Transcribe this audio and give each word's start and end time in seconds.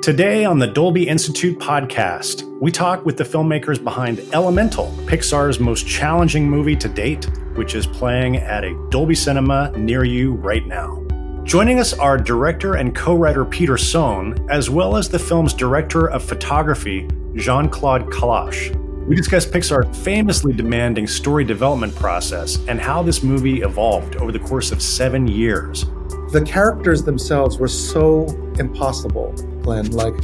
Today 0.00 0.44
on 0.44 0.58
the 0.58 0.66
Dolby 0.66 1.06
Institute 1.06 1.58
podcast, 1.60 2.42
we 2.60 2.72
talk 2.72 3.04
with 3.04 3.16
the 3.16 3.24
filmmakers 3.24 3.82
behind 3.82 4.18
Elemental, 4.32 4.86
Pixar's 5.06 5.60
most 5.60 5.86
challenging 5.86 6.48
movie 6.48 6.74
to 6.74 6.88
date, 6.88 7.26
which 7.54 7.76
is 7.76 7.86
playing 7.86 8.36
at 8.38 8.64
a 8.64 8.74
Dolby 8.90 9.14
Cinema 9.14 9.70
near 9.76 10.02
you 10.02 10.32
right 10.34 10.66
now. 10.66 11.04
Joining 11.44 11.78
us 11.78 11.92
are 11.92 12.18
director 12.18 12.74
and 12.74 12.96
co 12.96 13.14
writer 13.14 13.44
Peter 13.44 13.76
Sohn, 13.76 14.44
as 14.50 14.68
well 14.68 14.96
as 14.96 15.08
the 15.08 15.20
film's 15.20 15.54
director 15.54 16.10
of 16.10 16.24
photography, 16.24 17.08
Jean 17.34 17.68
Claude 17.68 18.06
Kalache. 18.06 18.74
We 19.06 19.14
discuss 19.14 19.46
Pixar's 19.46 19.96
famously 20.02 20.52
demanding 20.52 21.06
story 21.06 21.44
development 21.44 21.94
process 21.94 22.58
and 22.66 22.80
how 22.80 23.02
this 23.02 23.22
movie 23.22 23.60
evolved 23.62 24.16
over 24.16 24.32
the 24.32 24.40
course 24.40 24.72
of 24.72 24.82
seven 24.82 25.28
years. 25.28 25.84
The 26.32 26.42
characters 26.44 27.04
themselves 27.04 27.58
were 27.58 27.68
so 27.68 28.26
impossible 28.58 29.34
Glenn. 29.62 29.90
Like 29.92 30.14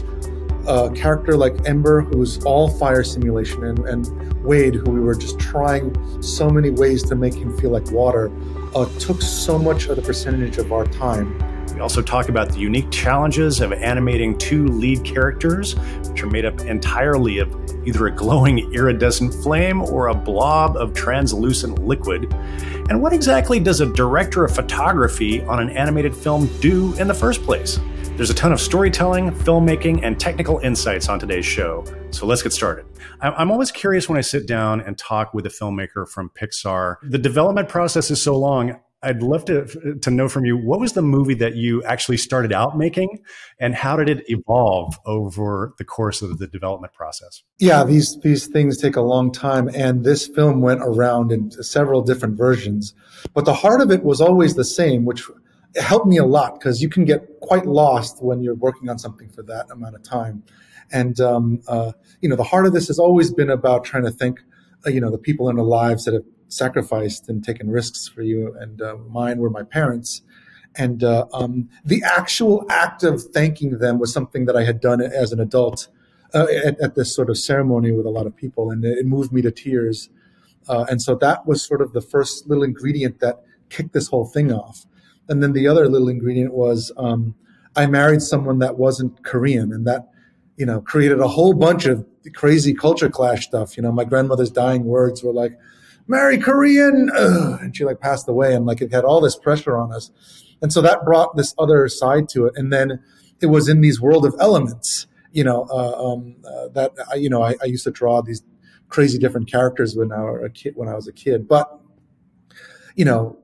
a 0.66 0.90
character 0.90 1.36
like 1.36 1.66
Ember, 1.66 2.02
who's 2.02 2.44
all 2.44 2.68
fire 2.68 3.02
simulation, 3.02 3.64
and, 3.64 3.78
and 3.80 4.44
Wade, 4.44 4.74
who 4.74 4.90
we 4.90 5.00
were 5.00 5.14
just 5.14 5.38
trying 5.38 6.22
so 6.22 6.50
many 6.50 6.70
ways 6.70 7.02
to 7.04 7.14
make 7.14 7.34
him 7.34 7.56
feel 7.58 7.70
like 7.70 7.90
water, 7.90 8.30
uh, 8.74 8.86
took 8.98 9.22
so 9.22 9.58
much 9.58 9.86
of 9.86 9.96
the 9.96 10.02
percentage 10.02 10.58
of 10.58 10.72
our 10.72 10.84
time. 10.86 11.38
We 11.74 11.80
also 11.80 12.02
talk 12.02 12.28
about 12.28 12.50
the 12.50 12.58
unique 12.58 12.90
challenges 12.90 13.60
of 13.60 13.72
animating 13.72 14.36
two 14.36 14.66
lead 14.66 15.04
characters, 15.04 15.74
which 16.08 16.22
are 16.22 16.26
made 16.26 16.44
up 16.44 16.60
entirely 16.62 17.38
of 17.38 17.54
either 17.86 18.08
a 18.08 18.10
glowing 18.10 18.72
iridescent 18.74 19.32
flame 19.32 19.82
or 19.82 20.08
a 20.08 20.14
blob 20.14 20.76
of 20.76 20.92
translucent 20.92 21.78
liquid. 21.78 22.32
And 22.90 23.00
what 23.00 23.12
exactly 23.12 23.60
does 23.60 23.80
a 23.80 23.86
director 23.86 24.44
of 24.44 24.54
photography 24.54 25.42
on 25.42 25.60
an 25.60 25.70
animated 25.70 26.16
film 26.16 26.46
do 26.60 26.94
in 26.94 27.06
the 27.06 27.14
first 27.14 27.42
place? 27.42 27.78
There's 28.18 28.30
a 28.30 28.34
ton 28.34 28.52
of 28.52 28.60
storytelling, 28.60 29.30
filmmaking, 29.30 30.02
and 30.02 30.18
technical 30.18 30.58
insights 30.58 31.08
on 31.08 31.20
today's 31.20 31.46
show. 31.46 31.84
So 32.10 32.26
let's 32.26 32.42
get 32.42 32.52
started. 32.52 32.84
I'm 33.20 33.52
always 33.52 33.70
curious 33.70 34.08
when 34.08 34.18
I 34.18 34.22
sit 34.22 34.48
down 34.48 34.80
and 34.80 34.98
talk 34.98 35.32
with 35.34 35.46
a 35.46 35.50
filmmaker 35.50 36.08
from 36.08 36.28
Pixar. 36.30 36.96
The 37.04 37.18
development 37.18 37.68
process 37.68 38.10
is 38.10 38.20
so 38.20 38.36
long. 38.36 38.80
I'd 39.04 39.22
love 39.22 39.44
to 39.44 39.96
to 40.02 40.10
know 40.10 40.28
from 40.28 40.44
you 40.44 40.56
what 40.56 40.80
was 40.80 40.94
the 40.94 41.02
movie 41.02 41.34
that 41.34 41.54
you 41.54 41.80
actually 41.84 42.16
started 42.16 42.52
out 42.52 42.76
making, 42.76 43.20
and 43.60 43.76
how 43.76 43.96
did 43.96 44.08
it 44.08 44.24
evolve 44.28 44.98
over 45.06 45.74
the 45.78 45.84
course 45.84 46.20
of 46.20 46.38
the 46.38 46.48
development 46.48 46.94
process? 46.94 47.44
Yeah, 47.60 47.84
these 47.84 48.18
these 48.22 48.48
things 48.48 48.78
take 48.78 48.96
a 48.96 49.00
long 49.00 49.30
time, 49.30 49.68
and 49.72 50.02
this 50.02 50.26
film 50.26 50.60
went 50.60 50.80
around 50.82 51.30
in 51.30 51.52
several 51.62 52.02
different 52.02 52.36
versions, 52.36 52.94
but 53.32 53.44
the 53.44 53.54
heart 53.54 53.80
of 53.80 53.92
it 53.92 54.02
was 54.02 54.20
always 54.20 54.56
the 54.56 54.64
same, 54.64 55.04
which 55.04 55.22
it 55.74 55.82
helped 55.82 56.06
me 56.06 56.16
a 56.16 56.24
lot 56.24 56.54
because 56.54 56.80
you 56.80 56.88
can 56.88 57.04
get 57.04 57.40
quite 57.40 57.66
lost 57.66 58.22
when 58.22 58.42
you're 58.42 58.54
working 58.54 58.88
on 58.88 58.98
something 58.98 59.28
for 59.28 59.42
that 59.44 59.70
amount 59.70 59.94
of 59.94 60.02
time. 60.02 60.42
And 60.90 61.20
um, 61.20 61.60
uh, 61.68 61.92
you 62.20 62.28
know, 62.28 62.36
the 62.36 62.44
heart 62.44 62.66
of 62.66 62.72
this 62.72 62.88
has 62.88 62.98
always 62.98 63.32
been 63.32 63.50
about 63.50 63.84
trying 63.84 64.04
to 64.04 64.10
think, 64.10 64.40
uh, 64.86 64.90
you 64.90 65.00
know, 65.00 65.10
the 65.10 65.18
people 65.18 65.48
in 65.48 65.58
our 65.58 65.64
lives 65.64 66.04
that 66.04 66.14
have 66.14 66.24
sacrificed 66.48 67.28
and 67.28 67.44
taken 67.44 67.70
risks 67.70 68.08
for 68.08 68.22
you. 68.22 68.56
And 68.58 68.80
uh, 68.80 68.96
mine 69.08 69.38
were 69.38 69.50
my 69.50 69.62
parents. 69.62 70.22
And 70.76 71.02
uh, 71.02 71.26
um, 71.32 71.68
the 71.84 72.02
actual 72.04 72.64
act 72.70 73.02
of 73.02 73.22
thanking 73.22 73.78
them 73.78 73.98
was 73.98 74.12
something 74.12 74.44
that 74.46 74.56
I 74.56 74.64
had 74.64 74.80
done 74.80 75.00
as 75.00 75.32
an 75.32 75.40
adult 75.40 75.88
uh, 76.34 76.46
at, 76.64 76.80
at, 76.80 76.94
this 76.94 77.14
sort 77.14 77.30
of 77.30 77.38
ceremony 77.38 77.90
with 77.90 78.04
a 78.04 78.10
lot 78.10 78.26
of 78.26 78.36
people, 78.36 78.70
and 78.70 78.84
it, 78.84 79.06
moved 79.06 79.32
me 79.32 79.40
to 79.40 79.50
tears. 79.50 80.10
Uh, 80.68 80.84
and 80.90 81.00
so 81.00 81.14
that 81.16 81.46
was 81.46 81.62
sort 81.62 81.80
of 81.80 81.94
the 81.94 82.02
first 82.02 82.46
little 82.46 82.62
ingredient 82.62 83.20
that 83.20 83.42
kicked 83.70 83.94
this 83.94 84.08
whole 84.08 84.26
thing 84.26 84.52
off. 84.52 84.84
And 85.28 85.42
then 85.42 85.52
the 85.52 85.68
other 85.68 85.88
little 85.88 86.08
ingredient 86.08 86.52
was 86.52 86.90
um, 86.96 87.34
I 87.76 87.86
married 87.86 88.22
someone 88.22 88.58
that 88.58 88.78
wasn't 88.78 89.22
Korean, 89.24 89.72
and 89.72 89.86
that 89.86 90.08
you 90.56 90.66
know 90.66 90.80
created 90.80 91.20
a 91.20 91.28
whole 91.28 91.54
bunch 91.54 91.86
of 91.86 92.04
crazy 92.34 92.74
culture 92.74 93.08
clash 93.08 93.46
stuff. 93.46 93.76
You 93.76 93.82
know, 93.82 93.92
my 93.92 94.04
grandmother's 94.04 94.50
dying 94.50 94.84
words 94.84 95.22
were 95.22 95.32
like, 95.32 95.52
"Marry 96.06 96.38
Korean," 96.38 97.10
Ugh, 97.14 97.60
and 97.62 97.76
she 97.76 97.84
like 97.84 98.00
passed 98.00 98.28
away, 98.28 98.54
and 98.54 98.66
like 98.66 98.80
it 98.80 98.92
had 98.92 99.04
all 99.04 99.20
this 99.20 99.36
pressure 99.36 99.76
on 99.76 99.92
us, 99.92 100.10
and 100.60 100.72
so 100.72 100.80
that 100.82 101.04
brought 101.04 101.36
this 101.36 101.54
other 101.58 101.88
side 101.88 102.28
to 102.30 102.46
it. 102.46 102.54
And 102.56 102.72
then 102.72 103.00
it 103.40 103.46
was 103.46 103.68
in 103.68 103.80
these 103.80 104.00
world 104.00 104.26
of 104.26 104.34
elements, 104.40 105.06
you 105.32 105.44
know, 105.44 105.68
uh, 105.70 106.12
um, 106.12 106.36
uh, 106.44 106.68
that 106.68 106.92
I, 107.12 107.16
you 107.16 107.30
know 107.30 107.42
I, 107.42 107.54
I 107.62 107.66
used 107.66 107.84
to 107.84 107.90
draw 107.90 108.22
these 108.22 108.42
crazy 108.88 109.18
different 109.18 109.50
characters 109.50 109.94
when 109.94 110.10
I 110.10 110.22
was 110.22 110.42
a 110.44 110.50
kid. 110.50 110.72
When 110.74 110.88
I 110.88 110.94
was 110.94 111.06
a 111.06 111.12
kid, 111.12 111.46
but 111.46 111.78
you 112.96 113.04
know, 113.04 113.38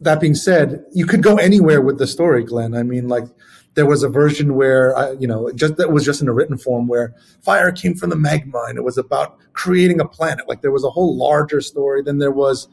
that 0.00 0.20
being 0.20 0.34
said, 0.34 0.84
you 0.92 1.06
could 1.06 1.22
go 1.22 1.36
anywhere 1.36 1.80
with 1.80 1.98
the 1.98 2.06
story, 2.06 2.44
Glenn. 2.44 2.74
I 2.74 2.82
mean, 2.82 3.08
like 3.08 3.24
there 3.74 3.86
was 3.86 4.02
a 4.02 4.08
version 4.08 4.54
where 4.54 4.96
I, 4.96 5.12
you 5.12 5.26
know, 5.26 5.50
just 5.52 5.76
that 5.76 5.92
was 5.92 6.04
just 6.04 6.20
in 6.22 6.28
a 6.28 6.32
written 6.32 6.58
form 6.58 6.86
where 6.86 7.14
fire 7.42 7.70
came 7.72 7.94
from 7.94 8.10
the 8.10 8.16
magma 8.16 8.64
and 8.68 8.78
it 8.78 8.84
was 8.84 8.98
about 8.98 9.38
creating 9.52 10.00
a 10.00 10.08
planet. 10.08 10.48
Like 10.48 10.62
there 10.62 10.72
was 10.72 10.84
a 10.84 10.90
whole 10.90 11.16
larger 11.16 11.60
story. 11.60 12.02
Then 12.02 12.18
there 12.18 12.30
was 12.30 12.68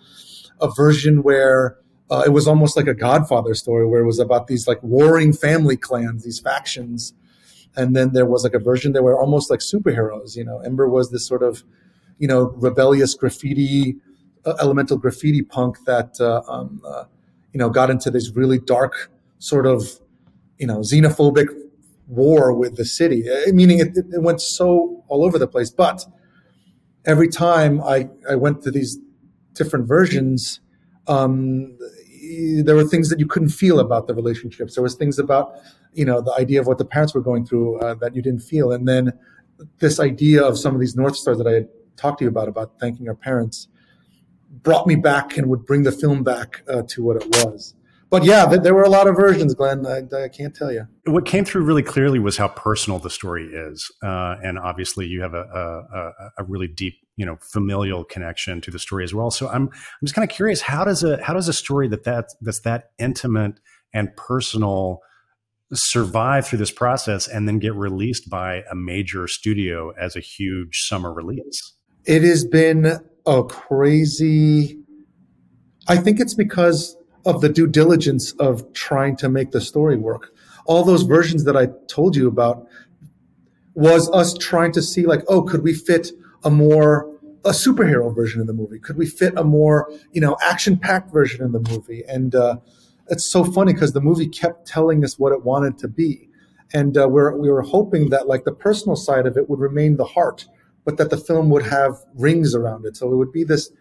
a 0.61 0.69
version 0.73 1.23
where 1.23 1.77
uh, 2.09 2.23
it 2.25 2.29
was 2.29 2.47
almost 2.47 2.77
like 2.77 2.87
a 2.87 2.93
Godfather 2.93 3.53
story 3.53 3.85
where 3.87 4.01
it 4.01 4.05
was 4.05 4.19
about 4.19 4.47
these 4.47 4.67
like 4.67 4.81
warring 4.81 5.33
family 5.33 5.77
clans, 5.77 6.23
these 6.23 6.39
factions. 6.39 7.13
And 7.75 7.95
then 7.95 8.13
there 8.13 8.25
was 8.25 8.43
like 8.43 8.53
a 8.53 8.59
version 8.59 8.93
that 8.93 9.03
were 9.03 9.19
almost 9.19 9.49
like 9.49 9.59
superheroes. 9.59 10.35
You 10.35 10.45
know, 10.45 10.59
Ember 10.59 10.87
was 10.87 11.11
this 11.11 11.25
sort 11.25 11.43
of, 11.43 11.63
you 12.17 12.27
know, 12.27 12.51
rebellious 12.57 13.13
graffiti, 13.15 13.95
elemental 14.45 14.97
graffiti 14.97 15.41
punk 15.41 15.77
that 15.85 16.19
uh, 16.19 16.41
um, 16.47 16.81
uh, 16.85 17.05
you 17.53 17.59
know, 17.59 17.69
got 17.69 17.89
into 17.89 18.09
this 18.11 18.31
really 18.35 18.59
dark 18.59 19.11
sort 19.39 19.65
of, 19.65 19.99
you 20.57 20.67
know, 20.67 20.79
xenophobic 20.79 21.47
war 22.07 22.53
with 22.53 22.75
the 22.75 22.85
city, 22.85 23.23
meaning 23.53 23.79
it, 23.79 23.95
it 23.97 24.21
went 24.21 24.41
so 24.41 25.03
all 25.07 25.23
over 25.23 25.39
the 25.39 25.47
place. 25.47 25.69
But 25.69 26.05
every 27.05 27.29
time 27.29 27.81
I, 27.81 28.09
I 28.29 28.35
went 28.35 28.61
to 28.63 28.71
these 28.71 28.97
different 29.53 29.87
versions, 29.87 30.59
um, 31.07 31.77
there 32.63 32.75
were 32.75 32.85
things 32.85 33.09
that 33.09 33.19
you 33.19 33.27
couldn't 33.27 33.49
feel 33.49 33.79
about 33.79 34.07
the 34.07 34.15
relationships. 34.15 34.75
There 34.75 34.83
was 34.83 34.95
things 34.95 35.19
about, 35.19 35.55
you 35.93 36.05
know, 36.05 36.21
the 36.21 36.33
idea 36.33 36.59
of 36.59 36.67
what 36.67 36.77
the 36.77 36.85
parents 36.85 37.13
were 37.13 37.21
going 37.21 37.45
through 37.45 37.79
uh, 37.79 37.95
that 37.95 38.15
you 38.15 38.21
didn't 38.21 38.41
feel. 38.41 38.71
And 38.71 38.87
then 38.87 39.13
this 39.79 39.99
idea 39.99 40.41
of 40.41 40.57
some 40.57 40.73
of 40.73 40.79
these 40.79 40.95
North 40.95 41.15
Stars 41.15 41.37
that 41.37 41.47
I 41.47 41.53
had 41.53 41.69
talked 41.97 42.19
to 42.19 42.25
you 42.25 42.29
about, 42.29 42.47
about 42.47 42.79
thanking 42.79 43.07
our 43.07 43.15
parents, 43.15 43.67
brought 44.61 44.87
me 44.87 44.95
back 44.95 45.37
and 45.37 45.49
would 45.49 45.65
bring 45.65 45.83
the 45.83 45.91
film 45.91 46.23
back 46.23 46.63
uh, 46.67 46.83
to 46.89 47.03
what 47.03 47.17
it 47.17 47.25
was. 47.43 47.73
But 48.13 48.25
yeah, 48.25 48.45
there 48.45 48.75
were 48.75 48.83
a 48.83 48.89
lot 48.89 49.07
of 49.07 49.15
versions, 49.15 49.55
Glenn. 49.55 49.87
I, 49.87 50.03
I, 50.15 50.29
can't 50.29 50.55
tell 50.55 50.71
you. 50.71 50.87
What 51.05 51.25
came 51.25 51.45
through 51.45 51.63
really 51.63 51.81
clearly 51.81 52.19
was 52.19 52.37
how 52.37 52.47
personal 52.47 52.99
the 52.99 53.09
story 53.09 53.47
is, 53.47 53.91
uh, 54.03 54.35
and 54.43 54.59
obviously 54.59 55.07
you 55.07 55.21
have 55.21 55.33
a, 55.33 55.41
a, 55.41 56.13
a, 56.37 56.43
really 56.43 56.67
deep, 56.67 56.93
you 57.15 57.25
know, 57.25 57.39
familial 57.41 58.03
connection 58.03 58.61
to 58.61 58.69
the 58.69 58.77
story 58.77 59.03
as 59.03 59.15
well. 59.15 59.31
So 59.31 59.49
I'm 59.49 59.63
I'm 59.63 60.03
just 60.03 60.13
kind 60.13 60.29
of 60.29 60.35
curious 60.35 60.61
how 60.61 60.83
does 60.83 61.03
a 61.03 61.23
how 61.23 61.33
does 61.33 61.47
a 61.47 61.53
story 61.53 61.87
that 61.87 62.03
that 62.03 62.27
that's 62.39 62.59
that 62.59 62.91
intimate 62.99 63.59
and 63.95 64.15
personal 64.15 64.99
survive 65.73 66.45
through 66.45 66.59
this 66.59 66.71
process 66.71 67.27
and 67.27 67.47
then 67.47 67.57
get 67.57 67.73
released 67.73 68.29
by 68.29 68.61
a 68.69 68.75
major 68.75 69.27
studio 69.27 69.91
as 69.99 70.15
a 70.15 70.19
huge 70.19 70.81
summer 70.81 71.11
release? 71.11 71.73
It 72.05 72.21
has 72.21 72.45
been 72.45 72.99
a 73.25 73.43
crazy. 73.43 74.79
I 75.87 75.97
think 75.97 76.19
it's 76.19 76.33
because 76.33 76.97
of 77.25 77.41
the 77.41 77.49
due 77.49 77.67
diligence 77.67 78.31
of 78.33 78.71
trying 78.73 79.15
to 79.17 79.29
make 79.29 79.51
the 79.51 79.61
story 79.61 79.97
work. 79.97 80.31
All 80.65 80.83
those 80.83 81.03
versions 81.03 81.43
that 81.45 81.57
I 81.57 81.67
told 81.87 82.15
you 82.15 82.27
about 82.27 82.67
was 83.75 84.09
us 84.11 84.33
trying 84.33 84.71
to 84.73 84.81
see 84.81 85.05
like, 85.05 85.23
oh, 85.27 85.41
could 85.41 85.63
we 85.63 85.73
fit 85.73 86.11
a 86.43 86.49
more 86.49 87.09
a 87.45 87.49
superhero 87.49 88.13
version 88.15 88.39
of 88.39 88.47
the 88.47 88.53
movie? 88.53 88.79
Could 88.79 88.97
we 88.97 89.05
fit 89.05 89.33
a 89.37 89.43
more 89.43 89.91
you 90.11 90.21
know 90.21 90.37
action 90.41 90.77
packed 90.77 91.11
version 91.11 91.43
of 91.43 91.51
the 91.51 91.59
movie? 91.59 92.03
And 92.07 92.35
uh, 92.35 92.57
it's 93.09 93.25
so 93.25 93.43
funny 93.43 93.73
because 93.73 93.93
the 93.93 94.01
movie 94.01 94.27
kept 94.27 94.67
telling 94.67 95.03
us 95.03 95.19
what 95.19 95.33
it 95.33 95.43
wanted 95.43 95.77
to 95.79 95.87
be, 95.87 96.29
and 96.73 96.97
uh, 96.97 97.07
we're 97.09 97.35
we 97.35 97.49
were 97.49 97.61
hoping 97.61 98.09
that 98.09 98.27
like 98.27 98.45
the 98.45 98.53
personal 98.53 98.95
side 98.95 99.25
of 99.25 99.37
it 99.37 99.49
would 99.49 99.59
remain 99.59 99.97
the 99.97 100.05
heart 100.05 100.45
but 100.85 100.97
that 100.97 101.09
the 101.09 101.17
film 101.17 101.49
would 101.49 101.65
have 101.65 101.95
rings 102.15 102.53
around 102.53 102.85
it. 102.85 102.97
So 102.97 103.11
it 103.11 103.15
would 103.15 103.31
be 103.31 103.43
this 103.43 103.71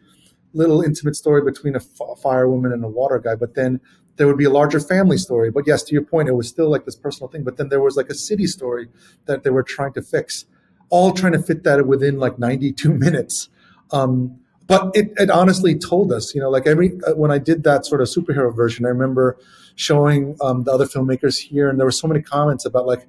little 0.54 0.82
intimate 0.82 1.16
story 1.16 1.42
between 1.42 1.74
a 1.74 1.80
firewoman 1.80 2.72
and 2.72 2.84
a 2.84 2.88
water 2.88 3.18
guy, 3.18 3.34
but 3.34 3.54
then 3.54 3.80
there 4.16 4.26
would 4.26 4.36
be 4.36 4.44
a 4.44 4.50
larger 4.50 4.80
family 4.80 5.16
story. 5.16 5.50
But 5.50 5.66
yes, 5.66 5.82
to 5.84 5.92
your 5.92 6.04
point, 6.04 6.28
it 6.28 6.32
was 6.32 6.48
still 6.48 6.70
like 6.70 6.84
this 6.84 6.96
personal 6.96 7.28
thing. 7.28 7.44
But 7.44 7.56
then 7.56 7.68
there 7.68 7.80
was 7.80 7.96
like 7.96 8.10
a 8.10 8.14
city 8.14 8.46
story 8.46 8.88
that 9.26 9.42
they 9.42 9.50
were 9.50 9.62
trying 9.62 9.94
to 9.94 10.02
fix, 10.02 10.44
all 10.90 11.12
trying 11.12 11.32
to 11.32 11.42
fit 11.42 11.64
that 11.64 11.86
within 11.86 12.18
like 12.18 12.38
92 12.38 12.92
minutes. 12.94 13.48
Um, 13.90 14.38
but 14.66 14.94
it, 14.94 15.12
it 15.16 15.30
honestly 15.30 15.76
told 15.76 16.12
us, 16.12 16.34
you 16.34 16.40
know, 16.40 16.50
like 16.50 16.66
every 16.66 16.92
uh, 17.06 17.14
when 17.14 17.30
I 17.30 17.38
did 17.38 17.64
that 17.64 17.84
sort 17.84 18.00
of 18.00 18.08
superhero 18.08 18.54
version, 18.54 18.86
I 18.86 18.90
remember 18.90 19.36
showing 19.74 20.36
um, 20.40 20.64
the 20.64 20.72
other 20.72 20.86
filmmakers 20.86 21.38
here, 21.38 21.68
and 21.68 21.78
there 21.78 21.86
were 21.86 21.90
so 21.90 22.06
many 22.06 22.22
comments 22.22 22.64
about 22.64 22.86
like, 22.86 23.06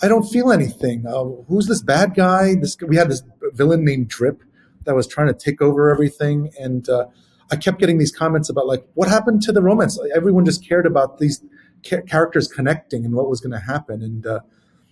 I 0.00 0.08
don't 0.08 0.24
feel 0.24 0.52
anything. 0.52 1.06
Uh, 1.06 1.24
who's 1.48 1.66
this 1.66 1.82
bad 1.82 2.14
guy? 2.14 2.54
This 2.54 2.76
we 2.86 2.96
had 2.96 3.10
this 3.10 3.22
villain 3.52 3.84
named 3.84 4.08
Drip 4.08 4.42
that 4.84 4.94
was 4.94 5.06
trying 5.06 5.26
to 5.28 5.34
take 5.34 5.60
over 5.60 5.90
everything, 5.90 6.50
and 6.58 6.88
uh, 6.88 7.06
I 7.50 7.56
kept 7.56 7.78
getting 7.78 7.98
these 7.98 8.12
comments 8.12 8.48
about 8.48 8.66
like, 8.66 8.84
what 8.94 9.08
happened 9.08 9.42
to 9.42 9.52
the 9.52 9.62
romance? 9.62 9.98
Like, 9.98 10.10
everyone 10.14 10.44
just 10.44 10.66
cared 10.66 10.86
about 10.86 11.18
these 11.18 11.42
ca- 11.88 12.02
characters 12.02 12.48
connecting 12.48 13.04
and 13.04 13.14
what 13.14 13.28
was 13.28 13.40
going 13.40 13.52
to 13.52 13.64
happen, 13.66 14.02
and 14.02 14.26
uh, 14.26 14.40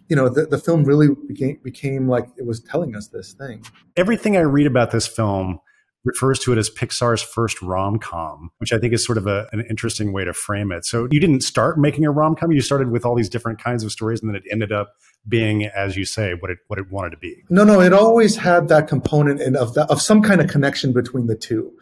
you 0.09 0.17
know, 0.17 0.29
the, 0.29 0.47
the 0.47 0.59
film 0.59 0.85
really 0.85 1.09
became, 1.27 1.59
became 1.63 2.09
like 2.09 2.27
it 2.37 2.47
was 2.47 2.61
telling 2.61 2.95
us 2.95 3.09
this 3.09 3.33
thing. 3.33 3.65
Everything 3.97 4.37
I 4.37 4.41
read 4.41 4.67
about 4.67 4.91
this 4.91 5.07
film 5.07 5.61
refers 6.07 6.39
to 6.39 6.53
it 6.53 6.59
as 6.59 6.71
Pixar's 6.71 7.21
first 7.21 7.61
rom 7.61 7.99
com, 7.99 8.51
which 8.59 8.73
I 8.73 8.79
think 8.79 8.95
is 8.95 9.05
sort 9.05 9.19
of 9.19 9.27
a, 9.27 9.49
an 9.53 9.65
interesting 9.69 10.13
way 10.13 10.25
to 10.25 10.33
frame 10.33 10.73
it. 10.73 10.87
So 10.87 11.09
you 11.11 11.21
didn't 11.21 11.43
start 11.43 11.79
making 11.79 12.07
a 12.07 12.11
rom 12.11 12.37
com; 12.37 12.53
you 12.53 12.63
started 12.63 12.91
with 12.91 13.05
all 13.05 13.15
these 13.15 13.29
different 13.29 13.63
kinds 13.63 13.85
of 13.85 13.93
stories, 13.93 14.21
and 14.21 14.31
then 14.31 14.37
it 14.37 14.45
ended 14.51 14.73
up 14.73 14.95
being, 15.29 15.65
as 15.67 15.97
you 15.97 16.05
say, 16.05 16.35
what 16.39 16.51
it 16.51 16.59
what 16.69 16.79
it 16.79 16.91
wanted 16.91 17.11
to 17.11 17.19
be. 17.19 17.43
No, 17.51 17.65
no, 17.65 17.81
it 17.81 17.93
always 17.93 18.37
had 18.37 18.69
that 18.69 18.89
component 18.89 19.41
in, 19.41 19.57
of 19.57 19.77
of 19.77 20.01
some 20.01 20.23
kind 20.23 20.41
of 20.41 20.49
connection 20.49 20.93
between 20.93 21.27
the 21.27 21.37
two. 21.37 21.73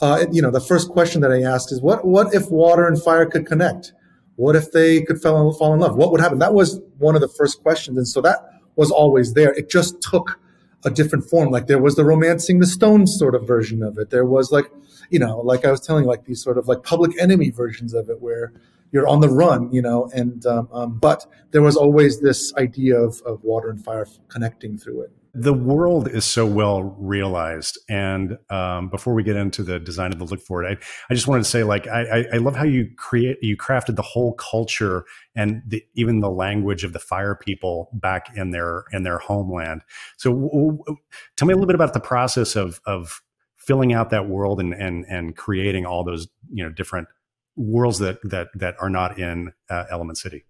Uh, 0.00 0.24
you 0.32 0.40
know, 0.40 0.50
the 0.50 0.60
first 0.60 0.88
question 0.88 1.20
that 1.20 1.30
I 1.30 1.42
asked 1.42 1.72
is, 1.72 1.82
what 1.82 2.06
what 2.06 2.32
if 2.32 2.50
water 2.50 2.86
and 2.86 3.02
fire 3.02 3.26
could 3.26 3.46
connect? 3.46 3.92
What 4.36 4.56
if 4.56 4.72
they 4.72 5.02
could 5.02 5.20
fall 5.20 5.48
in, 5.48 5.54
fall 5.58 5.74
in 5.74 5.80
love? 5.80 5.96
What 5.96 6.10
would 6.10 6.20
happen? 6.20 6.38
That 6.38 6.54
was 6.54 6.80
one 6.98 7.14
of 7.14 7.20
the 7.20 7.28
first 7.28 7.62
questions. 7.62 7.98
And 7.98 8.08
so 8.08 8.20
that 8.22 8.38
was 8.76 8.90
always 8.90 9.34
there. 9.34 9.52
It 9.52 9.70
just 9.70 10.00
took 10.00 10.40
a 10.84 10.90
different 10.90 11.28
form. 11.28 11.50
Like 11.50 11.66
there 11.66 11.80
was 11.80 11.96
the 11.96 12.04
romancing 12.04 12.58
the 12.58 12.66
stone 12.66 13.06
sort 13.06 13.34
of 13.34 13.46
version 13.46 13.82
of 13.82 13.98
it. 13.98 14.10
There 14.10 14.24
was 14.24 14.50
like, 14.50 14.70
you 15.10 15.18
know, 15.18 15.40
like 15.40 15.64
I 15.64 15.70
was 15.70 15.80
telling, 15.80 16.04
like 16.04 16.24
these 16.24 16.42
sort 16.42 16.58
of 16.58 16.68
like 16.68 16.82
public 16.82 17.20
enemy 17.20 17.50
versions 17.50 17.94
of 17.94 18.08
it 18.08 18.20
where 18.20 18.52
you're 18.90 19.08
on 19.08 19.20
the 19.20 19.28
run, 19.28 19.72
you 19.72 19.80
know, 19.80 20.10
and, 20.14 20.44
um, 20.46 20.68
um, 20.72 20.98
but 20.98 21.26
there 21.50 21.62
was 21.62 21.76
always 21.76 22.20
this 22.20 22.52
idea 22.54 22.96
of, 22.98 23.22
of 23.22 23.42
water 23.42 23.70
and 23.70 23.82
fire 23.82 24.06
connecting 24.28 24.76
through 24.76 25.02
it 25.02 25.12
the 25.34 25.54
world 25.54 26.08
is 26.08 26.26
so 26.26 26.44
well 26.44 26.82
realized. 26.98 27.78
And 27.88 28.36
um, 28.50 28.90
before 28.90 29.14
we 29.14 29.22
get 29.22 29.36
into 29.36 29.62
the 29.62 29.78
design 29.78 30.12
of 30.12 30.18
the 30.18 30.26
look 30.26 30.40
for 30.40 30.62
it, 30.62 30.78
I, 30.78 30.84
I 31.10 31.14
just 31.14 31.26
wanted 31.26 31.44
to 31.44 31.48
say, 31.48 31.64
like, 31.64 31.86
I, 31.86 32.26
I 32.34 32.36
love 32.36 32.54
how 32.54 32.64
you 32.64 32.90
create, 32.98 33.38
you 33.40 33.56
crafted 33.56 33.96
the 33.96 34.02
whole 34.02 34.34
culture 34.34 35.06
and 35.34 35.62
the, 35.66 35.82
even 35.94 36.20
the 36.20 36.30
language 36.30 36.84
of 36.84 36.92
the 36.92 36.98
fire 36.98 37.34
people 37.34 37.88
back 37.94 38.36
in 38.36 38.50
their 38.50 38.84
in 38.92 39.04
their 39.04 39.18
homeland. 39.18 39.82
So, 40.18 40.30
w- 40.32 40.50
w- 40.50 40.96
tell 41.36 41.48
me 41.48 41.52
a 41.52 41.56
little 41.56 41.66
bit 41.66 41.76
about 41.76 41.94
the 41.94 42.00
process 42.00 42.54
of 42.54 42.80
of 42.84 43.22
filling 43.56 43.94
out 43.94 44.10
that 44.10 44.28
world 44.28 44.60
and 44.60 44.74
and 44.74 45.06
and 45.08 45.34
creating 45.34 45.86
all 45.86 46.04
those 46.04 46.28
you 46.50 46.62
know 46.62 46.70
different 46.70 47.08
worlds 47.56 47.98
that 48.00 48.18
that 48.24 48.48
that 48.54 48.74
are 48.80 48.90
not 48.90 49.18
in 49.18 49.52
uh, 49.70 49.84
Element 49.90 50.18
City. 50.18 50.44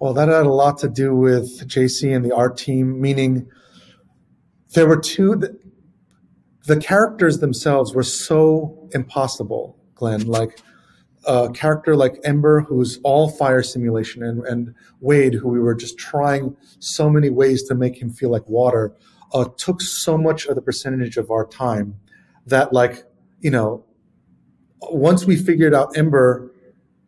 Well, 0.00 0.12
that 0.14 0.28
had 0.28 0.44
a 0.44 0.52
lot 0.52 0.78
to 0.78 0.88
do 0.88 1.14
with 1.14 1.68
JC 1.68 2.14
and 2.14 2.24
the 2.24 2.34
art 2.34 2.56
team, 2.56 3.00
meaning 3.00 3.48
there 4.72 4.86
were 4.86 4.98
two 4.98 5.36
the, 5.36 5.58
the 6.66 6.76
characters 6.76 7.38
themselves 7.38 7.94
were 7.94 8.02
so 8.02 8.88
impossible 8.92 9.76
glenn. 9.94 10.26
Like 10.26 10.60
a 11.24 11.50
character 11.50 11.96
like 11.96 12.18
ember 12.24 12.60
who's 12.60 12.98
all 13.02 13.30
fire 13.30 13.62
simulation 13.62 14.22
and, 14.22 14.44
and 14.46 14.74
wade 15.00 15.34
who 15.34 15.48
we 15.48 15.60
were 15.60 15.74
just 15.74 15.98
trying 15.98 16.56
so 16.78 17.10
many 17.10 17.28
ways 17.28 17.62
to 17.64 17.74
make 17.74 18.00
him 18.00 18.10
feel 18.10 18.30
like 18.30 18.46
water 18.48 18.94
uh, 19.32 19.44
took 19.56 19.80
so 19.80 20.16
much 20.16 20.46
of 20.46 20.54
the 20.54 20.62
percentage 20.62 21.16
of 21.16 21.30
our 21.30 21.46
time 21.46 21.96
that 22.46 22.72
like 22.72 23.04
you 23.40 23.50
know 23.50 23.84
once 24.82 25.24
we 25.24 25.36
figured 25.36 25.74
out 25.74 25.96
ember 25.96 26.50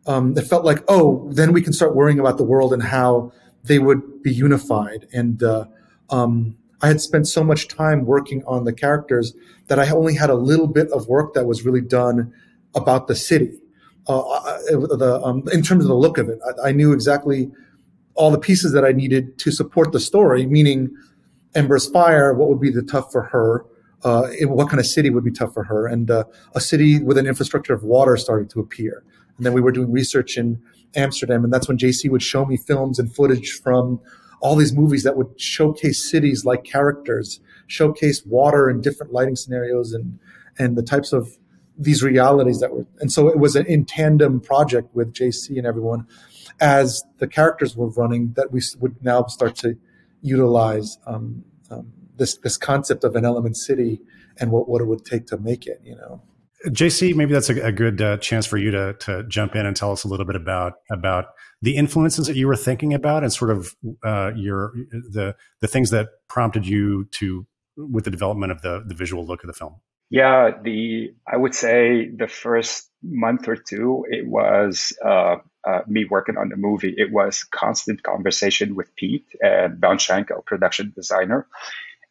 um, 0.05 0.37
it 0.37 0.43
felt 0.43 0.65
like 0.65 0.83
oh 0.87 1.27
then 1.31 1.53
we 1.53 1.61
can 1.61 1.73
start 1.73 1.95
worrying 1.95 2.19
about 2.19 2.37
the 2.37 2.43
world 2.43 2.73
and 2.73 2.83
how 2.83 3.31
they 3.63 3.79
would 3.79 4.23
be 4.23 4.33
unified. 4.33 5.07
And 5.13 5.41
uh, 5.43 5.65
um, 6.09 6.57
I 6.81 6.87
had 6.87 7.01
spent 7.01 7.27
so 7.27 7.43
much 7.43 7.67
time 7.67 8.05
working 8.05 8.43
on 8.45 8.63
the 8.63 8.73
characters 8.73 9.33
that 9.67 9.79
I 9.79 9.89
only 9.89 10.15
had 10.15 10.29
a 10.29 10.35
little 10.35 10.67
bit 10.67 10.89
of 10.91 11.07
work 11.07 11.33
that 11.33 11.45
was 11.45 11.63
really 11.63 11.81
done 11.81 12.33
about 12.75 13.07
the 13.07 13.15
city. 13.15 13.57
Uh, 14.07 14.19
uh 14.19 14.57
the, 14.97 15.21
um, 15.23 15.43
in 15.53 15.61
terms 15.61 15.83
of 15.83 15.89
the 15.89 15.95
look 15.95 16.17
of 16.17 16.27
it, 16.27 16.39
I, 16.63 16.69
I, 16.69 16.71
knew 16.71 16.91
exactly 16.91 17.51
all 18.15 18.31
the 18.31 18.39
pieces 18.39 18.71
that 18.73 18.83
I 18.83 18.91
needed 18.91 19.37
to 19.39 19.51
support 19.51 19.91
the 19.91 19.99
story, 19.99 20.47
meaning 20.47 20.89
Ember's 21.53 21.87
Fire, 21.87 22.33
what 22.33 22.49
would 22.49 22.59
be 22.59 22.71
the 22.71 22.81
tough 22.81 23.11
for 23.11 23.23
her, 23.23 23.65
uh, 24.03 24.27
what 24.43 24.69
kind 24.69 24.79
of 24.79 24.87
city 24.87 25.11
would 25.11 25.23
be 25.23 25.31
tough 25.31 25.53
for 25.53 25.63
her, 25.65 25.85
and 25.85 26.09
uh, 26.09 26.23
a 26.55 26.61
city 26.61 27.01
with 27.03 27.17
an 27.17 27.27
infrastructure 27.27 27.73
of 27.73 27.83
water 27.83 28.17
started 28.17 28.49
to 28.51 28.59
appear. 28.59 29.03
And 29.37 29.45
then 29.45 29.53
we 29.53 29.61
were 29.61 29.71
doing 29.71 29.91
research 29.91 30.37
in 30.37 30.61
Amsterdam, 30.95 31.43
and 31.43 31.53
that's 31.53 31.67
when 31.67 31.77
JC 31.77 32.09
would 32.09 32.23
show 32.23 32.45
me 32.45 32.57
films 32.57 32.97
and 32.97 33.13
footage 33.13 33.51
from 33.61 33.99
all 34.41 34.55
these 34.55 34.73
movies 34.73 35.03
that 35.03 35.15
would 35.15 35.39
showcase 35.39 36.09
cities 36.09 36.43
like 36.43 36.63
characters, 36.63 37.39
showcase 37.67 38.25
water 38.25 38.69
in 38.69 38.81
different 38.81 39.13
lighting 39.13 39.35
scenarios 39.35 39.93
and 39.93 40.19
and 40.59 40.77
the 40.77 40.83
types 40.83 41.13
of 41.13 41.37
these 41.77 42.03
realities 42.03 42.59
that 42.59 42.71
were 42.73 42.85
and 42.99 43.11
so 43.11 43.27
it 43.27 43.39
was 43.39 43.55
an 43.55 43.65
in 43.67 43.85
tandem 43.85 44.41
project 44.41 44.93
with 44.93 45.13
JC 45.13 45.57
and 45.57 45.65
everyone 45.65 46.05
as 46.59 47.01
the 47.19 47.27
characters 47.27 47.75
were 47.77 47.89
running 47.89 48.33
that 48.35 48.51
we 48.51 48.61
would 48.79 49.03
now 49.03 49.23
start 49.25 49.55
to 49.55 49.77
utilize 50.21 50.97
um, 51.05 51.43
um, 51.69 51.91
this 52.17 52.37
this 52.37 52.57
concept 52.57 53.03
of 53.03 53.15
an 53.15 53.25
element 53.25 53.55
city 53.57 54.01
and 54.37 54.51
what, 54.51 54.67
what 54.67 54.81
it 54.81 54.85
would 54.85 55.05
take 55.05 55.27
to 55.27 55.37
make 55.37 55.65
it 55.65 55.79
you 55.83 55.95
know. 55.95 56.21
JC, 56.67 57.15
maybe 57.15 57.33
that's 57.33 57.49
a, 57.49 57.59
a 57.65 57.71
good 57.71 58.01
uh, 58.01 58.17
chance 58.17 58.45
for 58.45 58.57
you 58.57 58.71
to 58.71 58.93
to 58.99 59.23
jump 59.23 59.55
in 59.55 59.65
and 59.65 59.75
tell 59.75 59.91
us 59.91 60.03
a 60.03 60.07
little 60.07 60.25
bit 60.25 60.35
about 60.35 60.73
about 60.91 61.27
the 61.61 61.75
influences 61.75 62.27
that 62.27 62.35
you 62.35 62.47
were 62.47 62.55
thinking 62.55 62.93
about 62.93 63.23
and 63.23 63.31
sort 63.31 63.51
of 63.51 63.75
uh, 64.03 64.31
your 64.35 64.73
the 64.91 65.35
the 65.59 65.67
things 65.67 65.91
that 65.91 66.09
prompted 66.27 66.65
you 66.65 67.05
to 67.11 67.45
with 67.77 68.05
the 68.05 68.11
development 68.11 68.51
of 68.51 68.61
the 68.61 68.83
the 68.85 68.95
visual 68.95 69.25
look 69.25 69.43
of 69.43 69.47
the 69.47 69.53
film. 69.53 69.75
Yeah, 70.09 70.51
the 70.61 71.13
I 71.25 71.37
would 71.37 71.55
say 71.55 72.09
the 72.09 72.27
first 72.27 72.89
month 73.01 73.47
or 73.47 73.55
two, 73.55 74.05
it 74.09 74.27
was 74.27 74.97
uh, 75.03 75.37
uh, 75.65 75.81
me 75.87 76.05
working 76.05 76.37
on 76.37 76.49
the 76.49 76.57
movie. 76.57 76.93
It 76.97 77.11
was 77.11 77.45
constant 77.45 78.03
conversation 78.03 78.75
with 78.75 78.93
Pete 78.95 79.27
and 79.41 79.79
Don 79.79 79.99
Shank, 79.99 80.29
our 80.29 80.41
production 80.41 80.91
designer, 80.93 81.47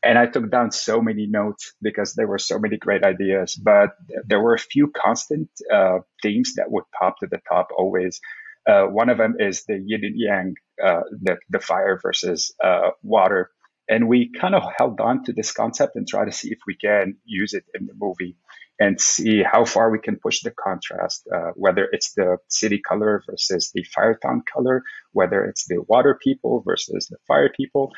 and 0.02 0.19
I 0.19 0.26
took 0.26 0.50
down 0.50 0.73
so 0.73 1.02
many 1.02 1.26
notes 1.26 1.75
because 1.82 2.14
there 2.14 2.26
were 2.26 2.38
so 2.38 2.58
many 2.58 2.79
great 2.79 3.05
ideas. 3.05 3.55
But 3.55 3.97
there 4.25 4.41
were 4.41 4.55
a 4.55 4.58
few 4.58 4.88
constant 4.88 5.50
uh, 5.73 5.99
themes 6.23 6.55
that 6.55 6.70
would 6.70 6.85
pop 6.99 7.19
to 7.19 7.26
the 7.26 7.41
top 7.49 7.69
always. 7.76 8.20
Uh, 8.69 8.85
one 8.85 9.09
of 9.09 9.19
them 9.19 9.37
is 9.39 9.65
the 9.65 9.83
yin 9.85 10.05
and 10.05 10.15
yang, 10.17 10.55
uh, 10.85 11.03
the, 11.23 11.39
the 11.49 11.61
fire 11.61 11.99
versus 12.03 12.55
uh, 12.62 12.91
water. 13.03 13.51
And 13.89 14.09
we 14.09 14.31
kind 14.41 14.55
of 14.55 14.62
held 14.79 15.01
on 15.01 15.25
to 15.25 15.33
this 15.33 15.53
concept 15.53 15.97
and 15.97 16.07
try 16.07 16.25
to 16.25 16.33
see 16.33 16.51
if 16.51 16.59
we 16.67 16.77
can 16.77 17.17
use 17.25 17.55
it 17.55 17.65
in 17.75 17.87
the 17.87 17.95
movie 17.99 18.37
and 18.79 19.01
see 19.01 19.43
how 19.43 19.65
far 19.65 19.91
we 19.91 19.99
can 19.99 20.17
push 20.17 20.41
the 20.43 20.51
contrast, 20.53 21.29
uh, 21.35 21.51
whether 21.55 21.89
it's 21.93 22.15
the 22.15 22.39
city 22.49 22.79
color 22.79 23.23
versus 23.29 23.71
the 23.75 23.83
fire 23.85 24.19
town 24.23 24.43
color, 24.53 24.83
whether 25.12 25.45
it's 25.45 25.67
the 25.67 25.83
water 25.89 26.19
people 26.23 26.62
versus 26.65 27.09
the 27.09 27.19
fire 27.29 27.51
people. 27.55 27.91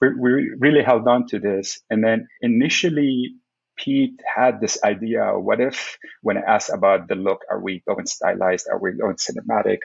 We, 0.00 0.08
we 0.14 0.30
really 0.58 0.82
held 0.82 1.08
on 1.08 1.26
to 1.28 1.38
this. 1.38 1.80
And 1.88 2.04
then 2.04 2.28
initially, 2.42 3.36
Pete 3.78 4.20
had 4.34 4.60
this 4.60 4.78
idea 4.84 5.38
what 5.38 5.60
if, 5.60 5.98
when 6.22 6.38
I 6.38 6.42
asked 6.42 6.70
about 6.70 7.08
the 7.08 7.14
look, 7.14 7.42
are 7.50 7.60
we 7.60 7.82
going 7.86 8.06
stylized? 8.06 8.66
Are 8.70 8.78
we 8.78 8.92
going 8.92 9.16
cinematic? 9.16 9.78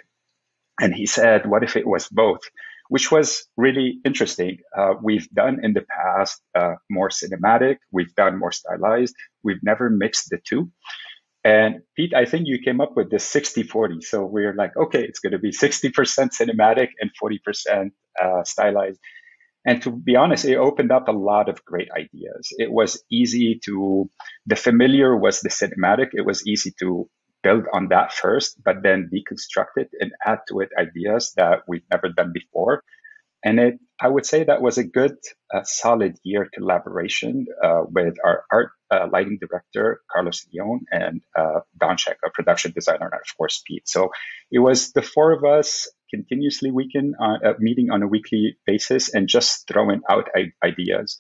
And 0.79 0.93
he 0.93 1.05
said, 1.05 1.45
what 1.45 1.63
if 1.63 1.75
it 1.75 1.87
was 1.87 2.07
both? 2.07 2.41
Which 2.89 3.11
was 3.11 3.47
really 3.55 3.99
interesting. 4.03 4.57
Uh, 4.77 4.93
we've 5.01 5.29
done 5.29 5.59
in 5.63 5.73
the 5.73 5.85
past 5.89 6.41
uh, 6.55 6.75
more 6.89 7.09
cinematic, 7.09 7.77
we've 7.91 8.13
done 8.15 8.37
more 8.37 8.51
stylized, 8.51 9.15
we've 9.43 9.63
never 9.63 9.89
mixed 9.89 10.29
the 10.29 10.39
two. 10.43 10.71
And 11.43 11.81
Pete, 11.95 12.13
I 12.13 12.25
think 12.25 12.43
you 12.45 12.59
came 12.63 12.81
up 12.81 12.95
with 12.95 13.09
this 13.09 13.25
60 13.25 13.63
40. 13.63 14.01
So 14.01 14.25
we're 14.25 14.53
like, 14.53 14.75
okay, 14.77 15.03
it's 15.03 15.19
going 15.19 15.31
to 15.31 15.39
be 15.39 15.51
60% 15.51 15.91
cinematic 15.93 16.89
and 16.99 17.09
40% 17.21 17.91
uh, 18.21 18.43
stylized. 18.43 18.99
And 19.65 19.81
to 19.83 19.91
be 19.91 20.15
honest, 20.15 20.45
it 20.45 20.57
opened 20.57 20.91
up 20.91 21.07
a 21.07 21.11
lot 21.11 21.49
of 21.49 21.63
great 21.65 21.89
ideas. 21.91 22.49
It 22.57 22.71
was 22.71 23.03
easy 23.11 23.59
to, 23.65 24.09
the 24.45 24.55
familiar 24.55 25.15
was 25.15 25.41
the 25.41 25.49
cinematic. 25.49 26.09
It 26.13 26.25
was 26.25 26.45
easy 26.47 26.73
to 26.79 27.09
build 27.43 27.65
on 27.73 27.89
that 27.89 28.13
first, 28.13 28.61
but 28.63 28.83
then 28.83 29.09
deconstruct 29.13 29.77
it 29.77 29.89
and 29.99 30.11
add 30.25 30.39
to 30.49 30.59
it 30.59 30.69
ideas 30.77 31.33
that 31.37 31.63
we've 31.67 31.85
never 31.91 32.09
done 32.09 32.31
before. 32.33 32.83
And 33.43 33.59
it, 33.59 33.79
I 33.99 34.07
would 34.07 34.25
say 34.25 34.43
that 34.43 34.61
was 34.61 34.77
a 34.77 34.83
good, 34.83 35.17
uh, 35.53 35.63
solid 35.63 36.17
year 36.23 36.47
collaboration 36.53 37.47
uh, 37.63 37.81
with 37.89 38.15
our 38.23 38.43
art 38.51 38.69
uh, 38.91 39.07
lighting 39.11 39.39
director, 39.41 40.01
Carlos 40.11 40.45
Leon, 40.53 40.81
and 40.91 41.21
uh, 41.35 41.61
Don 41.79 41.97
Shank, 41.97 42.17
a 42.25 42.29
production 42.29 42.71
designer, 42.71 43.05
and 43.05 43.13
of 43.13 43.37
course, 43.37 43.63
Pete. 43.65 43.87
So 43.87 44.11
it 44.51 44.59
was 44.59 44.91
the 44.91 45.01
four 45.01 45.31
of 45.31 45.43
us 45.43 45.89
continuously 46.11 46.71
weekend, 46.71 47.15
uh, 47.19 47.53
meeting 47.57 47.89
on 47.89 48.03
a 48.03 48.07
weekly 48.07 48.57
basis 48.65 49.13
and 49.13 49.27
just 49.27 49.67
throwing 49.67 50.01
out 50.09 50.29
ideas. 50.63 51.17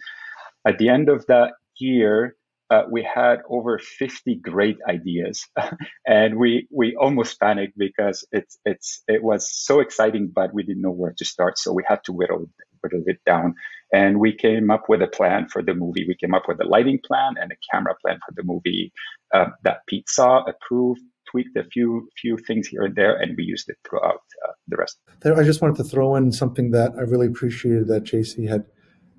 At 0.67 0.77
the 0.77 0.89
end 0.89 1.09
of 1.09 1.25
that 1.27 1.53
year, 1.77 2.35
uh, 2.71 2.83
we 2.89 3.03
had 3.03 3.41
over 3.49 3.77
50 3.77 4.35
great 4.35 4.77
ideas 4.87 5.45
and 6.07 6.37
we 6.37 6.67
we 6.71 6.95
almost 6.95 7.39
panicked 7.39 7.77
because 7.77 8.25
it's 8.31 8.57
it's 8.65 9.03
it 9.07 9.21
was 9.21 9.51
so 9.51 9.81
exciting 9.81 10.31
but 10.33 10.53
we 10.53 10.63
didn't 10.63 10.81
know 10.81 10.91
where 10.91 11.13
to 11.17 11.25
start 11.25 11.59
so 11.59 11.73
we 11.73 11.83
had 11.85 12.03
to 12.05 12.13
whittle 12.13 12.49
whittle 12.81 13.03
it 13.05 13.19
down 13.25 13.53
and 13.93 14.19
we 14.19 14.33
came 14.33 14.71
up 14.71 14.85
with 14.87 15.01
a 15.01 15.07
plan 15.07 15.47
for 15.49 15.61
the 15.61 15.73
movie 15.73 16.05
we 16.07 16.15
came 16.15 16.33
up 16.33 16.43
with 16.47 16.59
a 16.61 16.65
lighting 16.65 16.99
plan 17.05 17.33
and 17.39 17.51
a 17.51 17.55
camera 17.71 17.93
plan 18.01 18.17
for 18.25 18.33
the 18.35 18.43
movie 18.43 18.91
uh, 19.35 19.47
that 19.63 19.85
pete 19.87 20.09
saw 20.09 20.43
approved 20.45 21.01
tweaked 21.29 21.55
a 21.55 21.63
few 21.63 22.09
few 22.17 22.35
things 22.37 22.67
here 22.67 22.83
and 22.83 22.95
there, 22.95 23.15
and 23.15 23.37
we 23.37 23.43
used 23.43 23.69
it 23.69 23.77
throughout 23.87 24.21
uh, 24.45 24.51
the 24.67 24.75
rest. 24.75 24.99
I 25.23 25.43
just 25.43 25.61
wanted 25.61 25.77
to 25.77 25.83
throw 25.83 26.15
in 26.15 26.31
something 26.31 26.71
that 26.71 26.91
I 26.97 27.01
really 27.01 27.27
appreciated 27.27 27.87
that 27.87 28.03
JC 28.03 28.49
had 28.49 28.65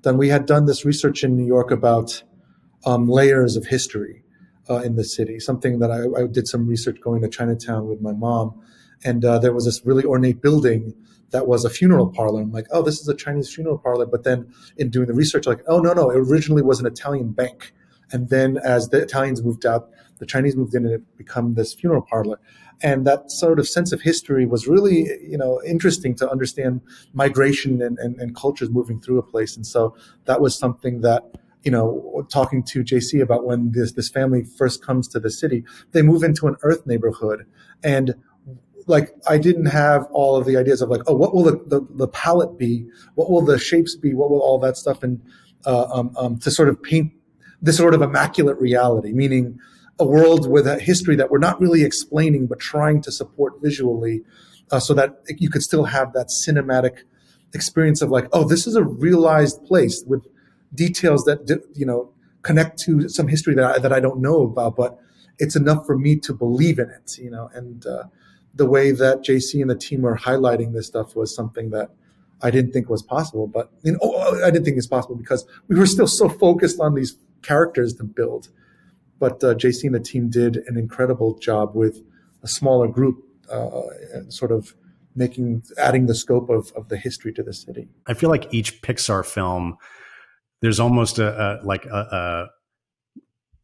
done. 0.01 0.17
We 0.17 0.29
had 0.29 0.45
done 0.45 0.65
this 0.65 0.85
research 0.85 1.23
in 1.23 1.35
New 1.35 1.45
York 1.45 1.71
about 1.71 2.21
um, 2.85 3.07
layers 3.07 3.55
of 3.55 3.65
history 3.67 4.23
uh, 4.69 4.77
in 4.77 4.95
the 4.95 5.03
city. 5.03 5.39
Something 5.39 5.79
that 5.79 5.91
I, 5.91 6.23
I, 6.23 6.27
did 6.27 6.47
some 6.47 6.67
research 6.67 6.99
going 7.01 7.21
to 7.21 7.29
Chinatown 7.29 7.87
with 7.87 8.01
my 8.01 8.13
mom, 8.13 8.61
and 9.03 9.23
uh, 9.25 9.39
there 9.39 9.53
was 9.53 9.65
this 9.65 9.85
really 9.85 10.03
ornate 10.03 10.41
building 10.41 10.93
that 11.33 11.47
was 11.47 11.65
a 11.65 11.69
funeral 11.69 12.07
parlor. 12.07 12.41
I'm 12.41 12.51
like, 12.51 12.67
oh, 12.71 12.83
this 12.83 13.01
is 13.01 13.07
a 13.09 13.15
Chinese 13.15 13.53
funeral 13.53 13.79
parlor. 13.79 14.05
But 14.05 14.23
then 14.23 14.53
in 14.77 14.89
doing 14.89 15.07
the 15.07 15.13
research, 15.13 15.47
like, 15.47 15.61
oh 15.67 15.79
no, 15.79 15.91
no, 15.93 16.09
it 16.11 16.17
originally 16.17 16.61
was 16.61 16.79
an 16.79 16.85
Italian 16.85 17.31
bank. 17.31 17.73
And 18.11 18.29
then 18.29 18.57
as 18.63 18.89
the 18.89 19.01
Italians 19.01 19.43
moved 19.43 19.65
out, 19.65 19.89
the 20.19 20.27
Chinese 20.27 20.55
moved 20.55 20.75
in 20.75 20.85
and 20.85 20.93
it 20.93 21.17
became 21.17 21.55
this 21.55 21.73
funeral 21.73 22.03
parlor. 22.03 22.39
And 22.81 23.05
that 23.07 23.31
sort 23.31 23.59
of 23.59 23.67
sense 23.67 23.91
of 23.91 24.01
history 24.01 24.45
was 24.45 24.67
really, 24.67 25.07
you 25.27 25.37
know, 25.37 25.59
interesting 25.65 26.13
to 26.15 26.29
understand 26.29 26.81
migration 27.13 27.81
and, 27.81 27.97
and, 27.97 28.15
and 28.19 28.35
cultures 28.35 28.69
moving 28.69 29.01
through 29.01 29.17
a 29.17 29.23
place. 29.23 29.55
And 29.55 29.65
so 29.65 29.95
that 30.25 30.39
was 30.39 30.55
something 30.55 31.01
that 31.01 31.23
you 31.63 31.71
know, 31.71 32.25
talking 32.31 32.63
to 32.63 32.83
JC 32.83 33.21
about 33.21 33.45
when 33.45 33.71
this 33.71 33.93
this 33.93 34.09
family 34.09 34.43
first 34.43 34.85
comes 34.85 35.07
to 35.09 35.19
the 35.19 35.31
city, 35.31 35.63
they 35.91 36.01
move 36.01 36.23
into 36.23 36.47
an 36.47 36.55
earth 36.61 36.85
neighborhood, 36.85 37.45
and 37.83 38.15
like 38.87 39.13
I 39.27 39.37
didn't 39.37 39.67
have 39.67 40.05
all 40.11 40.35
of 40.35 40.45
the 40.45 40.57
ideas 40.57 40.81
of 40.81 40.89
like, 40.89 41.01
oh, 41.07 41.15
what 41.15 41.33
will 41.33 41.43
the, 41.43 41.63
the, 41.67 41.87
the 41.95 42.07
palette 42.07 42.57
be? 42.57 42.85
What 43.15 43.29
will 43.29 43.41
the 43.41 43.57
shapes 43.57 43.95
be? 43.95 44.13
What 44.13 44.29
will 44.29 44.41
all 44.41 44.59
that 44.59 44.77
stuff? 44.77 45.03
And 45.03 45.21
uh, 45.65 45.85
um, 45.93 46.13
um, 46.17 46.37
to 46.39 46.51
sort 46.51 46.69
of 46.69 46.81
paint 46.81 47.13
this 47.61 47.77
sort 47.77 47.93
of 47.93 48.01
immaculate 48.01 48.59
reality, 48.59 49.13
meaning 49.13 49.57
a 49.99 50.05
world 50.05 50.49
with 50.49 50.67
a 50.67 50.79
history 50.79 51.15
that 51.15 51.31
we're 51.31 51.37
not 51.37 51.61
really 51.61 51.83
explaining, 51.83 52.47
but 52.47 52.59
trying 52.59 53.01
to 53.01 53.11
support 53.11 53.53
visually, 53.61 54.21
uh, 54.71 54.79
so 54.79 54.93
that 54.93 55.21
you 55.37 55.49
could 55.49 55.61
still 55.61 55.85
have 55.85 56.11
that 56.13 56.27
cinematic 56.27 57.03
experience 57.53 58.01
of 58.01 58.09
like, 58.09 58.27
oh, 58.33 58.47
this 58.47 58.67
is 58.67 58.75
a 58.75 58.83
realized 58.83 59.63
place 59.63 60.03
with 60.05 60.27
details 60.73 61.23
that 61.25 61.61
you 61.73 61.85
know 61.85 62.11
connect 62.41 62.79
to 62.79 63.07
some 63.09 63.27
history 63.27 63.55
that 63.55 63.63
I, 63.63 63.79
that 63.79 63.93
I 63.93 63.99
don't 63.99 64.21
know 64.21 64.41
about, 64.43 64.75
but 64.75 64.99
it's 65.39 65.55
enough 65.55 65.85
for 65.85 65.97
me 65.97 66.17
to 66.17 66.33
believe 66.33 66.77
in 66.77 66.89
it, 66.89 67.17
you 67.17 67.31
know, 67.31 67.49
and 67.53 67.85
uh, 67.85 68.03
the 68.53 68.65
way 68.65 68.91
that 68.91 69.23
JC 69.23 69.61
and 69.61 69.69
the 69.69 69.75
team 69.75 70.01
were 70.01 70.17
highlighting 70.17 70.73
this 70.73 70.87
stuff 70.87 71.15
was 71.15 71.33
something 71.33 71.71
that 71.71 71.89
I 72.41 72.51
didn't 72.51 72.71
think 72.71 72.89
was 72.89 73.01
possible. 73.01 73.47
But 73.47 73.71
you 73.83 73.93
know, 73.93 73.99
oh, 74.01 74.43
I 74.43 74.51
didn't 74.51 74.65
think 74.65 74.77
it's 74.77 74.87
possible 74.87 75.15
because 75.15 75.45
we 75.67 75.77
were 75.77 75.87
still 75.87 76.07
so 76.07 76.29
focused 76.29 76.79
on 76.79 76.93
these 76.93 77.17
characters 77.41 77.93
to 77.95 78.03
build. 78.03 78.49
But 79.19 79.43
uh, 79.43 79.55
JC 79.55 79.85
and 79.85 79.95
the 79.95 79.99
team 79.99 80.29
did 80.29 80.57
an 80.67 80.77
incredible 80.77 81.37
job 81.37 81.75
with 81.75 82.03
a 82.43 82.47
smaller 82.47 82.87
group, 82.87 83.23
uh, 83.49 83.83
sort 84.27 84.51
of 84.51 84.75
making 85.15 85.63
adding 85.77 86.07
the 86.07 86.15
scope 86.15 86.49
of, 86.49 86.71
of 86.75 86.89
the 86.89 86.97
history 86.97 87.31
to 87.33 87.43
the 87.43 87.53
city. 87.53 87.87
I 88.05 88.13
feel 88.13 88.29
like 88.29 88.53
each 88.53 88.81
Pixar 88.81 89.25
film, 89.25 89.77
there's 90.63 90.79
almost 90.79 91.19
a, 91.19 91.59
a 91.61 91.65
like 91.65 91.85
a, 91.85 92.47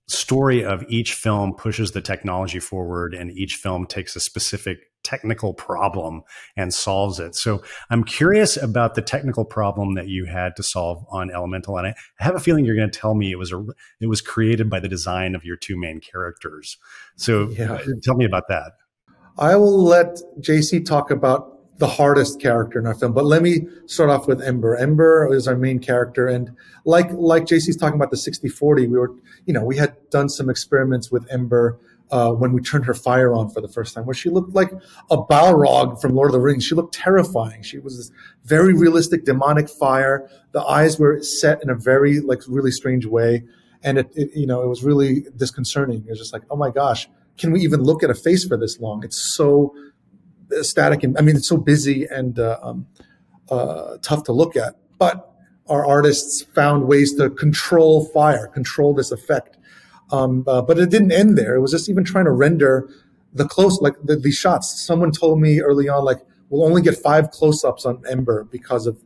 story 0.08 0.66
of 0.66 0.84
each 0.90 1.14
film 1.14 1.54
pushes 1.54 1.92
the 1.92 2.02
technology 2.02 2.60
forward 2.60 3.14
and 3.14 3.30
each 3.32 3.56
film 3.56 3.86
takes 3.86 4.16
a 4.16 4.20
specific 4.20 4.80
technical 5.04 5.54
problem 5.54 6.24
and 6.58 6.74
solves 6.74 7.20
it. 7.20 7.36
So 7.36 7.62
I'm 7.92 8.04
curious 8.04 8.58
about 8.58 8.96
the 8.96 9.04
technical 9.04 9.46
problem 9.46 9.94
that 9.94 10.08
you 10.08 10.26
had 10.26 10.56
to 10.56 10.64
solve 10.64 11.06
on 11.12 11.30
Elemental, 11.32 11.78
and 11.78 11.88
I 11.88 11.96
have 12.18 12.36
a 12.36 12.40
feeling 12.40 12.66
you're 12.66 12.76
going 12.76 12.90
to 12.90 13.00
tell 13.00 13.14
me 13.14 13.32
it 13.32 13.38
was 13.38 13.54
a 13.54 13.64
it 14.02 14.08
was 14.08 14.20
created 14.20 14.70
by 14.70 14.80
the 14.80 14.90
design 14.90 15.36
of 15.36 15.46
your 15.46 15.56
two 15.56 15.80
main 15.80 16.02
characters. 16.02 16.78
So 17.16 17.50
yeah. 17.50 17.80
tell 18.04 18.16
me 18.16 18.26
about 18.26 18.48
that. 18.50 18.72
I 19.38 19.56
will 19.56 19.84
let 19.84 20.18
JC 20.42 20.84
talk 20.86 21.12
about 21.12 21.59
the 21.80 21.88
hardest 21.88 22.42
character 22.42 22.78
in 22.78 22.86
our 22.86 22.94
film. 22.94 23.14
But 23.14 23.26
let 23.26 23.42
me 23.42 23.66
start 23.88 24.10
off 24.10 24.28
with 24.28 24.42
Ember. 24.42 24.76
Ember 24.76 25.34
is 25.34 25.48
our 25.48 25.56
main 25.56 25.80
character, 25.80 26.28
and 26.28 26.52
like 26.86 27.10
like 27.12 27.46
JC's 27.46 27.78
talking 27.78 27.96
about 27.96 28.12
the 28.12 28.18
60-40, 28.18 28.76
we 28.82 28.88
were 28.88 29.16
you 29.46 29.54
know 29.54 29.64
we 29.64 29.78
had 29.78 29.96
done 30.10 30.30
some 30.30 30.50
experiments 30.50 31.10
with 31.10 31.26
Ember 31.32 31.80
uh, 32.12 32.32
when 32.32 32.52
we 32.52 32.62
turned 32.62 32.86
her 32.86 32.94
fire 32.94 33.34
on 33.34 33.50
for 33.50 33.62
the 33.62 33.70
first 33.70 33.96
time, 33.96 34.06
where 34.06 34.14
she 34.14 34.30
looked 34.30 34.54
like 34.54 34.72
a 35.10 35.18
Balrog 35.18 36.02
from 36.02 36.16
Lord 36.16 36.30
of 36.30 36.34
the 36.34 36.42
Rings. 36.42 36.66
She 36.66 36.76
looked 36.76 36.94
terrifying. 36.94 37.64
She 37.64 37.80
was 37.80 37.96
this 37.96 38.12
very 38.44 38.74
realistic 38.74 39.24
demonic 39.24 39.70
fire. 39.70 40.30
The 40.52 40.62
eyes 40.62 41.00
were 41.00 41.22
set 41.22 41.64
in 41.64 41.70
a 41.70 41.76
very 41.76 42.20
like 42.20 42.42
really 42.48 42.72
strange 42.72 43.06
way, 43.06 43.44
and 43.84 43.98
it, 43.98 44.12
it 44.16 44.32
you 44.36 44.46
know 44.46 44.62
it 44.62 44.68
was 44.68 44.84
really 44.84 45.24
disconcerting. 45.38 46.04
It 46.06 46.10
was 46.10 46.20
just 46.20 46.34
like 46.34 46.44
oh 46.52 46.58
my 46.58 46.72
gosh. 46.72 47.10
Can 47.38 47.54
we 47.54 47.62
even 47.62 47.82
look 47.84 48.04
at 48.04 48.10
a 48.10 48.16
face 48.16 48.46
for 48.46 48.58
this 48.58 48.82
long? 48.82 49.02
It's 49.02 49.34
so 49.34 49.74
static 50.62 51.04
and 51.04 51.18
I 51.18 51.22
mean 51.22 51.36
it's 51.36 51.48
so 51.48 51.58
busy 51.58 52.06
and 52.06 52.40
uh, 52.40 52.60
um, 52.62 52.88
uh, 53.50 53.98
tough 54.02 54.24
to 54.26 54.32
look 54.32 54.56
at. 54.56 54.76
But 54.98 55.30
our 55.68 55.86
artists 55.86 56.42
found 56.42 56.88
ways 56.88 57.14
to 57.16 57.30
control 57.30 58.06
fire, 58.06 58.48
control 58.48 58.94
this 58.94 59.12
effect. 59.12 59.58
Um, 60.12 60.44
uh, 60.48 60.62
but 60.62 60.80
it 60.80 60.90
didn't 60.90 61.12
end 61.12 61.38
there. 61.38 61.56
It 61.56 61.62
was 61.62 61.72
just 61.72 61.90
even 61.90 62.04
trying 62.04 62.26
to 62.26 62.32
render 62.32 62.90
the 63.34 63.48
close, 63.48 63.80
like 63.80 63.94
the, 64.04 64.16
the 64.16 64.32
shots. 64.32 64.86
Someone 64.86 65.12
told 65.12 65.40
me 65.40 65.62
early 65.62 65.88
on, 65.88 66.04
like 66.04 66.18
we'll 66.50 66.64
only 66.64 66.82
get 66.82 66.98
five 66.98 67.30
close-ups 67.30 67.86
on 67.86 68.02
Ember 68.10 68.46
because 68.46 68.88
of 68.88 68.98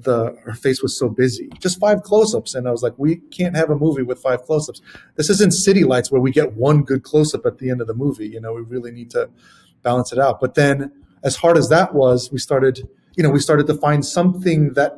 the 0.00 0.36
her 0.44 0.54
face 0.54 0.82
was 0.82 0.98
so 0.98 1.08
busy. 1.08 1.48
Just 1.60 1.78
five 1.80 2.02
close-ups, 2.02 2.54
and 2.54 2.68
I 2.68 2.70
was 2.70 2.82
like, 2.82 2.94
we 2.98 3.16
can't 3.16 3.56
have 3.56 3.70
a 3.70 3.76
movie 3.76 4.02
with 4.02 4.20
five 4.20 4.44
close-ups. 4.44 4.80
This 5.16 5.30
isn't 5.30 5.52
City 5.52 5.84
Lights 5.84 6.10
where 6.10 6.20
we 6.20 6.30
get 6.30 6.54
one 6.54 6.82
good 6.82 7.02
close-up 7.02 7.46
at 7.46 7.58
the 7.58 7.70
end 7.70 7.80
of 7.80 7.86
the 7.86 7.94
movie. 7.94 8.28
You 8.28 8.40
know, 8.40 8.54
we 8.54 8.62
really 8.62 8.90
need 8.90 9.10
to 9.10 9.28
balance 9.82 10.12
it 10.12 10.18
out. 10.18 10.40
But 10.40 10.54
then, 10.54 10.92
as 11.22 11.36
hard 11.36 11.56
as 11.56 11.68
that 11.68 11.94
was, 11.94 12.30
we 12.30 12.38
started, 12.38 12.88
you 13.16 13.22
know, 13.22 13.30
we 13.30 13.40
started 13.40 13.66
to 13.66 13.74
find 13.74 14.04
something 14.04 14.74
that 14.74 14.96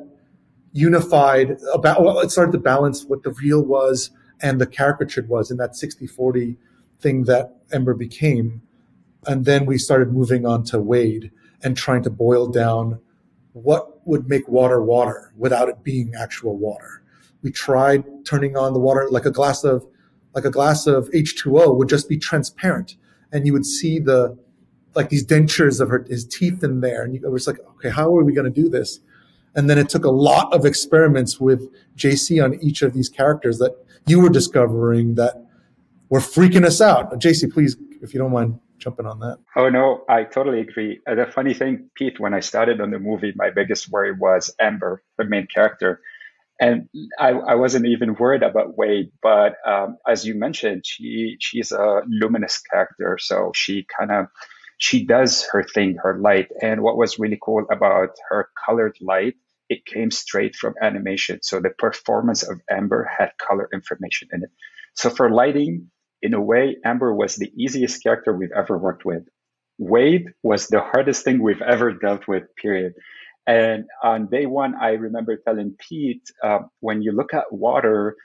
unified 0.73 1.59
about, 1.73 2.03
well, 2.03 2.21
it 2.21 2.31
started 2.31 2.53
to 2.53 2.59
balance 2.59 3.05
what 3.05 3.23
the 3.23 3.31
real 3.33 3.63
was 3.63 4.11
and 4.41 4.61
the 4.61 4.67
caricatured 4.67 5.29
was 5.29 5.51
in 5.51 5.57
that 5.59 5.77
60 5.77 6.07
40 6.07 6.57
thing 7.01 7.25
that 7.25 7.57
Ember 7.73 7.95
became. 7.95 8.63
And 9.27 9.45
then 9.45 9.67
we 9.67 9.79
started 9.79 10.13
moving 10.13 10.47
on 10.47 10.65
to 10.65 10.81
Wade 10.81 11.31
and 11.63 11.77
trying 11.77 12.03
to 12.05 12.11
boil 12.11 12.47
down 12.47 13.01
what 13.53 14.07
would 14.07 14.29
make 14.29 14.49
water 14.49 14.81
water 14.81 15.33
without 15.37 15.69
it 15.69 15.83
being 15.83 16.13
actual 16.19 16.57
water. 16.57 17.03
We 17.43 17.51
tried 17.51 18.05
turning 18.25 18.57
on 18.57 18.73
the 18.73 18.81
water 18.81 19.09
like 19.11 19.27
a 19.27 19.31
glass 19.31 19.65
of 19.65 19.87
like 20.35 20.45
a 20.45 20.51
glass 20.51 20.87
of 20.87 21.11
H2O 21.11 21.77
would 21.77 21.89
just 21.89 22.09
be 22.09 22.17
transparent 22.17 22.97
and 23.33 23.47
you 23.47 23.53
would 23.53 23.67
see 23.67 23.99
the 23.99 24.39
like 24.95 25.09
these 25.09 25.25
dentures 25.25 25.81
of 25.81 25.89
her 25.89 26.05
his 26.09 26.25
teeth 26.25 26.63
in 26.63 26.81
there, 26.81 27.03
and 27.03 27.15
it 27.15 27.31
was 27.31 27.47
like, 27.47 27.59
okay, 27.77 27.91
how 27.91 28.15
are 28.17 28.25
we 28.25 28.33
going 28.33 28.53
to 28.53 28.63
do 28.63 28.69
this? 28.69 29.01
And 29.55 29.69
then 29.69 29.79
it 29.79 29.89
took 29.89 30.05
a 30.05 30.11
lot 30.11 30.53
of 30.53 30.65
experiments 30.65 31.41
with 31.41 31.69
JC 31.97 32.43
on 32.43 32.55
each 32.63 32.83
of 32.83 32.93
these 32.93 33.09
characters 33.09 33.59
that 33.59 33.75
you 34.07 34.21
were 34.21 34.29
discovering 34.29 35.17
that 35.17 35.45
were 36.09 36.21
freaking 36.21 36.65
us 36.65 36.81
out. 36.81 37.13
JC, 37.15 37.53
please, 37.53 37.77
if 38.01 38.15
you 38.15 38.21
don't 38.21 38.33
mind 38.33 38.59
jumping 38.79 39.07
on 39.07 39.21
that. 39.21 39.39
Oh 39.57 39.69
no, 39.69 40.05
I 40.09 40.25
totally 40.25 40.61
agree. 40.61 41.01
Uh, 41.07 41.15
the 41.15 41.27
funny 41.27 41.55
thing, 41.55 41.91
Pete, 41.95 42.19
when 42.19 42.35
I 42.35 42.41
started 42.41 42.81
on 42.81 42.91
the 42.91 42.99
movie, 42.99 43.33
my 43.37 43.51
biggest 43.51 43.91
worry 43.91 44.13
was 44.13 44.55
Amber, 44.61 45.03
the 45.19 45.25
main 45.25 45.47
character. 45.47 46.01
And 46.61 46.89
I, 47.19 47.31
I 47.31 47.55
wasn't 47.55 47.87
even 47.87 48.15
worried 48.15 48.43
about 48.43 48.77
Wade, 48.77 49.13
but 49.23 49.57
um, 49.67 49.97
as 50.07 50.27
you 50.27 50.35
mentioned, 50.35 50.85
she 50.85 51.37
she's 51.41 51.73
a 51.73 52.03
luminous 52.07 52.59
character, 52.59 53.17
so 53.19 53.53
she 53.55 53.87
kind 53.99 54.11
of 54.11 54.27
she 54.81 55.05
does 55.05 55.47
her 55.53 55.63
thing, 55.63 55.97
her 56.03 56.19
light. 56.19 56.49
And 56.63 56.83
what 56.83 56.97
was 56.97 57.19
really 57.19 57.39
cool 57.41 57.67
about 57.71 58.11
her 58.31 58.49
colored 58.67 58.97
light, 59.03 59.35
it 59.69 59.85
came 59.85 60.11
straight 60.11 60.57
from 60.57 60.75
animation. 60.83 61.41
So 61.43 61.61
the 61.61 61.71
performance 61.71 62.43
of 62.43 62.61
Amber 62.69 63.09
had 63.19 63.33
color 63.39 63.69
information 63.75 64.29
in 64.33 64.43
it. 64.43 64.51
So 64.95 65.11
for 65.11 65.31
lighting, 65.31 65.91
in 66.23 66.33
a 66.33 66.41
way, 66.41 66.79
Amber 66.83 67.15
was 67.15 67.37
the 67.37 67.53
easiest 67.57 68.03
character 68.03 68.33
we've 68.33 68.57
ever 68.57 68.79
worked 68.79 69.05
with. 69.05 69.25
Wade 69.79 70.29
was 70.43 70.69
the 70.69 70.81
hardest 70.81 71.25
thing 71.25 71.43
we've 71.43 71.63
ever 71.63 71.93
dealt 71.93 72.27
with, 72.27 72.45
period. 72.57 72.95
And 73.47 73.85
on 74.03 74.29
day 74.29 74.47
one, 74.47 74.75
I 74.81 74.93
remember 74.93 75.37
telling 75.37 75.77
Pete, 75.79 76.23
uh, 76.43 76.61
when 76.81 77.03
you 77.03 77.13
look 77.13 77.35
at 77.35 77.53
water, 77.53 78.17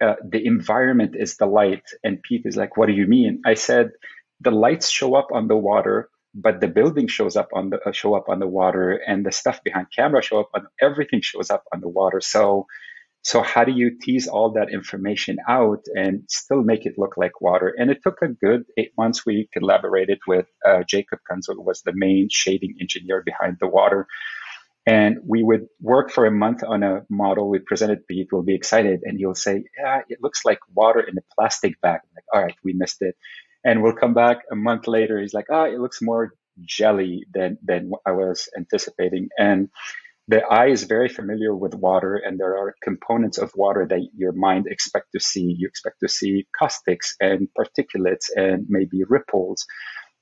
uh, 0.00 0.14
the 0.26 0.44
environment 0.44 1.16
is 1.18 1.36
the 1.36 1.46
light. 1.46 1.84
And 2.02 2.22
Pete 2.22 2.42
is 2.46 2.56
like, 2.56 2.78
what 2.78 2.86
do 2.86 2.94
you 2.94 3.06
mean? 3.06 3.42
I 3.44 3.54
said, 3.54 3.90
the 4.40 4.50
lights 4.50 4.90
show 4.90 5.14
up 5.14 5.28
on 5.32 5.48
the 5.48 5.56
water, 5.56 6.08
but 6.34 6.60
the 6.60 6.68
building 6.68 7.08
shows 7.08 7.36
up 7.36 7.48
on 7.52 7.70
the 7.70 7.80
uh, 7.84 7.92
show 7.92 8.14
up 8.14 8.28
on 8.28 8.38
the 8.38 8.46
water, 8.46 8.92
and 8.92 9.24
the 9.24 9.32
stuff 9.32 9.62
behind 9.64 9.86
camera 9.94 10.22
show 10.22 10.40
up 10.40 10.50
on 10.54 10.66
everything 10.80 11.20
shows 11.22 11.50
up 11.50 11.64
on 11.72 11.80
the 11.80 11.88
water. 11.88 12.20
So, 12.20 12.66
so 13.22 13.42
how 13.42 13.64
do 13.64 13.72
you 13.72 13.98
tease 14.00 14.28
all 14.28 14.52
that 14.52 14.70
information 14.72 15.38
out 15.48 15.84
and 15.94 16.22
still 16.28 16.62
make 16.62 16.86
it 16.86 16.94
look 16.98 17.16
like 17.16 17.40
water? 17.40 17.74
And 17.76 17.90
it 17.90 17.98
took 18.02 18.22
a 18.22 18.28
good 18.28 18.64
eight 18.76 18.92
months. 18.96 19.26
We 19.26 19.48
collaborated 19.52 20.20
with 20.26 20.46
uh, 20.66 20.82
Jacob 20.86 21.20
Kunzel, 21.30 21.64
was 21.64 21.82
the 21.82 21.92
main 21.94 22.28
shading 22.30 22.76
engineer 22.80 23.22
behind 23.24 23.56
the 23.60 23.68
water. 23.68 24.06
And 24.86 25.18
we 25.26 25.42
would 25.42 25.66
work 25.82 26.10
for 26.10 26.24
a 26.24 26.30
month 26.30 26.62
on 26.64 26.82
a 26.82 27.02
model. 27.10 27.50
We 27.50 27.58
presented 27.58 28.06
Pete, 28.06 28.32
will 28.32 28.42
be 28.42 28.54
excited, 28.54 29.00
and 29.02 29.18
he'll 29.18 29.34
say, 29.34 29.64
"Yeah, 29.78 30.00
it 30.08 30.20
looks 30.22 30.46
like 30.46 30.60
water 30.74 31.00
in 31.00 31.18
a 31.18 31.20
plastic 31.34 31.78
bag." 31.82 32.00
I'm 32.04 32.10
like, 32.14 32.24
all 32.32 32.42
right, 32.42 32.56
we 32.64 32.72
missed 32.72 33.02
it 33.02 33.14
and 33.68 33.82
we'll 33.82 33.92
come 33.92 34.14
back 34.14 34.38
a 34.50 34.56
month 34.56 34.88
later. 34.88 35.20
He's 35.20 35.34
like, 35.34 35.48
ah, 35.50 35.66
oh, 35.66 35.74
it 35.74 35.78
looks 35.78 36.00
more 36.00 36.32
jelly 36.62 37.26
than 37.34 37.58
than 37.62 37.92
I 38.06 38.12
was 38.12 38.48
anticipating. 38.56 39.28
And 39.38 39.68
the 40.26 40.40
eye 40.58 40.70
is 40.76 40.84
very 40.84 41.08
familiar 41.08 41.54
with 41.54 41.74
water, 41.74 42.16
and 42.16 42.38
there 42.38 42.56
are 42.56 42.74
components 42.82 43.38
of 43.38 43.52
water 43.54 43.86
that 43.90 44.02
your 44.16 44.32
mind 44.32 44.66
expect 44.68 45.08
to 45.14 45.20
see. 45.20 45.54
You 45.58 45.68
expect 45.68 45.96
to 46.02 46.08
see 46.08 46.46
caustics 46.58 47.14
and 47.20 47.48
particulates 47.60 48.26
and 48.34 48.66
maybe 48.68 49.04
ripples 49.16 49.66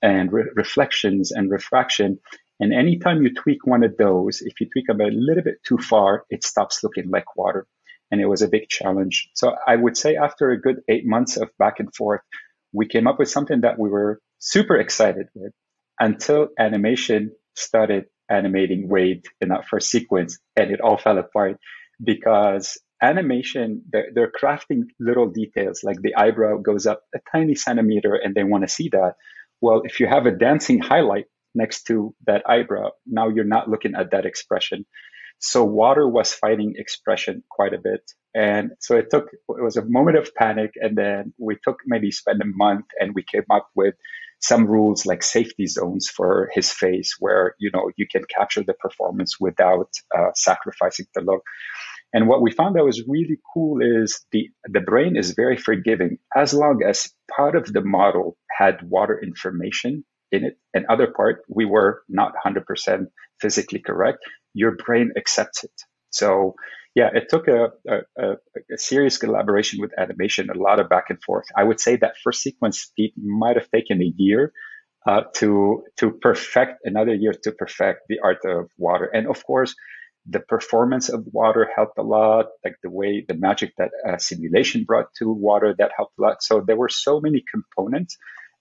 and 0.03 0.33
re- 0.33 0.51
reflections 0.55 1.31
and 1.31 1.51
refraction. 1.51 2.19
And 2.59 2.73
anytime 2.73 3.23
you 3.23 3.33
tweak 3.33 3.65
one 3.65 3.85
of 3.85 3.97
those, 3.97 4.43
if 4.43 4.61
you 4.61 4.67
tweak 4.73 4.87
them 4.89 5.01
a 5.01 5.17
little 5.29 5.45
bit 5.45 5.59
too 5.69 5.79
far, 5.79 6.25
it 6.31 6.45
stops 6.45 6.83
looking 6.83 7.11
like 7.11 7.37
water. 7.37 7.67
And 8.11 8.21
it 8.21 8.27
was 8.27 8.43
a 8.43 8.49
big 8.57 8.69
challenge. 8.69 9.31
So 9.35 9.55
I 9.67 9.75
would 9.77 9.97
say 9.97 10.17
after 10.17 10.51
a 10.51 10.61
good 10.61 10.79
eight 10.89 11.07
months 11.07 11.37
of 11.37 11.49
back 11.59 11.81
and 11.81 11.93
forth, 11.95 12.23
we 12.77 12.87
came 12.87 13.07
up 13.07 13.19
with 13.19 13.31
something 13.31 13.63
that 13.63 13.79
we 13.79 13.89
were 13.89 14.21
super 14.39 14.77
excited 14.77 15.27
with 15.35 15.53
until 15.99 16.49
animation 16.59 17.33
started 17.57 18.05
animating 18.29 18.89
Wade 18.89 19.25
in 19.41 19.49
that 19.49 19.67
first 19.67 19.91
sequence 19.91 20.39
and 20.57 20.71
it 20.71 20.81
all 20.81 20.99
fell 20.99 21.17
apart 21.19 21.57
because 22.05 22.79
animation 23.03 23.83
they're, 23.91 24.09
they're, 24.15 24.33
crafting 24.33 24.83
little 25.01 25.29
details 25.29 25.81
like 25.83 26.01
the 26.03 26.15
eyebrow 26.17 26.59
goes 26.59 26.87
up 26.87 27.01
a 27.15 27.19
tiny 27.33 27.55
centimeter 27.55 28.15
and 28.15 28.35
they 28.35 28.45
want 28.45 28.63
to 28.65 28.69
see 28.69 28.89
that. 28.91 29.15
Well 29.63 29.81
if 29.85 29.99
you 30.01 30.07
have 30.07 30.27
a 30.27 30.37
dancing 30.37 30.79
highlight 30.79 31.27
next 31.55 31.85
to 31.85 32.15
that 32.27 32.43
eyebrow 32.47 32.91
now 33.07 33.29
you're 33.29 33.45
not 33.57 33.71
looking 33.71 33.95
at 33.95 34.11
that 34.11 34.27
expression 34.27 34.85
so 35.39 35.65
water 35.65 36.09
was 36.09 36.33
fighting 36.33 36.75
expression 36.77 37.43
quite 37.51 37.75
a 37.75 37.79
bit. 37.79 38.03
And 38.35 38.73
so 38.81 38.97
it 38.97 39.11
took 39.11 39.29
it 39.33 39.63
was 39.63 39.77
a 39.77 39.85
moment 39.85 40.19
of 40.19 40.35
panic. 40.35 40.73
And 40.77 40.97
then 40.97 41.33
we 41.39 41.57
took 41.63 41.79
maybe 41.87 42.11
spend 42.11 42.41
a 42.43 42.47
month 42.47 42.87
and 43.01 43.15
we 43.15 43.23
came 43.23 43.45
up 43.51 43.69
with 43.75 43.95
some 44.41 44.67
rules 44.67 45.07
like 45.07 45.23
safety 45.23 45.67
zones 45.67 46.09
for 46.09 46.51
his 46.53 46.71
face 46.71 47.17
where 47.19 47.55
you 47.59 47.71
know 47.73 47.91
you 47.97 48.07
can 48.11 48.23
capture 48.25 48.63
the 48.63 48.75
performance 48.75 49.41
without 49.41 49.91
uh, 50.17 50.31
sacrificing 50.35 51.07
the 51.15 51.23
look. 51.23 51.43
And 52.13 52.29
what 52.29 52.43
we 52.43 52.51
found 52.51 52.77
that 52.77 52.85
was 52.85 53.03
really 53.07 53.39
cool 53.53 53.81
is 53.81 54.25
the 54.33 54.49
the 54.65 54.81
brain 54.81 55.17
is 55.17 55.33
very 55.33 55.57
forgiving. 55.57 56.19
As 56.35 56.53
long 56.53 56.83
as 56.87 57.11
part 57.35 57.57
of 57.57 57.73
the 57.73 57.83
model 57.83 58.37
had 58.59 58.83
water 58.83 59.21
information 59.23 60.05
in 60.33 60.45
it 60.45 60.59
and 60.75 60.85
other 60.87 61.07
part 61.07 61.43
we 61.49 61.65
were 61.65 62.03
not 62.09 62.33
100% 62.45 63.07
physically 63.41 63.79
correct 63.79 64.19
your 64.63 64.73
brain 64.85 65.13
accepts 65.17 65.65
it 65.65 65.77
so 66.11 66.55
yeah, 66.97 67.11
it 67.13 67.29
took 67.29 67.47
a, 67.47 67.69
a, 67.87 67.99
a, 68.19 68.79
serious 68.79 69.19
collaboration 69.19 69.83
with 69.83 69.93
animation, 69.99 70.49
a 70.49 70.59
lot 70.59 70.81
of 70.81 70.89
back 70.89 71.11
and 71.11 71.23
forth. 71.23 71.45
I 71.55 71.63
would 71.63 71.79
say 71.79 71.97
that 71.97 72.15
first 72.25 72.41
sequence 72.41 72.91
Pete 72.97 73.13
might 73.19 73.57
have 73.57 73.71
taken 73.71 74.01
a 74.01 74.13
year 74.17 74.55
uh, 75.07 75.25
to 75.35 75.85
to 75.99 76.11
perfect, 76.11 76.81
another 76.85 77.15
year 77.15 77.35
to 77.45 77.53
perfect 77.53 78.09
the 78.09 78.21
art 78.21 78.39
of 78.47 78.71
water. 78.79 79.05
And 79.05 79.27
of 79.27 79.45
course, 79.45 79.75
the 80.25 80.41
performance 80.41 81.11
of 81.11 81.27
water 81.31 81.69
helped 81.77 81.99
a 81.99 82.03
lot, 82.03 82.47
like 82.65 82.77
the 82.83 82.91
way 82.91 83.23
the 83.29 83.35
magic 83.35 83.75
that 83.77 83.91
uh, 84.09 84.17
simulation 84.17 84.85
brought 84.85 85.13
to 85.19 85.31
water 85.31 85.75
that 85.79 85.91
helped 85.95 86.19
a 86.19 86.23
lot. 86.23 86.43
So 86.43 86.63
there 86.67 86.77
were 86.77 86.89
so 86.89 87.21
many 87.21 87.45
components 87.53 88.17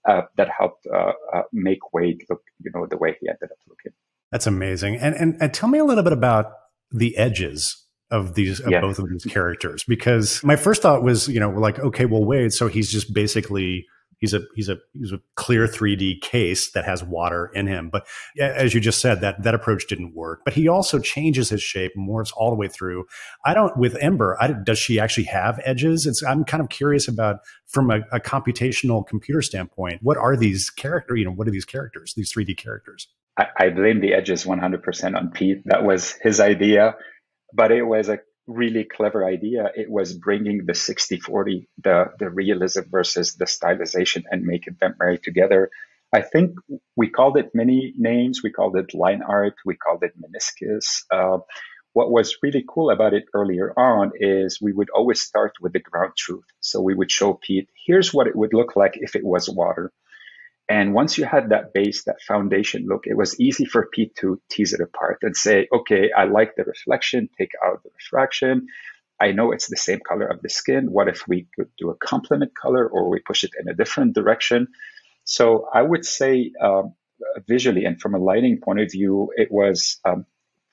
uh, 0.06 0.22
that 0.36 0.50
helped 0.50 0.86
uh, 0.86 1.12
uh, 1.34 1.42
make 1.54 1.94
Wade 1.94 2.22
look, 2.28 2.42
you 2.62 2.70
know, 2.74 2.86
the 2.86 2.98
way 2.98 3.16
he 3.18 3.30
ended 3.30 3.50
up 3.50 3.58
looking. 3.66 3.92
That's 4.32 4.46
amazing. 4.46 4.96
And, 4.96 5.14
and 5.14 5.36
and 5.40 5.54
tell 5.54 5.68
me 5.68 5.78
a 5.78 5.84
little 5.84 6.04
bit 6.04 6.12
about 6.12 6.52
the 6.90 7.16
edges 7.16 7.84
of 8.10 8.34
these 8.34 8.60
of 8.60 8.70
both 8.70 8.98
of 8.98 9.08
these 9.10 9.24
characters 9.24 9.82
because 9.84 10.42
my 10.44 10.54
first 10.54 10.80
thought 10.80 11.02
was 11.02 11.26
you 11.26 11.40
know 11.40 11.50
like 11.50 11.76
okay 11.80 12.06
well 12.06 12.24
wait 12.24 12.52
so 12.52 12.68
he's 12.68 12.88
just 12.88 13.12
basically 13.12 13.84
he's 14.18 14.34
a 14.34 14.42
he's 14.54 14.68
a 14.68 14.78
he's 14.92 15.12
a 15.12 15.20
clear 15.34 15.66
3D 15.66 16.20
case 16.20 16.70
that 16.72 16.84
has 16.84 17.02
water 17.02 17.50
in 17.54 17.66
him. 17.66 17.90
But 17.90 18.06
as 18.38 18.74
you 18.74 18.80
just 18.80 19.00
said 19.00 19.20
that 19.20 19.42
that 19.42 19.54
approach 19.54 19.86
didn't 19.86 20.14
work. 20.14 20.40
But 20.44 20.54
he 20.54 20.68
also 20.68 20.98
changes 20.98 21.48
his 21.48 21.62
shape 21.62 21.92
morphs 21.96 22.32
all 22.36 22.50
the 22.50 22.56
way 22.56 22.68
through. 22.68 23.06
I 23.44 23.54
don't 23.54 23.76
with 23.76 23.96
Ember 24.00 24.36
I, 24.40 24.52
does 24.52 24.78
she 24.78 24.98
actually 24.98 25.24
have 25.24 25.60
edges? 25.64 26.06
It's 26.06 26.22
I'm 26.22 26.44
kind 26.44 26.62
of 26.62 26.68
curious 26.68 27.08
about 27.08 27.40
from 27.66 27.90
a, 27.90 28.00
a 28.12 28.20
computational 28.20 29.06
computer 29.06 29.42
standpoint 29.42 30.00
what 30.02 30.16
are 30.16 30.36
these 30.36 30.70
character 30.70 31.16
you 31.16 31.24
know 31.24 31.32
what 31.32 31.48
are 31.48 31.50
these 31.50 31.64
characters 31.64 32.14
these 32.16 32.32
3D 32.32 32.56
characters 32.56 33.08
I, 33.38 33.46
I 33.58 33.70
blame 33.70 34.00
the 34.00 34.14
edges 34.14 34.44
100% 34.44 35.16
on 35.16 35.30
Pete 35.30 35.62
that 35.66 35.84
was 35.84 36.12
his 36.22 36.40
idea 36.40 36.94
but 37.54 37.72
it 37.72 37.84
was 37.84 38.10
a 38.10 38.20
really 38.48 38.84
clever 38.84 39.26
idea. 39.26 39.70
It 39.76 39.90
was 39.90 40.14
bringing 40.14 40.66
the 40.66 40.74
60 40.74 41.18
40, 41.20 41.68
the, 41.84 42.06
the 42.20 42.30
realism 42.30 42.82
versus 42.90 43.36
the 43.36 43.46
stylization 43.46 44.24
and 44.30 44.44
making 44.44 44.78
them 44.80 44.96
marry 45.00 45.18
together. 45.18 45.70
I 46.12 46.22
think 46.22 46.52
we 46.96 47.10
called 47.10 47.38
it 47.38 47.52
many 47.54 47.94
names. 47.98 48.42
We 48.42 48.52
called 48.52 48.76
it 48.76 48.94
line 48.94 49.22
art. 49.22 49.54
We 49.66 49.76
called 49.76 50.04
it 50.04 50.14
meniscus. 50.20 51.04
Uh, 51.12 51.40
what 51.94 52.10
was 52.12 52.38
really 52.42 52.64
cool 52.68 52.90
about 52.90 53.14
it 53.14 53.24
earlier 53.34 53.72
on 53.78 54.12
is 54.16 54.60
we 54.62 54.72
would 54.72 54.90
always 54.90 55.20
start 55.20 55.54
with 55.60 55.74
the 55.74 55.80
ground 55.80 56.14
truth. 56.16 56.46
So 56.60 56.80
we 56.82 56.94
would 56.94 57.12
show 57.12 57.34
Pete, 57.34 57.68
here's 57.86 58.14
what 58.14 58.28
it 58.28 58.36
would 58.36 58.54
look 58.54 58.76
like 58.76 58.94
if 58.96 59.16
it 59.16 59.24
was 59.24 59.50
water. 59.50 59.92
And 60.68 60.94
once 60.94 61.16
you 61.16 61.24
had 61.24 61.50
that 61.50 61.72
base, 61.72 62.04
that 62.04 62.20
foundation 62.22 62.86
look, 62.88 63.06
it 63.06 63.16
was 63.16 63.38
easy 63.38 63.64
for 63.64 63.88
Pete 63.92 64.16
to 64.16 64.40
tease 64.50 64.72
it 64.72 64.80
apart 64.80 65.18
and 65.22 65.36
say, 65.36 65.68
okay, 65.72 66.10
I 66.16 66.24
like 66.24 66.56
the 66.56 66.64
reflection, 66.64 67.28
take 67.38 67.52
out 67.64 67.82
the 67.84 67.90
refraction. 67.94 68.66
I 69.20 69.32
know 69.32 69.52
it's 69.52 69.68
the 69.68 69.76
same 69.76 70.00
color 70.06 70.26
of 70.26 70.42
the 70.42 70.48
skin. 70.48 70.90
What 70.90 71.08
if 71.08 71.26
we 71.28 71.46
could 71.54 71.70
do 71.78 71.90
a 71.90 71.96
complement 71.96 72.52
color 72.54 72.86
or 72.86 73.08
we 73.08 73.20
push 73.20 73.44
it 73.44 73.52
in 73.60 73.68
a 73.68 73.74
different 73.74 74.14
direction? 74.14 74.68
So 75.24 75.68
I 75.72 75.82
would 75.82 76.04
say 76.04 76.52
um, 76.60 76.94
visually 77.46 77.84
and 77.84 78.00
from 78.00 78.14
a 78.14 78.18
lighting 78.18 78.60
point 78.60 78.80
of 78.80 78.90
view, 78.90 79.30
it 79.36 79.50
was 79.50 79.98
um, 80.04 80.26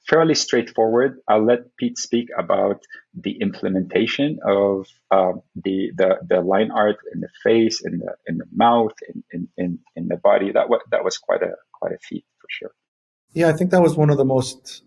fairly 0.08 0.36
straightforward. 0.36 1.20
I'll 1.28 1.46
let 1.46 1.76
Pete 1.78 1.98
speak 1.98 2.30
about 2.38 2.82
the 3.14 3.40
implementation 3.42 4.40
of 4.46 4.88
uh, 5.12 5.34
the, 5.56 5.92
the 5.96 6.18
the 6.28 6.42
line 6.42 6.72
art 6.72 6.98
in 7.14 7.22
the 7.22 7.30
face, 7.44 7.82
in 7.84 8.00
the 8.00 8.16
in 8.28 8.38
the 8.38 8.46
mouth, 8.54 8.94
in 9.10 9.24
in, 9.32 9.48
in, 9.58 9.80
in 9.96 10.08
the 10.08 10.18
body. 10.18 10.52
That 10.52 10.70
was 10.70 10.82
that 10.92 11.04
was 11.04 11.18
quite 11.18 11.42
a 11.42 11.56
quite 11.72 11.94
a 11.94 12.00
feat 12.00 12.26
for 12.40 12.48
sure. 12.50 12.72
Yeah, 13.34 13.50
I 13.50 13.54
think 13.54 13.72
that 13.72 13.82
was 13.82 13.96
one 13.96 14.10
of 14.10 14.18
the 14.18 14.26
most. 14.26 14.84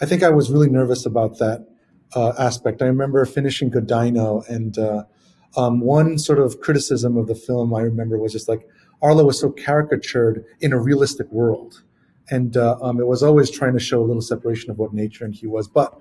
I 0.00 0.06
think 0.06 0.22
I 0.22 0.30
was 0.30 0.50
really 0.50 0.68
nervous 0.68 1.06
about 1.06 1.38
that 1.38 1.66
uh, 2.14 2.32
aspect. 2.38 2.82
I 2.82 2.86
remember 2.86 3.24
finishing 3.24 3.70
Good 3.70 3.86
Dino, 3.86 4.42
and 4.48 4.76
uh, 4.76 5.04
um, 5.56 5.80
one 5.80 6.18
sort 6.18 6.38
of 6.38 6.60
criticism 6.60 7.16
of 7.16 7.28
the 7.28 7.34
film 7.34 7.74
I 7.74 7.80
remember 7.82 8.18
was 8.18 8.32
just 8.32 8.48
like 8.48 8.66
Arlo 9.00 9.24
was 9.24 9.40
so 9.40 9.50
caricatured 9.50 10.44
in 10.60 10.72
a 10.72 10.78
realistic 10.78 11.30
world 11.30 11.82
and 12.30 12.56
uh, 12.56 12.78
um, 12.80 13.00
it 13.00 13.06
was 13.06 13.22
always 13.22 13.50
trying 13.50 13.72
to 13.74 13.80
show 13.80 14.00
a 14.00 14.06
little 14.06 14.22
separation 14.22 14.70
of 14.70 14.78
what 14.78 14.92
nature 14.92 15.24
and 15.24 15.34
he 15.34 15.46
was. 15.46 15.68
But 15.68 16.00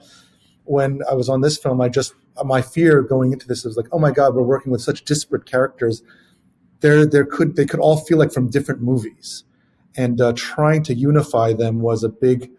when 0.66 1.02
I 1.10 1.14
was 1.14 1.30
on 1.30 1.42
this 1.42 1.58
film, 1.58 1.82
I 1.82 1.90
just 1.90 2.14
my 2.46 2.62
fear 2.62 3.02
going 3.02 3.34
into 3.34 3.48
this 3.48 3.66
was 3.66 3.78
like, 3.78 3.88
oh 3.92 4.00
my 4.00 4.12
god, 4.12 4.36
we're 4.36 4.44
working 4.44 4.72
with 4.72 4.82
such 4.82 5.04
disparate 5.04 5.46
characters. 5.46 6.04
There, 6.80 7.06
there 7.06 7.26
could 7.26 7.56
they 7.56 7.66
could 7.66 7.80
all 7.80 7.98
feel 7.98 8.18
like 8.18 8.32
from 8.32 8.50
different 8.50 8.82
movies, 8.82 9.44
and 9.96 10.20
uh, 10.22 10.34
trying 10.36 10.84
to 10.84 10.94
unify 10.94 11.54
them 11.54 11.80
was 11.82 12.04
a 12.04 12.10
big, 12.10 12.52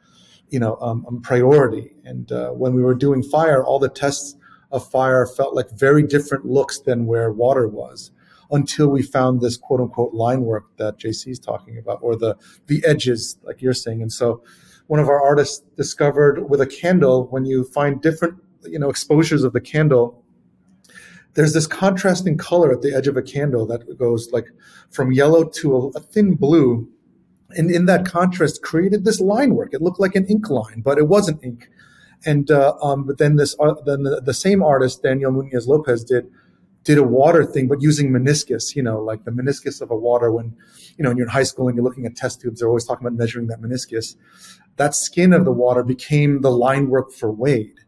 you 0.50 0.60
know, 0.60 0.76
um, 0.80 1.04
um, 1.08 1.22
priority. 1.22 1.92
And 2.04 2.30
uh, 2.30 2.50
when 2.50 2.74
we 2.74 2.82
were 2.82 2.94
doing 2.94 3.22
fire, 3.22 3.64
all 3.64 3.78
the 3.78 3.88
tests 3.88 4.36
of 4.70 4.88
fire 4.88 5.26
felt 5.26 5.54
like 5.54 5.70
very 5.70 6.02
different 6.02 6.46
looks 6.46 6.78
than 6.78 7.06
where 7.06 7.30
water 7.32 7.66
was 7.68 8.10
until 8.52 8.88
we 8.88 9.02
found 9.02 9.40
this 9.40 9.56
quote 9.56 9.80
unquote 9.80 10.14
line 10.14 10.42
work 10.42 10.66
that 10.76 10.98
JC 10.98 11.28
is 11.28 11.38
talking 11.38 11.78
about, 11.78 11.98
or 12.02 12.14
the 12.14 12.36
the 12.66 12.84
edges, 12.86 13.38
like 13.42 13.60
you're 13.62 13.72
saying. 13.72 14.02
And 14.02 14.12
so, 14.12 14.42
one 14.86 15.00
of 15.00 15.08
our 15.08 15.20
artists 15.20 15.64
discovered 15.76 16.48
with 16.48 16.60
a 16.60 16.66
candle, 16.66 17.26
when 17.28 17.44
you 17.44 17.64
find 17.64 18.00
different 18.00 18.36
you 18.64 18.78
know 18.78 18.90
exposures 18.90 19.42
of 19.42 19.52
the 19.54 19.60
candle, 19.60 20.22
there's 21.34 21.54
this 21.54 21.66
contrasting 21.66 22.36
color 22.36 22.72
at 22.72 22.82
the 22.82 22.94
edge 22.94 23.08
of 23.08 23.16
a 23.16 23.22
candle 23.22 23.66
that 23.66 23.98
goes 23.98 24.30
like 24.32 24.48
from 24.90 25.12
yellow 25.12 25.44
to 25.44 25.76
a, 25.76 25.88
a 25.88 26.00
thin 26.00 26.34
blue. 26.34 26.88
And 27.54 27.70
in 27.70 27.84
that 27.86 28.06
contrast, 28.06 28.62
created 28.62 29.04
this 29.04 29.20
line 29.20 29.54
work. 29.54 29.74
It 29.74 29.82
looked 29.82 30.00
like 30.00 30.14
an 30.14 30.24
ink 30.26 30.48
line, 30.48 30.80
but 30.80 30.96
it 30.96 31.06
wasn't 31.06 31.44
ink. 31.44 31.68
And 32.24 32.50
uh, 32.50 32.74
um, 32.80 33.04
but 33.04 33.18
then 33.18 33.36
this, 33.36 33.56
uh, 33.60 33.74
then 33.84 34.04
the, 34.04 34.20
the, 34.20 34.32
same 34.32 34.62
artist, 34.62 35.02
Daniel 35.02 35.32
Munoz 35.32 35.66
Lopez, 35.66 36.04
did 36.04 36.30
did 36.84 36.98
a 36.98 37.02
water 37.02 37.44
thing, 37.44 37.68
but 37.68 37.80
using 37.80 38.10
meniscus, 38.10 38.74
you 38.74 38.82
know, 38.82 39.00
like 39.00 39.24
the 39.24 39.30
meniscus 39.30 39.80
of 39.80 39.90
a 39.90 39.96
water 39.96 40.32
when, 40.32 40.56
you 40.96 41.02
know, 41.02 41.10
when 41.10 41.16
you're 41.16 41.26
in 41.26 41.32
high 41.32 41.42
school 41.44 41.68
and 41.68 41.76
you're 41.76 41.84
looking 41.84 42.06
at 42.06 42.16
test 42.16 42.40
tubes, 42.40 42.60
they're 42.60 42.68
always 42.68 42.84
talking 42.84 43.06
about 43.06 43.16
measuring 43.16 43.46
that 43.46 43.60
meniscus. 43.60 44.16
That 44.76 44.94
skin 44.94 45.32
of 45.32 45.44
the 45.44 45.52
water 45.52 45.82
became 45.82 46.40
the 46.42 46.50
line 46.50 46.88
work 46.88 47.12
for 47.12 47.30
Wade. 47.30 47.78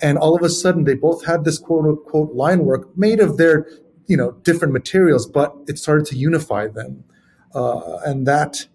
And 0.00 0.18
all 0.18 0.34
of 0.34 0.42
a 0.42 0.50
sudden 0.50 0.84
they 0.84 0.94
both 0.94 1.24
had 1.24 1.44
this 1.44 1.58
quote 1.58 1.86
unquote 1.86 2.34
line 2.34 2.64
work 2.64 2.96
made 2.96 3.20
of 3.20 3.36
their, 3.36 3.66
you 4.06 4.16
know, 4.16 4.32
different 4.42 4.72
materials, 4.72 5.26
but 5.26 5.54
it 5.68 5.78
started 5.78 6.06
to 6.06 6.16
unify 6.16 6.66
them. 6.66 7.04
Uh, 7.54 7.98
and 8.04 8.26
that, 8.26 8.66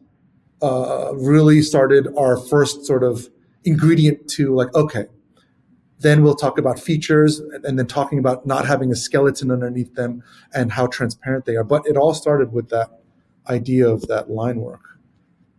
uh, 0.61 1.11
really 1.13 1.61
started 1.61 2.07
our 2.17 2.37
first 2.37 2.85
sort 2.85 3.03
of 3.03 3.29
ingredient 3.63 4.27
to 4.29 4.55
like, 4.55 4.73
okay, 4.73 5.05
then 5.99 6.23
we'll 6.23 6.35
talk 6.35 6.57
about 6.57 6.79
features 6.79 7.39
and 7.63 7.77
then 7.77 7.87
talking 7.87 8.19
about 8.19 8.45
not 8.45 8.65
having 8.67 8.91
a 8.91 8.95
skeleton 8.95 9.51
underneath 9.51 9.95
them 9.95 10.23
and 10.53 10.71
how 10.71 10.87
transparent 10.87 11.45
they 11.45 11.55
are. 11.55 11.63
But 11.63 11.87
it 11.87 11.97
all 11.97 12.13
started 12.13 12.53
with 12.53 12.69
that 12.69 12.89
idea 13.49 13.87
of 13.87 14.07
that 14.07 14.29
line 14.29 14.59
work 14.59 14.99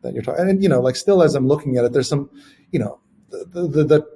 that 0.02 0.14
you're 0.14 0.22
talking. 0.22 0.48
And, 0.48 0.62
you 0.62 0.68
know, 0.68 0.80
like 0.80 0.96
still 0.96 1.22
as 1.22 1.34
I'm 1.34 1.48
looking 1.48 1.76
at 1.76 1.84
it, 1.84 1.92
there's 1.92 2.08
some, 2.08 2.30
you 2.70 2.78
know, 2.78 3.00
the, 3.30 3.66
the, 3.66 3.84
the 3.84 4.06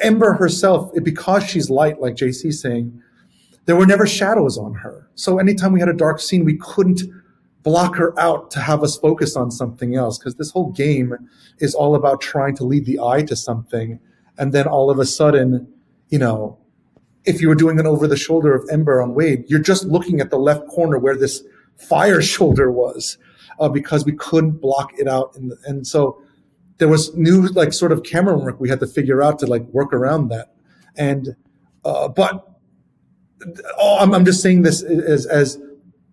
Ember 0.00 0.34
herself, 0.34 0.90
it, 0.94 1.02
because 1.02 1.44
she's 1.44 1.68
light, 1.68 2.00
like 2.00 2.14
JC's 2.14 2.60
saying, 2.60 3.02
there 3.66 3.76
were 3.76 3.86
never 3.86 4.06
shadows 4.06 4.56
on 4.56 4.74
her. 4.74 5.08
So 5.16 5.38
anytime 5.38 5.72
we 5.72 5.80
had 5.80 5.88
a 5.88 5.94
dark 5.94 6.20
scene, 6.20 6.44
we 6.44 6.56
couldn't 6.58 7.02
block 7.62 7.96
her 7.96 8.18
out 8.18 8.50
to 8.52 8.60
have 8.60 8.82
us 8.82 8.96
focus 8.96 9.36
on 9.36 9.50
something 9.50 9.94
else 9.94 10.18
because 10.18 10.36
this 10.36 10.50
whole 10.50 10.70
game 10.70 11.14
is 11.58 11.74
all 11.74 11.94
about 11.94 12.20
trying 12.20 12.56
to 12.56 12.64
lead 12.64 12.86
the 12.86 12.98
eye 13.00 13.22
to 13.22 13.36
something 13.36 14.00
and 14.40 14.52
then 14.52 14.66
all 14.66 14.90
of 14.90 14.98
a 14.98 15.06
sudden 15.06 15.72
you 16.08 16.18
know 16.18 16.58
if 17.24 17.40
you 17.40 17.48
were 17.48 17.54
doing 17.54 17.78
an 17.78 17.86
over 17.86 18.08
the 18.08 18.16
shoulder 18.16 18.54
of 18.54 18.68
ember 18.70 19.00
on 19.00 19.14
wade 19.14 19.44
you're 19.46 19.60
just 19.60 19.84
looking 19.84 20.20
at 20.20 20.30
the 20.30 20.38
left 20.38 20.66
corner 20.68 20.98
where 20.98 21.16
this 21.16 21.42
fire 21.76 22.20
shoulder 22.34 22.70
was 22.70 23.18
uh, 23.60 23.68
because 23.68 24.04
we 24.04 24.12
couldn't 24.12 24.60
block 24.60 24.90
it 24.98 25.06
out 25.06 25.32
the, 25.34 25.56
and 25.66 25.86
so 25.86 26.20
there 26.78 26.88
was 26.88 27.14
new 27.14 27.46
like 27.48 27.72
sort 27.72 27.92
of 27.92 28.02
camera 28.02 28.36
work 28.36 28.58
we 28.58 28.68
had 28.68 28.80
to 28.80 28.86
figure 28.86 29.22
out 29.22 29.38
to 29.38 29.46
like 29.46 29.62
work 29.68 29.92
around 29.92 30.28
that 30.28 30.54
and 30.96 31.36
uh, 31.84 32.08
but 32.08 32.50
oh, 33.78 33.98
I'm, 34.00 34.12
I'm 34.12 34.24
just 34.24 34.42
saying 34.42 34.62
this 34.62 34.82
as 34.82 35.26
as 35.26 35.58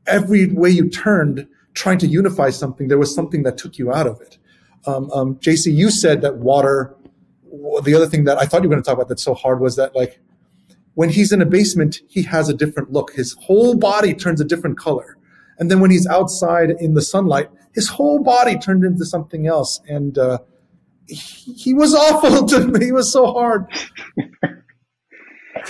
every 0.06 0.48
way 0.48 0.70
you 0.70 0.90
turned 0.90 1.48
trying 1.78 2.00
to 2.00 2.08
unify 2.08 2.50
something, 2.50 2.88
there 2.88 2.98
was 2.98 3.14
something 3.14 3.44
that 3.44 3.58
took 3.58 3.78
you 3.78 3.94
out 3.94 4.08
of 4.08 4.20
it. 4.20 4.38
Um, 4.86 5.12
um, 5.12 5.36
JC, 5.36 5.74
you 5.74 5.92
said 5.92 6.22
that 6.22 6.38
water. 6.38 6.96
The 7.84 7.94
other 7.96 8.08
thing 8.08 8.26
that 8.26 8.38
I 8.38 8.46
thought 8.46 8.64
you 8.64 8.70
were 8.70 8.76
going 8.76 8.84
to 8.84 8.88
talk 8.88 8.96
about 8.96 9.10
that's 9.10 9.24
so 9.24 9.34
hard 9.34 9.60
was 9.60 9.76
that 9.76 9.96
like 9.96 10.20
when 10.94 11.10
he's 11.10 11.32
in 11.32 11.42
a 11.42 11.46
basement, 11.46 12.02
he 12.08 12.24
has 12.24 12.50
a 12.50 12.54
different 12.54 12.92
look. 12.92 13.14
His 13.14 13.36
whole 13.42 13.76
body 13.76 14.14
turns 14.14 14.42
a 14.42 14.46
different 14.46 14.78
color, 14.78 15.18
and 15.60 15.70
then 15.72 15.80
when 15.80 15.92
he's 15.92 16.08
outside 16.08 16.72
in 16.80 16.94
the 16.94 17.02
sunlight, 17.02 17.50
his 17.74 17.90
whole 17.90 18.24
body 18.24 18.58
turned 18.58 18.84
into 18.84 19.06
something 19.06 19.46
else. 19.46 19.80
And 19.88 20.18
uh, 20.18 20.40
he, 21.08 21.54
he 21.54 21.74
was 21.74 21.94
awful 21.94 22.46
to 22.48 22.68
me. 22.68 22.86
He 22.86 22.92
was 22.92 23.12
so 23.12 23.32
hard. 23.32 23.68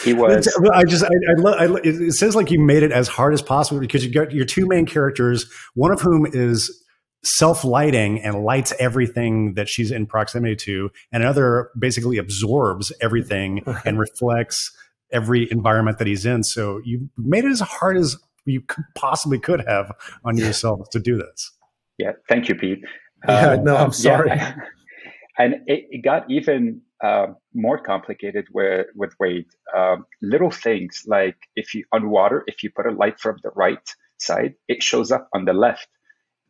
he 0.03 0.13
was. 0.13 0.47
I 0.73 0.83
just, 0.83 1.03
I, 1.03 1.07
I, 1.07 1.33
lo- 1.37 1.75
I, 1.75 1.79
it 1.83 2.13
says 2.13 2.35
like 2.35 2.49
you 2.49 2.59
made 2.59 2.83
it 2.83 2.91
as 2.91 3.07
hard 3.07 3.33
as 3.33 3.41
possible 3.41 3.79
because 3.79 4.05
you 4.05 4.11
got 4.11 4.31
your 4.31 4.45
two 4.45 4.67
main 4.67 4.85
characters, 4.85 5.51
one 5.73 5.91
of 5.91 6.01
whom 6.01 6.25
is 6.31 6.83
self 7.23 7.63
lighting 7.63 8.21
and 8.21 8.43
lights 8.43 8.73
everything 8.79 9.55
that 9.55 9.67
she's 9.67 9.91
in 9.91 10.05
proximity 10.05 10.55
to, 10.55 10.91
and 11.11 11.23
another 11.23 11.71
basically 11.77 12.17
absorbs 12.17 12.91
everything 13.01 13.63
right. 13.67 13.85
and 13.85 13.99
reflects 13.99 14.71
every 15.11 15.49
environment 15.51 15.99
that 15.99 16.07
he's 16.07 16.25
in. 16.25 16.43
So 16.43 16.81
you 16.83 17.09
made 17.17 17.45
it 17.45 17.51
as 17.51 17.61
hard 17.61 17.97
as 17.97 18.17
you 18.45 18.63
possibly 18.95 19.39
could 19.39 19.65
have 19.67 19.91
on 20.23 20.37
yourself 20.37 20.89
to 20.91 20.99
do 20.99 21.17
this. 21.17 21.51
Yeah, 21.97 22.11
thank 22.29 22.47
you, 22.47 22.55
Pete. 22.55 22.79
Yeah, 23.27 23.51
um, 23.51 23.63
no, 23.63 23.75
I'm 23.75 23.91
sorry. 23.91 24.29
Yeah. 24.29 24.55
and 25.37 25.55
it, 25.65 25.87
it, 25.89 26.03
got 26.03 26.29
even 26.29 26.81
uh, 27.03 27.27
more 27.53 27.79
complicated 27.79 28.47
with, 28.53 28.87
with 28.95 29.13
Wade. 29.19 29.47
Um, 29.75 30.05
little 30.21 30.51
things 30.51 31.03
like 31.07 31.37
if 31.55 31.73
you 31.73 31.85
on 31.91 32.09
water, 32.09 32.43
if 32.47 32.63
you 32.63 32.69
put 32.75 32.85
a 32.85 32.91
light 32.91 33.19
from 33.19 33.37
the 33.43 33.49
right 33.55 33.79
side, 34.19 34.53
it 34.67 34.83
shows 34.83 35.11
up 35.11 35.27
on 35.33 35.45
the 35.45 35.53
left. 35.53 35.87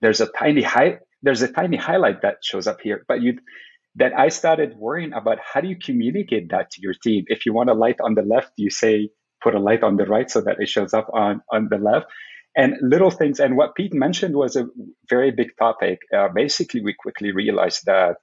There's 0.02 0.22
a 0.22 0.28
tiny 0.28 0.62
high, 0.62 1.00
there's 1.22 1.42
a 1.42 1.52
tiny 1.52 1.78
highlight 1.78 2.22
that 2.22 2.38
shows 2.44 2.68
up 2.68 2.82
here, 2.82 3.04
but 3.08 3.22
you 3.22 3.40
that 3.96 4.14
I 4.18 4.30
started 4.30 4.78
worrying 4.78 5.14
about 5.14 5.40
how 5.42 5.62
do 5.62 5.68
you 5.68 5.76
communicate 5.76 6.52
that 6.52 6.70
to 6.72 6.82
your 6.82 6.94
team? 6.94 7.26
If 7.28 7.46
you 7.48 7.54
want 7.54 7.72
a 7.72 7.74
light 7.74 8.00
on 8.00 8.14
the 8.14 8.22
left, 8.22 8.52
you 8.56 8.70
say 8.70 9.10
put 9.42 9.56
a 9.56 9.60
light 9.60 9.82
on 9.84 9.98
the 9.98 10.06
right 10.06 10.30
so 10.30 10.42
that 10.42 10.58
it 10.60 10.70
shows 10.70 10.94
up 10.94 11.10
on 11.14 11.42
on 11.52 11.68
the 11.70 11.78
left. 11.78 12.08
And 12.56 12.74
little 12.82 13.12
things, 13.12 13.40
and 13.40 13.56
what 13.56 13.76
Pete 13.76 13.94
mentioned 13.94 14.36
was 14.36 14.56
a 14.56 14.68
very 15.10 15.32
big 15.32 15.50
topic. 15.60 16.00
Uh, 16.16 16.28
basically, 16.34 16.82
we 16.82 16.94
quickly 16.94 17.32
realized 17.32 17.86
that 17.86 18.18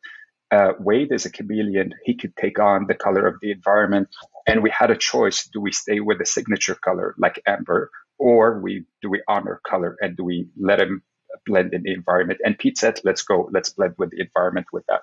uh, 0.51 0.73
Wade 0.81 1.13
is 1.13 1.25
a 1.25 1.31
chameleon. 1.31 1.93
He 2.05 2.17
could 2.17 2.37
take 2.37 2.59
on 2.59 2.87
the 2.89 2.95
color 2.95 3.27
of 3.27 3.37
the 3.41 3.51
environment. 3.51 4.09
And 4.47 4.63
we 4.63 4.71
had 4.71 4.91
a 4.91 4.97
choice. 4.97 5.49
Do 5.53 5.61
we 5.61 5.73
stay 5.73 6.01
with 6.01 6.19
the 6.19 6.27
signature 6.27 6.75
color 6.75 7.15
like 7.19 7.41
amber 7.47 7.91
or 8.19 8.61
we 8.61 8.85
do 9.03 9.11
we 9.11 9.23
honor 9.29 9.61
color 9.67 9.97
and 10.01 10.17
do 10.17 10.25
we 10.25 10.49
let 10.59 10.81
him 10.81 11.03
blend 11.47 11.75
in 11.75 11.83
the 11.83 11.93
environment? 11.93 12.41
And 12.45 12.59
Pete 12.59 12.79
said, 12.79 13.01
let's 13.05 13.23
go, 13.23 13.49
let's 13.53 13.71
blend 13.71 13.95
with 13.99 14.11
the 14.11 14.21
environment 14.21 14.67
with 14.73 14.85
that. 14.89 15.01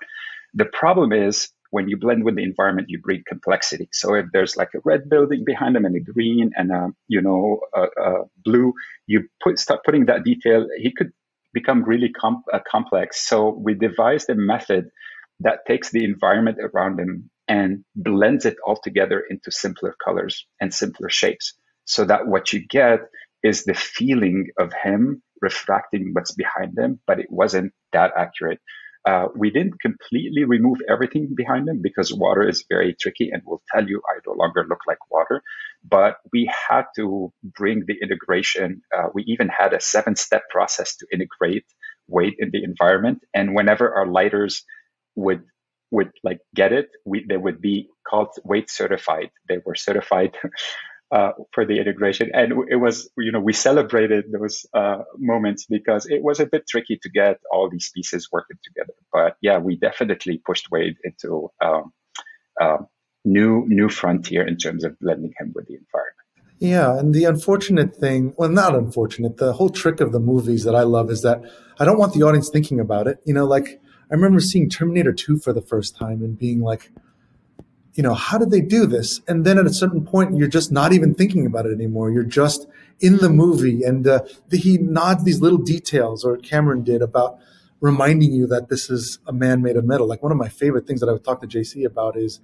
The 0.54 0.66
problem 0.66 1.14
is 1.14 1.50
when 1.72 1.88
you 1.88 1.98
blend 1.98 2.26
with 2.26 2.36
the 2.36 2.44
environment, 2.44 2.90
you 2.90 3.00
bring 3.02 3.24
complexity. 3.28 3.88
So 3.94 4.14
if 4.16 4.26
there's 4.34 4.58
like 4.58 4.70
a 4.76 4.82
red 4.84 5.10
building 5.10 5.44
behind 5.46 5.76
them 5.76 5.86
and 5.86 5.96
a 5.96 6.00
green 6.00 6.52
and 6.56 6.72
a, 6.72 6.90
you 7.08 7.22
know, 7.22 7.62
a, 7.74 7.84
a 8.02 8.24
blue, 8.44 8.74
you 9.08 9.30
put, 9.42 9.58
start 9.58 9.82
putting 9.86 10.06
that 10.08 10.24
detail, 10.24 10.68
he 10.78 10.92
could 10.92 11.12
become 11.54 11.84
really 11.84 12.10
com- 12.10 12.44
uh, 12.54 12.60
complex. 12.70 13.26
So 13.26 13.50
we 13.50 13.74
devised 13.74 14.30
a 14.30 14.36
method 14.36 14.90
that 15.40 15.66
takes 15.66 15.92
the 15.92 16.04
environment 16.04 16.58
around 16.62 17.00
him 17.00 17.30
and 17.48 17.84
blends 17.96 18.46
it 18.46 18.58
all 18.66 18.78
together 18.82 19.24
into 19.30 19.52
simpler 19.52 19.96
colors 20.04 20.46
and 20.60 20.74
simpler 20.74 21.10
shapes 21.10 21.54
so 21.86 22.06
that 22.06 22.28
what 22.28 22.54
you 22.54 22.66
get 22.66 23.00
is 23.44 23.64
the 23.64 23.74
feeling 23.74 24.48
of 24.60 24.72
him 24.74 25.22
refracting 25.42 26.12
what's 26.14 26.32
behind 26.32 26.76
them, 26.76 27.00
but 27.08 27.20
it 27.20 27.28
wasn't 27.30 27.74
that 27.94 28.12
accurate. 28.18 28.60
Uh, 29.08 29.28
we 29.36 29.50
didn't 29.50 29.82
completely 29.82 30.44
remove 30.44 30.78
everything 30.88 31.34
behind 31.36 31.68
them 31.68 31.82
because 31.82 32.14
water 32.14 32.48
is 32.48 32.66
very 32.70 32.96
tricky 33.00 33.32
and 33.32 33.42
will 33.46 33.62
tell 33.74 33.88
you 33.88 34.00
I 34.08 34.20
no 34.28 34.34
longer 34.34 34.64
look 34.70 34.82
like 34.88 35.00
water. 35.10 35.42
But 35.84 36.18
we 36.32 36.52
had 36.70 36.84
to 36.98 37.34
bring 37.44 37.84
the 37.88 37.98
integration. 38.00 38.82
Uh, 38.96 39.08
we 39.14 39.24
even 39.24 39.50
had 39.50 39.74
a 39.74 39.82
seven 39.82 40.16
step 40.16 40.44
process 40.52 40.96
to 40.98 41.08
integrate 41.12 41.66
Wade 42.08 42.36
in 42.38 42.52
the 42.52 42.64
environment. 42.64 43.24
And 43.34 43.56
whenever 43.56 43.92
our 43.94 44.06
lighters 44.06 44.64
would 45.16 45.44
would 45.90 46.12
like 46.24 46.40
get 46.56 46.72
it, 46.72 46.90
we 47.06 47.26
they 47.28 47.38
would 47.38 47.60
be 47.60 47.90
called 48.08 48.30
Wade 48.44 48.70
certified. 48.70 49.32
They 49.50 49.58
were 49.66 49.76
certified 49.76 50.38
uh, 51.12 51.32
for 51.52 51.66
the 51.66 51.78
integration, 51.78 52.32
and 52.34 52.54
it 52.70 52.78
was 52.78 53.10
you 53.18 53.32
know 53.32 53.40
we 53.40 53.54
celebrated 53.54 54.26
those 54.32 54.66
uh, 54.74 55.00
moments 55.18 55.66
because 55.66 56.06
it 56.06 56.24
was 56.24 56.40
a 56.40 56.46
bit 56.46 56.68
tricky 56.68 56.98
to 57.02 57.10
get 57.10 57.40
all 57.52 57.70
these 57.70 57.92
pieces 57.94 58.30
working 58.32 58.58
together. 58.64 58.94
But 59.12 59.36
yeah, 59.42 59.58
we 59.58 59.76
definitely 59.76 60.42
pushed 60.46 60.72
Wade 60.72 60.96
into 61.04 61.52
um, 61.64 61.92
uh, 62.60 62.78
new 63.26 63.66
new 63.68 63.90
frontier 63.90 64.48
in 64.48 64.58
terms 64.58 64.84
of 64.84 64.98
blending 65.00 65.34
him 65.38 65.52
with 65.54 65.68
the 65.68 65.74
environment. 65.74 66.18
Yeah, 66.60 66.98
and 66.98 67.14
the 67.14 67.26
unfortunate 67.26 67.96
thing, 67.96 68.36
well, 68.38 68.50
not 68.50 68.76
unfortunate, 68.76 69.38
the 69.38 69.54
whole 69.54 69.72
trick 69.72 70.00
of 70.00 70.12
the 70.12 70.20
movies 70.20 70.64
that 70.64 70.76
I 70.76 70.84
love 70.84 71.10
is 71.10 71.24
that 71.24 71.42
I 71.80 71.86
don't 71.86 71.98
want 71.98 72.14
the 72.14 72.22
audience 72.22 72.50
thinking 72.50 72.80
about 72.80 73.08
it. 73.08 73.18
You 73.26 73.34
know, 73.34 73.46
like 73.46 73.82
I 74.12 74.14
remember 74.14 74.40
seeing 74.40 74.70
Terminator 74.70 75.12
2 75.12 75.40
for 75.40 75.54
the 75.54 75.62
first 75.62 75.98
time 75.98 76.22
and 76.22 76.38
being 76.38 76.62
like, 76.62 76.92
you 77.94 78.04
know, 78.04 78.14
how 78.14 78.38
did 78.38 78.52
they 78.52 78.62
do 78.62 78.86
this? 78.86 79.22
And 79.28 79.46
then 79.46 79.58
at 79.58 79.66
a 79.66 79.74
certain 79.74 80.06
point, 80.06 80.38
you're 80.38 80.48
just 80.48 80.72
not 80.72 80.94
even 80.94 81.14
thinking 81.14 81.46
about 81.46 81.66
it 81.66 81.74
anymore. 81.74 82.10
You're 82.10 82.24
just 82.24 82.68
in 83.00 83.18
the 83.18 83.30
movie. 83.30 83.84
And 83.84 84.08
uh, 84.08 84.22
the, 84.50 84.58
he 84.58 84.78
nods 84.78 85.24
these 85.24 85.42
little 85.42 85.58
details, 85.58 86.24
or 86.24 86.38
Cameron 86.38 86.84
did, 86.84 87.02
about 87.02 87.40
reminding 87.82 88.32
you 88.32 88.48
that 88.48 88.70
this 88.70 88.90
is 88.90 89.20
a 89.28 89.34
man 89.34 89.62
made 89.62 89.76
of 89.76 89.84
metal. 89.84 90.08
Like 90.08 90.24
one 90.24 90.32
of 90.32 90.38
my 90.38 90.48
favorite 90.48 90.88
things 90.88 91.02
that 91.02 91.10
I 91.10 91.14
would 91.14 91.24
talk 91.24 91.42
to 91.42 91.48
JC 91.48 91.84
about 91.86 92.16
is, 92.16 92.40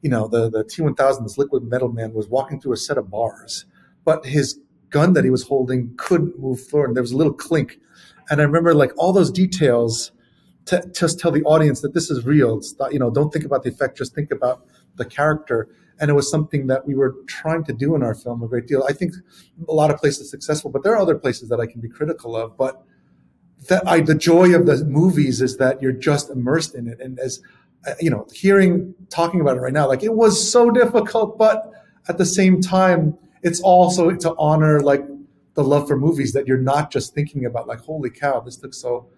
you 0.00 0.08
know, 0.08 0.28
the, 0.28 0.48
the 0.48 0.64
T1000, 0.64 1.22
this 1.24 1.36
liquid 1.36 1.64
metal 1.64 1.88
man, 1.88 2.14
was 2.14 2.28
walking 2.28 2.60
through 2.60 2.72
a 2.72 2.76
set 2.76 2.96
of 2.96 3.10
bars, 3.10 3.66
but 4.04 4.24
his 4.24 4.60
gun 4.90 5.12
that 5.14 5.24
he 5.24 5.30
was 5.30 5.42
holding 5.42 5.94
couldn't 5.96 6.38
move 6.38 6.60
forward. 6.60 6.88
And 6.88 6.96
there 6.96 7.02
was 7.02 7.12
a 7.12 7.16
little 7.16 7.34
clink. 7.34 7.78
And 8.30 8.40
I 8.40 8.44
remember 8.44 8.74
like 8.74 8.92
all 8.96 9.12
those 9.12 9.30
details 9.30 10.12
to 10.66 10.88
just 10.94 11.18
tell 11.18 11.30
the 11.30 11.42
audience 11.42 11.80
that 11.80 11.94
this 11.94 12.10
is 12.10 12.24
real. 12.24 12.60
Not, 12.78 12.92
you 12.92 12.98
know, 12.98 13.10
don't 13.10 13.32
think 13.32 13.44
about 13.44 13.62
the 13.62 13.70
effect, 13.70 13.98
just 13.98 14.14
think 14.14 14.30
about 14.30 14.64
the 14.96 15.04
character. 15.04 15.68
And 15.98 16.10
it 16.10 16.14
was 16.14 16.30
something 16.30 16.66
that 16.66 16.86
we 16.86 16.94
were 16.94 17.16
trying 17.26 17.64
to 17.64 17.72
do 17.72 17.94
in 17.94 18.02
our 18.02 18.14
film 18.14 18.42
a 18.42 18.48
great 18.48 18.66
deal. 18.66 18.84
I 18.88 18.92
think 18.92 19.14
a 19.68 19.72
lot 19.72 19.90
of 19.90 19.98
places 19.98 20.30
successful, 20.30 20.70
but 20.70 20.82
there 20.82 20.92
are 20.92 20.98
other 20.98 21.14
places 21.14 21.48
that 21.48 21.60
I 21.60 21.66
can 21.66 21.80
be 21.80 21.88
critical 21.88 22.36
of. 22.36 22.56
But 22.56 22.82
that 23.68 23.86
I, 23.86 24.00
the 24.00 24.14
joy 24.14 24.54
of 24.54 24.66
the 24.66 24.84
movies 24.84 25.40
is 25.40 25.56
that 25.56 25.80
you're 25.80 25.92
just 25.92 26.30
immersed 26.30 26.74
in 26.74 26.86
it. 26.86 27.00
And 27.00 27.18
as 27.18 27.40
uh, 27.86 27.94
you 28.00 28.10
know, 28.10 28.26
hearing 28.32 28.94
talking 29.10 29.40
about 29.40 29.56
it 29.56 29.60
right 29.60 29.72
now, 29.72 29.86
like 29.86 30.02
it 30.02 30.14
was 30.14 30.50
so 30.50 30.70
difficult, 30.70 31.38
but 31.38 31.70
at 32.08 32.18
the 32.18 32.26
same 32.26 32.60
time, 32.60 33.16
it's 33.42 33.60
also 33.60 34.10
to 34.10 34.34
honor 34.38 34.80
like 34.80 35.04
the 35.54 35.62
love 35.62 35.86
for 35.86 35.96
movies 35.96 36.32
that 36.32 36.46
you're 36.46 36.58
not 36.58 36.90
just 36.90 37.14
thinking 37.14 37.44
about 37.44 37.68
like, 37.68 37.80
holy 37.80 38.10
cow, 38.10 38.40
this 38.40 38.62
looks 38.62 38.78
so 38.78 39.08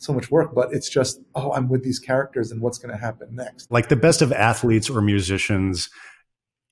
so 0.00 0.14
much 0.14 0.30
work, 0.30 0.54
but 0.54 0.72
it's 0.72 0.88
just, 0.88 1.20
oh, 1.34 1.52
I'm 1.52 1.68
with 1.68 1.84
these 1.84 1.98
characters 1.98 2.50
and 2.50 2.60
what's 2.60 2.78
going 2.78 2.92
to 2.92 3.00
happen 3.00 3.28
next. 3.32 3.70
Like 3.70 3.88
the 3.88 3.96
best 3.96 4.22
of 4.22 4.32
athletes 4.32 4.88
or 4.88 5.02
musicians, 5.02 5.90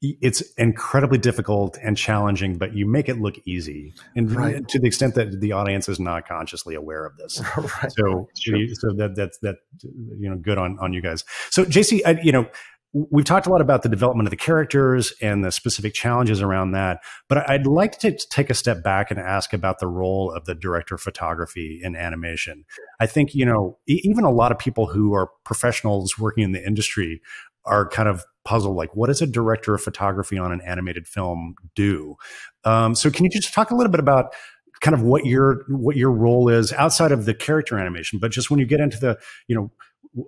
it's 0.01 0.41
incredibly 0.57 1.19
difficult 1.19 1.77
and 1.83 1.97
challenging, 1.97 2.57
but 2.57 2.75
you 2.75 2.87
make 2.87 3.09
it 3.09 3.21
look 3.21 3.35
easy, 3.45 3.93
and 4.15 4.31
right. 4.31 4.67
to 4.69 4.79
the 4.79 4.87
extent 4.87 5.17
that 5.17 5.41
the 5.41 5.53
audience 5.53 5.89
is 5.89 5.99
not 5.99 6.27
consciously 6.27 6.77
aware 6.77 7.05
of 7.05 7.17
this. 7.17 7.43
right. 7.57 7.93
So, 7.93 8.29
so 8.35 8.93
that 8.97 9.15
that's 9.17 9.39
that 9.39 9.57
you 9.83 10.31
know, 10.31 10.37
good 10.37 10.57
on 10.57 10.79
on 10.81 10.93
you 10.93 11.03
guys. 11.03 11.25
So, 11.51 11.65
JC, 11.65 12.01
I, 12.07 12.13
you 12.23 12.31
know, 12.31 12.47
we've 12.93 13.25
talked 13.25 13.47
a 13.47 13.51
lot 13.51 13.61
about 13.61 13.83
the 13.83 13.89
development 13.89 14.27
of 14.27 14.31
the 14.31 14.37
characters 14.37 15.13
and 15.21 15.45
the 15.45 15.53
specific 15.53 15.93
challenges 15.93 16.41
around 16.41 16.73
that, 16.73 17.01
but 17.29 17.49
I'd 17.49 17.67
like 17.67 17.99
to 17.99 18.17
take 18.31 18.49
a 18.49 18.55
step 18.55 18.83
back 18.83 19.11
and 19.11 19.21
ask 19.21 19.53
about 19.53 19.79
the 19.79 19.87
role 19.87 20.33
of 20.33 20.47
the 20.47 20.55
director 20.55 20.95
of 20.95 21.01
photography 21.03 21.81
in 21.83 21.95
animation. 21.95 22.65
I 22.99 23.07
think, 23.07 23.35
you 23.35 23.45
know, 23.45 23.79
even 23.87 24.25
a 24.25 24.31
lot 24.31 24.53
of 24.53 24.59
people 24.59 24.87
who 24.87 25.13
are 25.15 25.31
professionals 25.45 26.19
working 26.19 26.45
in 26.45 26.53
the 26.53 26.67
industry 26.67 27.21
are 27.65 27.87
kind 27.89 28.09
of 28.09 28.25
puzzled 28.45 28.77
like 28.77 28.97
what 28.97 29.09
does 29.09 29.21
a 29.21 29.27
director 29.27 29.75
of 29.75 29.83
photography 29.83 30.39
on 30.39 30.51
an 30.51 30.61
animated 30.63 31.07
film 31.07 31.55
do 31.75 32.17
um, 32.65 32.95
so 32.95 33.11
can 33.11 33.25
you 33.25 33.31
just 33.31 33.53
talk 33.53 33.71
a 33.71 33.75
little 33.75 33.91
bit 33.91 34.01
about 34.01 34.33
kind 34.81 34.95
of 34.95 35.03
what 35.03 35.27
your 35.27 35.65
what 35.69 35.97
your 35.97 36.11
role 36.11 36.49
is 36.49 36.73
outside 36.73 37.13
of 37.13 37.27
the 37.27 37.35
character 37.35 37.79
animation 37.79 38.19
but 38.19 38.31
just 38.31 38.51
when 38.51 38.59
you 38.59 38.65
get 38.65 38.81
into 38.81 38.99
the 38.99 39.19
you 39.49 39.55
know 39.55 39.71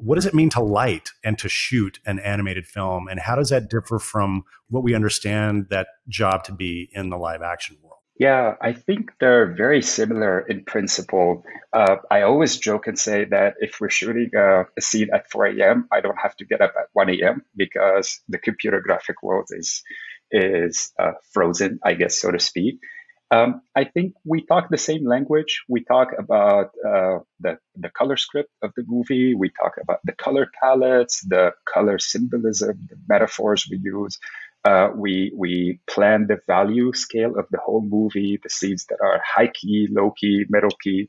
what 0.00 0.14
does 0.14 0.26
it 0.26 0.34
mean 0.34 0.50
to 0.50 0.60
light 0.60 1.10
and 1.24 1.38
to 1.38 1.48
shoot 1.48 1.98
an 2.06 2.18
animated 2.20 2.66
film? 2.66 3.08
And 3.08 3.20
how 3.20 3.34
does 3.34 3.50
that 3.50 3.68
differ 3.68 3.98
from 3.98 4.44
what 4.68 4.84
we 4.84 4.94
understand 4.94 5.66
that 5.70 5.88
job 6.08 6.44
to 6.44 6.52
be 6.52 6.90
in 6.92 7.10
the 7.10 7.16
live 7.16 7.42
action 7.42 7.76
world? 7.82 7.98
Yeah 8.18 8.54
i 8.60 8.72
think 8.74 9.12
they're 9.18 9.54
very 9.54 9.82
similar 9.82 10.40
in 10.40 10.64
principle. 10.64 11.42
Uh, 11.72 11.96
i 12.10 12.22
always 12.22 12.58
joke 12.58 12.86
and 12.86 12.98
say 12.98 13.24
that 13.24 13.54
if 13.60 13.80
we're 13.80 13.88
shooting 13.88 14.30
a, 14.36 14.64
a 14.76 14.80
scene 14.80 15.08
at 15.14 15.30
4 15.30 15.46
a.m 15.46 15.88
i 15.90 16.00
don't 16.00 16.18
have 16.18 16.36
to 16.36 16.44
get 16.44 16.60
up 16.60 16.74
at 16.78 16.88
1 16.92 17.10
a.m 17.10 17.42
because 17.56 18.20
the 18.28 18.38
computer 18.38 18.80
graphic 18.80 19.22
world 19.22 19.48
is 19.50 19.82
is 20.30 20.92
uh, 20.98 21.12
frozen 21.32 21.80
i 21.82 21.94
guess 21.94 22.20
so 22.20 22.30
to 22.30 22.38
speak 22.38 22.80
um, 23.30 23.62
I 23.76 23.84
think 23.84 24.14
we 24.24 24.44
talk 24.44 24.68
the 24.70 24.78
same 24.78 25.06
language. 25.06 25.62
We 25.68 25.84
talk 25.84 26.08
about 26.18 26.70
uh, 26.86 27.20
the, 27.40 27.58
the 27.76 27.90
color 27.90 28.16
script 28.16 28.50
of 28.62 28.72
the 28.76 28.84
movie. 28.86 29.34
We 29.34 29.50
talk 29.50 29.74
about 29.80 30.00
the 30.04 30.12
color 30.12 30.48
palettes, 30.62 31.20
the 31.26 31.52
color 31.72 31.98
symbolism, 31.98 32.88
the 32.88 32.96
metaphors 33.08 33.66
we 33.70 33.78
use. 33.82 34.18
Uh, 34.64 34.90
we 34.94 35.32
we 35.36 35.80
plan 35.88 36.26
the 36.28 36.38
value 36.46 36.92
scale 36.92 37.38
of 37.38 37.46
the 37.50 37.58
whole 37.58 37.80
movie, 37.82 38.38
the 38.42 38.50
scenes 38.50 38.84
that 38.90 38.98
are 39.02 39.22
high 39.24 39.48
key, 39.48 39.88
low 39.90 40.10
key, 40.10 40.44
middle 40.50 40.76
key. 40.82 41.08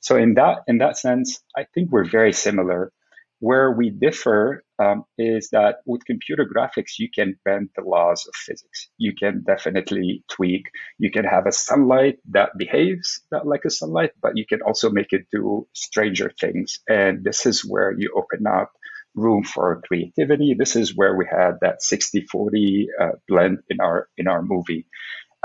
So 0.00 0.16
in 0.16 0.34
that 0.34 0.60
in 0.68 0.78
that 0.78 0.96
sense, 0.98 1.40
I 1.56 1.66
think 1.74 1.90
we're 1.90 2.08
very 2.08 2.32
similar. 2.32 2.92
Where 3.40 3.70
we 3.72 3.90
differ 3.90 4.64
um, 4.78 5.04
is 5.18 5.50
that 5.50 5.76
with 5.86 6.04
computer 6.06 6.46
graphics, 6.46 6.98
you 6.98 7.08
can 7.14 7.38
bend 7.44 7.70
the 7.76 7.82
laws 7.82 8.26
of 8.26 8.34
physics. 8.34 8.88
You 8.98 9.14
can 9.14 9.42
definitely 9.46 10.24
tweak. 10.30 10.64
You 10.98 11.10
can 11.10 11.24
have 11.24 11.46
a 11.46 11.52
sunlight 11.52 12.18
that 12.30 12.50
behaves 12.58 13.20
like 13.44 13.64
a 13.66 13.70
sunlight, 13.70 14.12
but 14.22 14.36
you 14.36 14.46
can 14.46 14.62
also 14.62 14.90
make 14.90 15.12
it 15.12 15.26
do 15.32 15.66
stranger 15.74 16.32
things. 16.40 16.80
And 16.88 17.24
this 17.24 17.46
is 17.46 17.62
where 17.64 17.92
you 17.96 18.12
open 18.16 18.46
up 18.46 18.72
room 19.14 19.44
for 19.44 19.80
creativity. 19.86 20.54
This 20.58 20.76
is 20.76 20.94
where 20.96 21.16
we 21.16 21.26
had 21.30 21.52
that 21.62 21.80
60-40 21.82 22.86
uh, 23.00 23.08
blend 23.28 23.58
in 23.70 23.80
our 23.80 24.08
in 24.16 24.28
our 24.28 24.42
movie. 24.42 24.86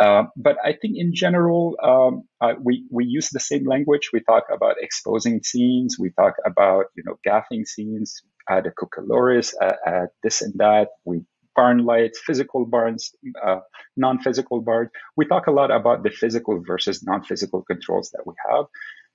Uh, 0.01 0.23
but 0.35 0.57
I 0.65 0.73
think 0.73 0.97
in 0.97 1.13
general, 1.13 1.77
um, 1.83 2.23
uh, 2.41 2.55
we, 2.59 2.87
we 2.91 3.05
use 3.05 3.29
the 3.29 3.39
same 3.39 3.67
language. 3.67 4.09
We 4.11 4.21
talk 4.21 4.45
about 4.51 4.77
exposing 4.81 5.43
scenes. 5.43 5.97
We 5.99 6.11
talk 6.11 6.35
about, 6.45 6.85
you 6.97 7.03
know, 7.05 7.17
gaffing 7.27 7.67
scenes, 7.67 8.23
add 8.49 8.65
a 8.67 8.71
cucaloris, 8.71 9.53
add, 9.61 9.75
add 9.87 10.07
this 10.23 10.41
and 10.41 10.55
that. 10.57 10.89
We 11.05 11.21
barn 11.55 11.85
lights, 11.85 12.19
physical 12.25 12.65
barns, 12.65 13.11
uh, 13.45 13.59
non-physical 13.97 14.61
barns. 14.63 14.89
We 15.17 15.27
talk 15.27 15.47
a 15.47 15.51
lot 15.51 15.71
about 15.71 16.03
the 16.03 16.11
physical 16.11 16.63
versus 16.65 17.03
non-physical 17.03 17.63
controls 17.63 18.11
that 18.13 18.23
we 18.27 18.33
have. 18.51 18.65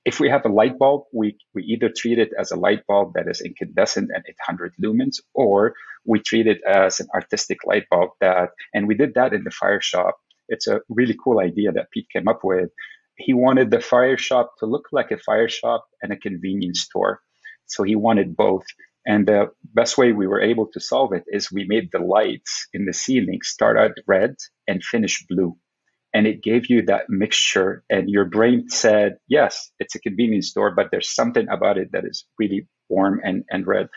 If 0.05 0.21
we 0.21 0.31
have 0.31 0.47
a 0.47 0.51
light 0.51 0.79
bulb, 0.79 1.05
we, 1.13 1.37
we 1.55 1.65
either 1.65 1.91
treat 1.91 2.21
it 2.21 2.31
as 2.39 2.53
a 2.53 2.57
light 2.57 2.87
bulb 2.89 3.15
that 3.17 3.29
is 3.29 3.41
incandescent 3.41 4.11
and 4.15 4.25
800 4.29 4.75
lumens, 4.81 5.17
or 5.35 5.75
we 6.07 6.21
treat 6.21 6.47
it 6.47 6.61
as 6.69 7.01
an 7.01 7.09
artistic 7.15 7.59
light 7.67 7.87
bulb 7.91 8.11
that, 8.21 8.51
and 8.73 8.87
we 8.87 8.95
did 8.95 9.15
that 9.15 9.33
in 9.35 9.45
the 9.45 9.51
fire 9.51 9.81
shop 9.81 10.17
it's 10.49 10.67
a 10.67 10.81
really 10.89 11.17
cool 11.23 11.41
idea 11.41 11.73
that 11.73 11.91
Pete 11.91 12.09
came 12.13 12.29
up 12.29 12.41
with. 12.45 12.71
He 13.17 13.33
wanted 13.33 13.71
the 13.71 13.81
fire 13.81 14.19
shop 14.19 14.53
to 14.59 14.67
look 14.67 14.89
like 14.93 15.11
a 15.11 15.19
fire 15.19 15.49
shop 15.49 15.87
and 16.03 16.13
a 16.13 16.17
convenience 16.17 16.81
store. 16.81 17.21
So 17.67 17.83
he 17.83 17.97
wanted 17.97 18.37
both. 18.37 18.65
And 19.07 19.27
the 19.27 19.51
best 19.73 19.97
way 19.97 20.13
we 20.13 20.27
were 20.27 20.41
able 20.41 20.67
to 20.73 20.81
solve 20.81 21.13
it 21.13 21.25
is 21.29 21.51
we 21.53 21.65
made 21.67 21.91
the 21.93 22.01
lights 22.01 22.67
in 22.73 22.87
the 22.87 22.93
ceiling 22.93 23.41
start 23.43 23.79
out 23.79 23.93
red 24.07 24.35
and 24.67 24.83
finish 24.83 25.25
blue. 25.29 25.57
And 26.13 26.27
it 26.27 26.43
gave 26.43 26.69
you 26.69 26.83
that 26.87 27.09
mixture. 27.09 27.85
And 27.89 28.11
your 28.11 28.25
brain 28.25 28.69
said, 28.69 29.17
yes, 29.29 29.71
it's 29.79 29.95
a 29.95 30.01
convenience 30.01 30.49
store, 30.49 30.75
but 30.75 30.89
there's 30.91 31.15
something 31.15 31.49
about 31.49 31.79
it 31.79 31.93
that 31.93 32.05
is 32.05 32.25
really 32.39 32.67
warm 32.89 33.21
and, 33.23 33.45
and 33.51 33.67
red. 33.67 33.89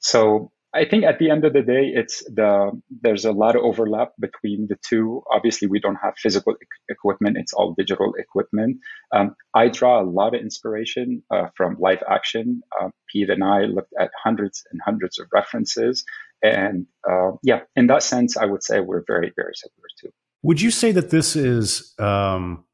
So 0.00 0.50
I 0.72 0.84
think 0.84 1.04
at 1.04 1.18
the 1.18 1.30
end 1.30 1.44
of 1.44 1.52
the 1.52 1.62
day, 1.62 1.90
it's 1.92 2.22
the 2.24 2.70
there's 3.02 3.24
a 3.24 3.32
lot 3.32 3.56
of 3.56 3.62
overlap 3.62 4.12
between 4.20 4.68
the 4.68 4.76
two. 4.88 5.22
Obviously, 5.32 5.66
we 5.66 5.80
don't 5.80 5.96
have 5.96 6.14
physical 6.16 6.54
equipment; 6.88 7.36
it's 7.38 7.52
all 7.52 7.74
digital 7.76 8.14
equipment. 8.16 8.78
Um, 9.12 9.34
I 9.52 9.68
draw 9.68 10.00
a 10.00 10.04
lot 10.04 10.34
of 10.34 10.40
inspiration 10.40 11.22
uh, 11.30 11.48
from 11.56 11.76
live 11.80 12.02
action. 12.08 12.62
Uh, 12.80 12.90
Pete 13.10 13.30
and 13.30 13.42
I 13.42 13.62
looked 13.62 13.92
at 13.98 14.10
hundreds 14.22 14.62
and 14.70 14.80
hundreds 14.84 15.18
of 15.18 15.26
references, 15.32 16.04
and 16.42 16.86
uh, 17.08 17.32
yeah, 17.42 17.60
in 17.74 17.88
that 17.88 18.04
sense, 18.04 18.36
I 18.36 18.46
would 18.46 18.62
say 18.62 18.78
we're 18.78 19.04
very, 19.06 19.32
very 19.34 19.54
similar 19.54 19.88
too. 20.00 20.10
Would 20.42 20.60
you 20.60 20.70
say 20.70 20.92
that 20.92 21.10
this 21.10 21.34
is 21.34 21.94
um, 21.98 22.64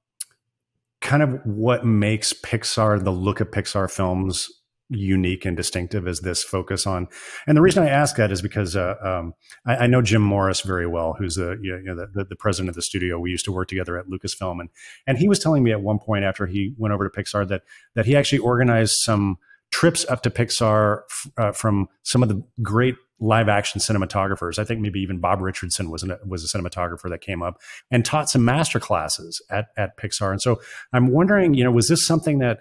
kind 1.00 1.22
of 1.22 1.40
what 1.44 1.86
makes 1.86 2.34
Pixar 2.34 3.02
the 3.02 3.10
look 3.10 3.40
of 3.40 3.50
Pixar 3.50 3.90
films 3.90 4.50
unique 4.88 5.44
and 5.44 5.56
distinctive 5.56 6.06
as 6.06 6.20
this 6.20 6.44
focus 6.44 6.86
on. 6.86 7.08
And 7.46 7.56
the 7.56 7.62
reason 7.62 7.82
I 7.82 7.88
ask 7.88 8.16
that 8.16 8.30
is 8.30 8.40
because 8.40 8.76
uh, 8.76 8.94
um, 9.02 9.34
I, 9.66 9.76
I, 9.76 9.86
know 9.86 10.00
Jim 10.00 10.22
Morris 10.22 10.60
very 10.60 10.86
well, 10.86 11.14
who's 11.18 11.34
the 11.34 11.58
you 11.60 11.80
know, 11.82 12.06
the, 12.14 12.24
the, 12.24 12.36
president 12.36 12.68
of 12.68 12.76
the 12.76 12.82
studio. 12.82 13.18
We 13.18 13.30
used 13.30 13.44
to 13.46 13.52
work 13.52 13.68
together 13.68 13.98
at 13.98 14.06
Lucasfilm, 14.06 14.60
and 14.60 14.68
and 15.06 15.18
he 15.18 15.28
was 15.28 15.38
telling 15.38 15.64
me 15.64 15.72
at 15.72 15.80
one 15.80 15.98
point 15.98 16.24
after 16.24 16.46
he 16.46 16.74
went 16.78 16.94
over 16.94 17.08
to 17.08 17.22
Pixar 17.22 17.48
that 17.48 17.62
that 17.94 18.06
he 18.06 18.14
actually 18.14 18.38
organized 18.38 18.96
some 18.98 19.38
trips 19.72 20.06
up 20.08 20.22
to 20.22 20.30
Pixar 20.30 21.00
uh, 21.36 21.52
from 21.52 21.88
some 22.02 22.22
of 22.22 22.28
the 22.28 22.42
great 22.62 22.94
live 23.18 23.48
action 23.48 23.80
cinematographers. 23.80 24.58
I 24.58 24.64
think 24.64 24.80
maybe 24.80 25.00
even 25.00 25.18
Bob 25.18 25.40
Richardson 25.40 25.90
was 25.90 26.02
an, 26.02 26.16
was 26.24 26.44
a 26.44 26.58
cinematographer 26.58 27.08
that 27.08 27.20
came 27.20 27.42
up 27.42 27.60
and 27.90 28.04
taught 28.04 28.30
some 28.30 28.44
master 28.44 28.78
classes 28.78 29.42
at 29.50 29.68
at 29.76 29.96
Pixar. 29.96 30.30
And 30.30 30.40
so 30.40 30.60
I'm 30.92 31.08
wondering, 31.08 31.54
you 31.54 31.64
know, 31.64 31.72
was 31.72 31.88
this 31.88 32.06
something 32.06 32.38
that 32.38 32.60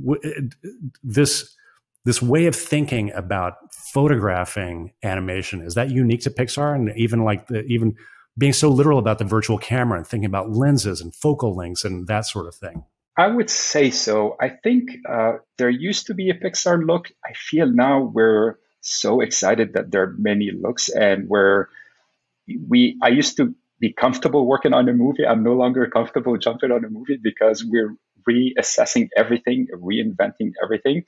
w- 0.00 0.50
this 1.02 1.54
this 2.04 2.20
way 2.20 2.46
of 2.46 2.54
thinking 2.54 3.12
about 3.12 3.54
photographing 3.72 4.92
animation 5.02 5.62
is 5.62 5.74
that 5.74 5.90
unique 5.90 6.20
to 6.22 6.30
Pixar 6.30 6.74
and 6.74 6.92
even 6.96 7.24
like 7.24 7.46
the, 7.46 7.62
even 7.64 7.94
being 8.36 8.52
so 8.52 8.68
literal 8.68 8.98
about 8.98 9.18
the 9.18 9.24
virtual 9.24 9.58
camera 9.58 9.98
and 9.98 10.06
thinking 10.06 10.26
about 10.26 10.50
lenses 10.50 11.00
and 11.00 11.14
focal 11.14 11.54
lengths 11.54 11.84
and 11.84 12.06
that 12.08 12.26
sort 12.26 12.46
of 12.46 12.54
thing. 12.54 12.84
I 13.16 13.28
would 13.28 13.48
say 13.48 13.90
so. 13.90 14.36
I 14.40 14.48
think 14.48 14.90
uh, 15.08 15.34
there 15.56 15.70
used 15.70 16.08
to 16.08 16.14
be 16.14 16.30
a 16.30 16.34
Pixar 16.34 16.84
look. 16.84 17.10
I 17.24 17.32
feel 17.34 17.70
now 17.70 18.02
we're 18.02 18.58
so 18.80 19.20
excited 19.20 19.74
that 19.74 19.90
there 19.90 20.02
are 20.02 20.14
many 20.18 20.50
looks 20.50 20.88
and 20.88 21.28
where 21.28 21.68
we 22.68 22.98
I 23.02 23.08
used 23.08 23.36
to 23.38 23.54
be 23.80 23.92
comfortable 23.92 24.46
working 24.46 24.74
on 24.74 24.88
a 24.88 24.92
movie. 24.92 25.26
I'm 25.26 25.42
no 25.42 25.54
longer 25.54 25.86
comfortable 25.86 26.36
jumping 26.38 26.72
on 26.72 26.84
a 26.84 26.90
movie 26.90 27.18
because 27.22 27.64
we're 27.64 27.96
reassessing 28.28 29.08
everything, 29.16 29.68
reinventing 29.72 30.52
everything. 30.62 31.04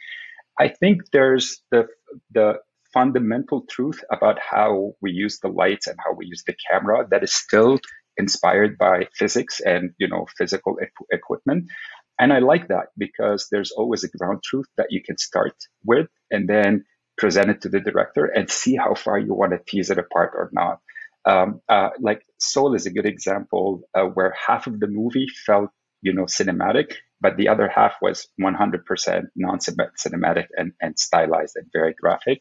I 0.59 0.69
think 0.69 1.03
there's 1.13 1.61
the 1.71 1.87
the 2.33 2.55
fundamental 2.93 3.63
truth 3.69 4.03
about 4.11 4.39
how 4.39 4.95
we 5.03 5.11
use 5.13 5.39
the 5.41 5.49
lights 5.49 5.87
and 5.87 5.99
how 6.05 6.15
we 6.15 6.27
use 6.27 6.45
the 6.47 6.57
camera 6.71 7.07
that 7.11 7.23
is 7.25 7.35
still 7.35 7.79
inspired 8.17 8.79
by 8.79 9.07
physics 9.15 9.61
and 9.61 9.91
you 9.99 10.09
know 10.09 10.27
physical 10.39 10.77
e- 10.83 10.87
equipment. 11.11 11.71
And 12.19 12.33
i 12.33 12.39
like 12.39 12.69
that 12.69 12.87
because 12.97 13.49
there's 13.51 13.73
always 13.73 14.05
a 14.05 14.09
ground 14.09 14.43
truth 14.45 14.67
that 14.79 14.89
you 14.91 15.03
can 15.03 15.19
start 15.19 15.55
with 15.85 16.09
and 16.31 16.49
then 16.49 16.85
present 17.19 17.51
it 17.51 17.63
to 17.63 17.69
the 17.69 17.81
director 17.81 18.27
and 18.27 18.51
see 18.51 18.77
how 18.77 18.95
far 18.95 19.19
you 19.19 19.35
want 19.35 19.53
to 19.53 19.61
tease 19.67 19.91
it 19.91 19.99
apart 19.99 20.33
or 20.35 20.51
not. 20.53 20.79
Um, 21.27 21.61
uh, 21.69 21.91
like 22.01 22.23
soul 22.39 22.75
is 22.75 22.87
a 22.87 22.91
good 22.91 23.07
example 23.07 23.83
uh, 23.95 24.05
where 24.05 24.35
half 24.47 24.67
of 24.69 24.79
the 24.81 24.87
movie 24.87 25.27
felt 25.47 25.71
you 26.03 26.13
know 26.15 26.25
cinematic 26.25 26.95
but 27.21 27.37
the 27.37 27.49
other 27.49 27.69
half 27.69 27.95
was 28.03 28.29
100% 28.41 29.23
non-cinematic 29.37 30.47
and, 30.57 30.73
and 30.81 30.99
stylized 30.99 31.57
and 31.57 31.67
very 31.73 31.95
graphic. 31.95 32.41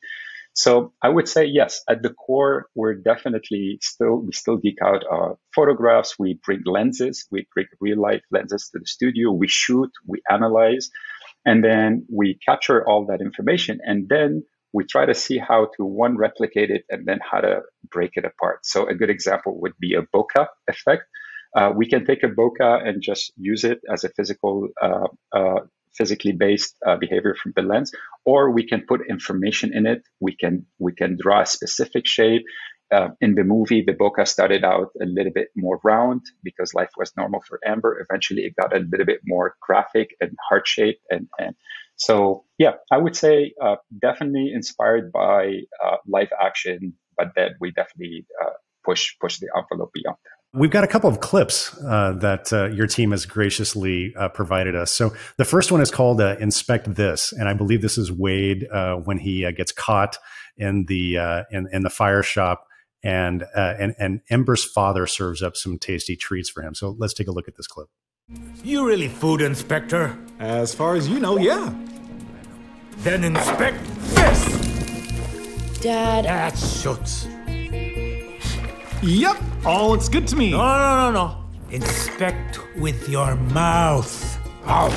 So 0.54 0.94
I 1.02 1.10
would 1.10 1.28
say 1.28 1.46
yes, 1.46 1.82
at 1.90 2.02
the 2.02 2.12
core, 2.12 2.68
we're 2.76 2.94
definitely 2.96 3.78
still 3.82 4.22
we 4.22 4.32
still 4.32 4.56
geek 4.56 4.78
out 4.82 5.04
uh, 5.12 5.34
photographs. 5.54 6.16
We 6.18 6.40
bring 6.46 6.62
lenses, 6.66 7.28
we 7.30 7.46
bring 7.54 7.68
real 7.82 8.00
life 8.00 8.22
lenses 8.32 8.70
to 8.72 8.80
the 8.80 8.86
studio. 8.86 9.32
We 9.34 9.50
shoot, 9.50 9.92
we 10.08 10.22
analyze, 10.32 10.92
and 11.46 11.62
then 11.62 12.06
we 12.10 12.40
capture 12.46 12.88
all 12.88 13.06
that 13.08 13.20
information, 13.20 13.80
and 13.84 14.08
then 14.08 14.44
we 14.72 14.86
try 14.86 15.06
to 15.06 15.14
see 15.14 15.38
how 15.38 15.70
to 15.76 15.86
one 15.86 16.18
replicate 16.18 16.70
it 16.70 16.86
and 16.90 17.06
then 17.06 17.20
how 17.22 17.42
to 17.42 17.62
break 17.92 18.12
it 18.14 18.24
apart. 18.24 18.66
So 18.66 18.88
a 18.88 18.96
good 18.96 19.10
example 19.10 19.60
would 19.60 19.74
be 19.78 19.96
a 19.96 20.04
bokeh 20.04 20.48
effect 20.70 21.04
uh, 21.56 21.72
we 21.76 21.88
can 21.88 22.06
take 22.06 22.24
a 22.24 22.28
bokeh 22.28 22.88
and 22.88 23.02
just 23.02 23.32
use 23.38 23.64
it 23.64 23.80
as 23.92 24.04
a 24.04 24.10
physical 24.10 24.68
uh, 24.82 25.08
uh, 25.34 25.60
physically 25.96 26.34
based 26.34 26.76
uh, 26.86 26.98
behavior 26.98 27.36
from 27.42 27.54
the 27.56 27.62
lens, 27.62 27.92
or 28.26 28.52
we 28.52 28.68
can 28.68 28.84
put 28.88 29.02
information 29.10 29.72
in 29.74 29.86
it. 29.86 30.02
We 30.20 30.36
can 30.36 30.66
we 30.80 30.94
can 30.94 31.18
draw 31.22 31.42
a 31.42 31.46
specific 31.46 32.06
shape. 32.06 32.44
Uh, 32.94 33.10
in 33.20 33.34
the 33.34 33.44
movie, 33.44 33.84
the 33.86 33.94
bokeh 33.94 34.28
started 34.28 34.64
out 34.64 34.90
a 35.02 35.06
little 35.06 35.32
bit 35.34 35.48
more 35.56 35.80
round 35.84 36.22
because 36.44 36.76
life 36.76 36.92
was 36.98 37.12
normal 37.18 37.42
for 37.48 37.60
Amber. 37.66 38.06
Eventually, 38.08 38.44
it 38.44 38.54
got 38.56 38.76
a 38.76 38.80
little 38.92 39.08
bit 39.08 39.22
more 39.26 39.56
graphic 39.60 40.10
and 40.22 40.32
heart 40.50 40.68
shaped, 40.68 41.02
and 41.10 41.28
and 41.40 41.56
so 41.96 42.44
yeah, 42.60 42.74
I 42.92 42.98
would 42.98 43.16
say 43.16 43.54
uh, 43.62 43.78
definitely 44.02 44.52
inspired 44.54 45.12
by 45.12 45.62
uh, 45.84 45.98
live 46.08 46.30
action, 46.40 46.94
but 47.18 47.30
then 47.36 47.56
we 47.60 47.72
definitely 47.72 48.28
uh, 48.44 48.52
push 48.84 49.16
push 49.20 49.40
the 49.40 49.48
envelope 49.58 49.92
beyond 49.94 50.18
that. 50.24 50.35
We've 50.56 50.72
got 50.72 50.86
a 50.86 50.88
couple 50.88 51.10
of 51.10 51.20
clips 51.20 51.78
uh, 51.84 52.14
that 52.20 52.54
uh, 52.54 52.68
your 52.68 52.88
team 52.88 53.12
has 53.12 53.26
graciously 53.26 54.16
uh, 54.16 54.30
provided 54.30 54.76
us. 54.76 54.92
So 54.92 55.14
the 55.38 55.44
first 55.44 55.72
one 55.72 55.82
is 55.82 55.92
called 55.92 56.22
uh, 56.22 56.38
"Inspect 56.40 56.96
This," 56.96 57.34
and 57.34 57.50
I 57.50 57.54
believe 57.54 57.82
this 57.82 57.98
is 57.98 58.12
Wade 58.12 58.66
uh, 58.72 58.96
when 58.96 59.18
he 59.18 59.46
uh, 59.46 59.52
gets 59.52 59.72
caught 59.72 60.18
in 60.58 60.86
the 60.86 61.18
in, 61.52 61.68
in, 61.74 61.82
the 61.82 61.90
fire 61.90 62.24
shop, 62.24 62.68
and 63.04 63.44
and 63.54 63.96
and 64.00 64.22
Ember's 64.30 64.64
father 64.64 65.06
serves 65.08 65.44
up 65.44 65.58
some 65.58 65.78
tasty 65.78 66.16
treats 66.16 66.50
for 66.50 66.64
him. 66.64 66.74
So 66.74 66.96
let's 66.98 67.14
take 67.14 67.28
a 67.28 67.32
look 67.32 67.50
at 67.50 67.58
this 67.58 67.68
clip. 67.68 67.90
You 68.64 68.88
really 68.88 69.10
food 69.10 69.42
inspector? 69.42 70.18
As 70.40 70.74
far 70.74 70.96
as 70.96 71.10
you 71.10 71.20
know, 71.20 71.38
yeah. 71.38 71.74
Then 73.00 73.24
inspect 73.24 73.84
this. 74.16 74.66
Dad. 75.82 76.26
That 76.26 76.58
shoots. 76.58 77.28
Yep, 79.04 79.38
all 79.66 79.90
looks 79.92 80.10
good 80.10 80.28
to 80.30 80.36
me. 80.36 80.52
No, 80.52 80.58
no, 80.58 81.12
no, 81.12 81.12
no. 81.12 81.38
Inspect 81.70 82.60
with 82.78 83.08
your 83.10 83.36
mouth. 83.36 84.40
Out. 84.66 84.92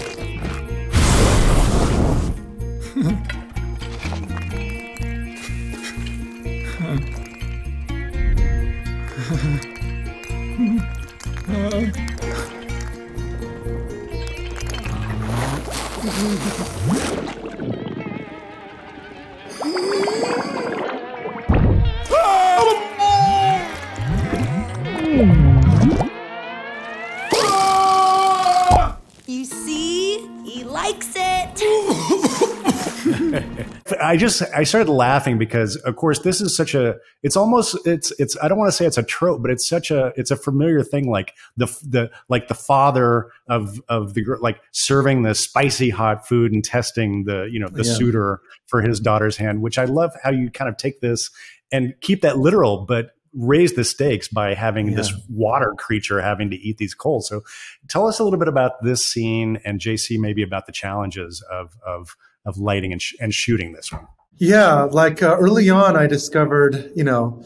I 34.08 34.16
just 34.16 34.42
I 34.54 34.62
started 34.64 34.90
laughing 34.90 35.36
because 35.36 35.76
of 35.76 35.96
course 35.96 36.20
this 36.20 36.40
is 36.40 36.56
such 36.56 36.74
a 36.74 36.96
it's 37.22 37.36
almost 37.36 37.76
it's 37.86 38.10
it's 38.18 38.38
I 38.42 38.48
don't 38.48 38.56
want 38.56 38.68
to 38.68 38.72
say 38.72 38.86
it's 38.86 38.96
a 38.96 39.02
trope 39.02 39.42
but 39.42 39.50
it's 39.50 39.68
such 39.68 39.90
a 39.90 40.14
it's 40.16 40.30
a 40.30 40.36
familiar 40.36 40.82
thing 40.82 41.10
like 41.10 41.34
the 41.58 41.66
the 41.86 42.10
like 42.30 42.48
the 42.48 42.54
father 42.54 43.30
of 43.50 43.82
of 43.90 44.14
the 44.14 44.22
girl 44.22 44.40
like 44.40 44.62
serving 44.72 45.24
the 45.24 45.34
spicy 45.34 45.90
hot 45.90 46.26
food 46.26 46.52
and 46.52 46.64
testing 46.64 47.24
the 47.24 47.50
you 47.52 47.60
know 47.60 47.68
the 47.68 47.84
yeah. 47.84 47.92
suitor 47.92 48.40
for 48.64 48.80
his 48.80 48.98
daughter's 48.98 49.36
hand 49.36 49.60
which 49.60 49.76
I 49.76 49.84
love 49.84 50.16
how 50.22 50.30
you 50.30 50.50
kind 50.50 50.70
of 50.70 50.78
take 50.78 51.02
this 51.02 51.30
and 51.70 51.92
keep 52.00 52.22
that 52.22 52.38
literal 52.38 52.86
but 52.86 53.10
raise 53.34 53.74
the 53.74 53.84
stakes 53.84 54.26
by 54.26 54.54
having 54.54 54.88
yeah. 54.88 54.96
this 54.96 55.12
water 55.28 55.74
creature 55.76 56.22
having 56.22 56.48
to 56.48 56.56
eat 56.56 56.78
these 56.78 56.94
coals. 56.94 57.28
So 57.28 57.42
tell 57.86 58.06
us 58.06 58.18
a 58.18 58.24
little 58.24 58.38
bit 58.38 58.48
about 58.48 58.82
this 58.82 59.04
scene 59.04 59.60
and 59.66 59.78
JC 59.78 60.18
maybe 60.18 60.42
about 60.42 60.64
the 60.64 60.72
challenges 60.72 61.44
of 61.50 61.76
of 61.86 62.16
of 62.48 62.58
lighting 62.58 62.92
and, 62.92 63.00
sh- 63.00 63.14
and 63.20 63.32
shooting 63.32 63.72
this 63.72 63.92
one? 63.92 64.06
Yeah, 64.38 64.84
like 64.84 65.22
uh, 65.22 65.36
early 65.38 65.68
on, 65.68 65.96
I 65.96 66.06
discovered, 66.06 66.90
you 66.94 67.04
know, 67.04 67.42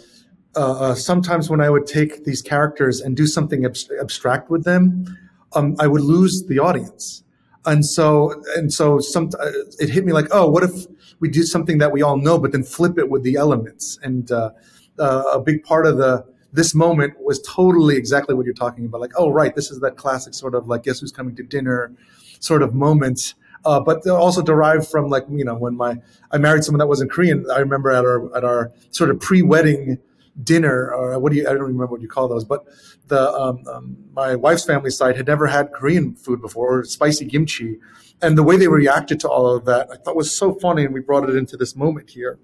uh, 0.55 0.73
uh, 0.73 0.95
sometimes 0.95 1.49
when 1.51 1.61
I 1.61 1.71
would 1.71 1.87
take 1.87 2.25
these 2.25 2.43
characters 2.43 3.01
and 3.01 3.17
do 3.17 3.27
something 3.27 3.65
ab- 3.65 3.77
abstract 4.01 4.51
with 4.51 4.65
them, 4.65 5.07
um, 5.55 5.75
I 5.79 5.87
would 5.87 6.03
lose 6.03 6.45
the 6.49 6.59
audience. 6.59 7.25
And 7.65 7.87
so, 7.87 8.43
and 8.57 8.73
so 8.73 8.99
some, 8.99 9.31
uh, 9.39 9.51
it 9.79 9.89
hit 9.89 10.05
me 10.05 10.13
like, 10.13 10.27
oh, 10.31 10.49
what 10.49 10.63
if 10.63 10.87
we 11.21 11.29
do 11.29 11.43
something 11.43 11.79
that 11.79 11.93
we 11.93 12.03
all 12.03 12.17
know, 12.17 12.39
but 12.39 12.53
then 12.53 12.65
flip 12.65 12.99
it 12.99 13.09
with 13.09 13.23
the 13.23 13.37
elements? 13.37 13.99
And 14.03 14.31
uh, 14.31 14.51
uh, 14.99 15.23
a 15.33 15.41
big 15.41 15.63
part 15.63 15.87
of 15.87 15.97
the, 15.97 16.25
this 16.53 16.75
moment 16.75 17.15
was 17.21 17.41
totally 17.43 17.97
exactly 17.97 18.35
what 18.35 18.45
you're 18.45 18.55
talking 18.55 18.85
about. 18.85 19.01
Like, 19.01 19.13
oh, 19.17 19.31
right, 19.31 19.55
this 19.55 19.71
is 19.71 19.81
that 19.81 19.97
classic 19.97 20.35
sort 20.35 20.55
of 20.55 20.69
like, 20.69 20.83
guess 20.83 21.01
who's 21.01 21.13
coming 21.13 21.35
to 21.37 21.43
dinner 21.43 21.95
sort 22.41 22.63
of 22.63 22.75
moment 22.75 23.35
uh, 23.65 23.81
but 23.81 24.07
also 24.09 24.43
derived 24.43 24.89
from 24.89 25.09
like 25.09 25.25
you 25.31 25.45
know 25.45 25.55
when 25.55 25.77
my 25.77 25.97
I 26.31 26.39
married 26.39 26.65
someone 26.65 26.79
that 26.79 26.87
wasn't 26.87 27.11
Korean. 27.11 27.47
I 27.53 27.59
remember 27.59 27.91
at 27.91 28.05
our 28.05 28.37
at 28.37 28.45
our 28.45 28.73
sort 28.91 29.11
of 29.11 29.21
pre-wedding 29.21 29.99
dinner 30.43 30.91
or 30.93 31.19
what 31.19 31.33
do 31.33 31.39
you 31.39 31.47
I 31.47 31.53
don't 31.53 31.63
remember 31.63 31.87
what 31.87 32.01
you 32.01 32.09
call 32.09 32.29
those, 32.29 32.45
but 32.45 32.65
the 33.09 33.31
um, 33.33 33.63
um, 33.67 33.97
my 34.13 34.35
wife's 34.35 34.65
family 34.65 34.91
side 34.91 35.17
had 35.17 35.27
never 35.27 35.47
had 35.47 35.73
Korean 35.73 36.15
food 36.15 36.41
before 36.41 36.79
or 36.79 36.85
spicy 36.85 37.27
kimchi, 37.27 37.79
and 38.21 38.37
the 38.37 38.43
way 38.43 38.57
they 38.57 38.69
reacted 38.69 39.21
to 39.21 39.29
all 39.29 39.55
of 39.55 39.65
that 39.67 39.89
I 39.93 39.97
thought 39.97 40.17
was 40.17 40.37
so 40.37 40.55
funny, 40.55 40.85
and 40.85 40.95
we 40.95 41.01
brought 41.01 41.29
it 41.29 41.37
into 41.37 41.57
this 41.57 41.77
moment 41.77 42.11
here, 42.11 42.39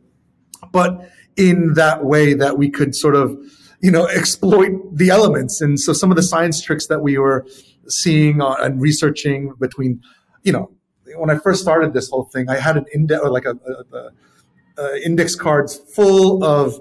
but 0.73 1.11
in 1.37 1.75
that 1.75 2.05
way 2.05 2.35
that 2.35 2.59
we 2.59 2.71
could 2.71 2.95
sort 2.95 3.17
of 3.17 3.37
you 3.81 3.91
know 3.91 4.07
exploit 4.07 4.73
the 4.93 5.09
elements, 5.11 5.61
and 5.61 5.81
so 5.81 5.93
some 5.93 6.11
of 6.11 6.17
the 6.17 6.23
science 6.23 6.61
tricks 6.63 6.87
that 6.89 7.01
we 7.01 7.19
were 7.19 7.47
seeing 7.89 8.41
and 8.43 8.81
researching 8.81 9.55
between 9.59 10.01
you 10.43 10.53
know 10.53 10.71
when 11.17 11.31
I 11.31 11.39
first 11.39 11.63
started 11.63 11.93
this 11.93 12.11
whole 12.11 12.25
thing, 12.25 12.49
I 12.49 12.57
had 12.57 12.77
an 12.77 12.87
index 12.95 13.23
like 13.25 13.45
a, 13.45 13.55
a, 13.93 14.83
a, 14.83 15.07
index 15.07 15.35
cards 15.35 15.77
full 15.77 16.45
of 16.45 16.81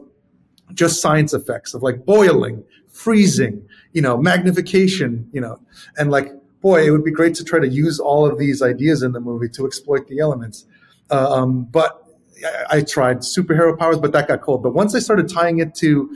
just 0.74 1.02
science 1.02 1.34
effects 1.34 1.74
of 1.74 1.82
like 1.82 2.06
boiling, 2.06 2.64
freezing, 2.90 3.68
you 3.94 4.02
know, 4.02 4.18
magnification, 4.18 5.30
you 5.32 5.42
know, 5.42 5.60
and 5.98 6.12
like 6.12 6.32
boy, 6.62 6.86
it 6.86 6.92
would 6.92 7.04
be 7.04 7.12
great 7.12 7.36
to 7.36 7.44
try 7.44 7.60
to 7.60 7.68
use 7.68 8.00
all 8.00 8.26
of 8.30 8.38
these 8.38 8.62
ideas 8.62 9.04
in 9.04 9.12
the 9.12 9.20
movie 9.20 9.50
to 9.50 9.66
exploit 9.66 10.08
the 10.08 10.20
elements. 10.20 10.66
Uh, 11.10 11.32
um, 11.32 11.64
but 11.66 12.04
I, 12.46 12.78
I 12.78 12.82
tried 12.82 13.20
superhero 13.20 13.78
powers, 13.78 13.98
but 14.00 14.12
that 14.12 14.28
got 14.28 14.42
cold. 14.42 14.64
But 14.64 14.74
once 14.74 14.96
I 14.96 15.00
started 15.00 15.30
tying 15.30 15.60
it 15.60 15.76
to 15.76 16.10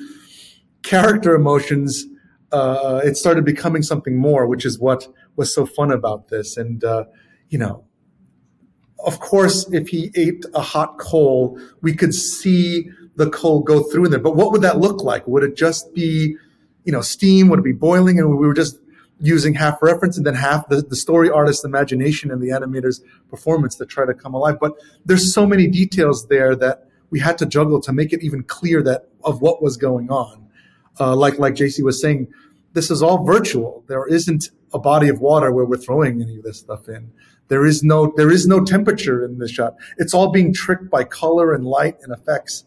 character 0.83 1.35
emotions, 1.35 2.05
uh, 2.51 3.01
it 3.03 3.15
started 3.15 3.45
becoming 3.45 3.83
something 3.83 4.17
more, 4.17 4.45
which 4.47 4.65
is 4.65 4.79
what 4.79 5.07
was 5.35 5.53
so 5.53 5.65
fun 5.65 5.91
about 5.91 6.27
this. 6.29 6.57
And 6.57 6.83
uh, 6.83 7.05
you 7.49 7.57
know, 7.57 7.85
of 9.05 9.19
course, 9.19 9.67
if 9.71 9.89
he 9.89 10.11
ate 10.15 10.45
a 10.53 10.61
hot 10.61 10.97
coal, 10.97 11.59
we 11.81 11.93
could 11.93 12.13
see 12.13 12.89
the 13.15 13.29
coal 13.29 13.61
go 13.61 13.83
through 13.83 14.05
in 14.05 14.11
there. 14.11 14.19
But 14.19 14.35
what 14.35 14.51
would 14.51 14.61
that 14.61 14.79
look 14.79 15.03
like? 15.03 15.27
Would 15.27 15.43
it 15.43 15.55
just 15.55 15.93
be, 15.93 16.35
you 16.85 16.91
know, 16.91 17.01
steam? 17.01 17.49
Would 17.49 17.59
it 17.59 17.65
be 17.65 17.73
boiling? 17.73 18.19
And 18.19 18.29
we 18.37 18.47
were 18.47 18.53
just 18.53 18.79
using 19.19 19.53
half 19.53 19.81
reference 19.81 20.17
and 20.17 20.25
then 20.25 20.33
half 20.33 20.67
the, 20.69 20.81
the 20.81 20.95
story 20.95 21.29
artist's 21.29 21.63
imagination 21.63 22.31
and 22.31 22.41
the 22.41 22.49
animator's 22.49 23.01
performance 23.29 23.75
to 23.75 23.85
try 23.85 24.05
to 24.05 24.13
come 24.13 24.33
alive. 24.33 24.57
But 24.59 24.73
there's 25.05 25.33
so 25.33 25.45
many 25.45 25.67
details 25.67 26.27
there 26.27 26.55
that 26.55 26.87
we 27.11 27.19
had 27.19 27.37
to 27.39 27.45
juggle 27.45 27.79
to 27.81 27.93
make 27.93 28.13
it 28.13 28.23
even 28.23 28.43
clear 28.43 28.81
that 28.83 29.09
of 29.23 29.41
what 29.41 29.61
was 29.61 29.77
going 29.77 30.09
on. 30.09 30.47
Uh, 30.99 31.15
like 31.15 31.37
like 31.37 31.53
JC 31.53 31.83
was 31.83 32.01
saying, 32.01 32.27
this 32.73 32.89
is 32.89 33.03
all 33.03 33.23
virtual. 33.23 33.83
There 33.87 34.07
isn't 34.07 34.49
a 34.73 34.79
body 34.79 35.09
of 35.09 35.19
water 35.19 35.51
where 35.51 35.65
we're 35.65 35.77
throwing 35.77 36.21
any 36.21 36.37
of 36.37 36.43
this 36.43 36.59
stuff 36.59 36.87
in. 36.87 37.11
There 37.51 37.65
is 37.65 37.83
no 37.83 38.13
there 38.15 38.31
is 38.31 38.47
no 38.47 38.63
temperature 38.63 39.25
in 39.25 39.37
this 39.37 39.51
shot. 39.51 39.75
It's 39.97 40.13
all 40.13 40.31
being 40.31 40.53
tricked 40.53 40.89
by 40.89 41.03
color 41.03 41.53
and 41.53 41.65
light 41.65 41.97
and 42.01 42.13
effects, 42.13 42.63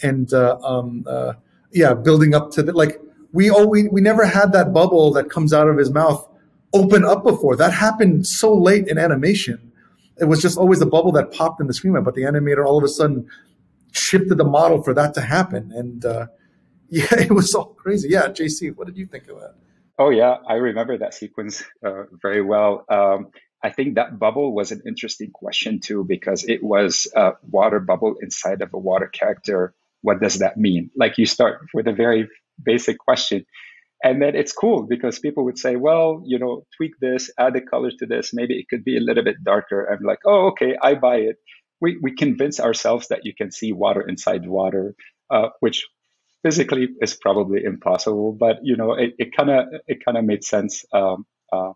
and 0.00 0.32
uh, 0.32 0.56
um, 0.62 1.04
uh, 1.08 1.32
yeah, 1.72 1.92
building 1.92 2.36
up 2.36 2.52
to 2.52 2.62
the 2.62 2.72
like 2.72 3.00
we 3.32 3.50
we, 3.50 3.88
we 3.88 4.00
never 4.00 4.24
had 4.24 4.52
that 4.52 4.72
bubble 4.72 5.12
that 5.14 5.28
comes 5.28 5.52
out 5.52 5.66
of 5.66 5.76
his 5.76 5.90
mouth 5.90 6.24
open 6.72 7.04
up 7.04 7.24
before. 7.24 7.56
That 7.56 7.72
happened 7.72 8.28
so 8.28 8.54
late 8.54 8.86
in 8.86 8.96
animation. 8.96 9.72
It 10.20 10.26
was 10.26 10.40
just 10.40 10.56
always 10.56 10.78
the 10.78 10.86
bubble 10.86 11.10
that 11.12 11.32
popped 11.32 11.60
in 11.60 11.66
the 11.66 11.74
screen, 11.74 12.00
but 12.04 12.14
the 12.14 12.22
animator 12.22 12.64
all 12.64 12.78
of 12.78 12.84
a 12.84 12.88
sudden 12.88 13.28
shifted 13.90 14.38
the 14.38 14.44
model 14.44 14.84
for 14.84 14.94
that 14.94 15.14
to 15.14 15.20
happen, 15.20 15.72
and 15.74 16.04
uh, 16.04 16.26
yeah, 16.90 17.12
it 17.18 17.32
was 17.32 17.56
all 17.56 17.74
crazy. 17.74 18.10
Yeah, 18.10 18.28
JC, 18.28 18.76
what 18.76 18.86
did 18.86 18.96
you 18.96 19.06
think 19.06 19.26
of 19.26 19.40
that? 19.40 19.56
Oh 19.98 20.10
yeah, 20.10 20.36
I 20.48 20.54
remember 20.54 20.96
that 20.96 21.12
sequence 21.12 21.64
uh, 21.84 22.04
very 22.22 22.40
well. 22.40 22.84
Um, 22.88 23.32
I 23.62 23.70
think 23.70 23.96
that 23.96 24.18
bubble 24.18 24.54
was 24.54 24.70
an 24.70 24.82
interesting 24.86 25.30
question 25.32 25.80
too, 25.80 26.04
because 26.04 26.44
it 26.44 26.62
was 26.62 27.08
a 27.14 27.32
water 27.42 27.80
bubble 27.80 28.16
inside 28.22 28.62
of 28.62 28.72
a 28.72 28.78
water 28.78 29.08
character. 29.08 29.74
What 30.02 30.20
does 30.20 30.38
that 30.38 30.56
mean? 30.56 30.90
Like 30.96 31.18
you 31.18 31.26
start 31.26 31.60
with 31.74 31.88
a 31.88 31.92
very 31.92 32.28
basic 32.62 32.98
question. 32.98 33.44
And 34.02 34.22
then 34.22 34.36
it's 34.36 34.52
cool 34.52 34.84
because 34.84 35.18
people 35.18 35.44
would 35.44 35.58
say, 35.58 35.74
well, 35.74 36.22
you 36.24 36.38
know, 36.38 36.64
tweak 36.76 36.92
this, 37.00 37.32
add 37.36 37.56
a 37.56 37.60
color 37.60 37.90
to 37.98 38.06
this. 38.06 38.32
Maybe 38.32 38.56
it 38.58 38.68
could 38.70 38.84
be 38.84 38.96
a 38.96 39.00
little 39.00 39.24
bit 39.24 39.42
darker. 39.42 39.86
I'm 39.86 40.04
like, 40.04 40.20
oh, 40.24 40.48
okay, 40.48 40.76
I 40.80 40.94
buy 40.94 41.16
it. 41.16 41.36
We, 41.80 41.98
we 42.00 42.14
convince 42.14 42.60
ourselves 42.60 43.08
that 43.08 43.24
you 43.24 43.34
can 43.34 43.50
see 43.50 43.72
water 43.72 44.00
inside 44.00 44.46
water, 44.46 44.94
uh, 45.30 45.48
which 45.58 45.84
physically 46.44 46.88
is 47.00 47.16
probably 47.16 47.64
impossible, 47.64 48.32
but 48.38 48.58
you 48.62 48.76
know, 48.76 48.92
it 48.96 49.36
kind 49.36 49.50
of, 49.50 49.66
it 49.88 50.04
kind 50.04 50.16
of 50.16 50.24
made 50.24 50.44
sense. 50.44 50.84
Um, 50.92 51.26
uh, 51.52 51.72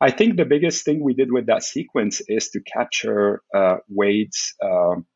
I 0.00 0.10
think 0.10 0.36
the 0.36 0.44
biggest 0.44 0.84
thing 0.84 1.02
we 1.02 1.14
did 1.14 1.32
with 1.32 1.46
that 1.46 1.62
sequence 1.62 2.20
is 2.28 2.50
to 2.50 2.60
capture 2.60 3.42
uh, 3.54 3.76
Wade's 3.88 4.54
um, 4.62 5.06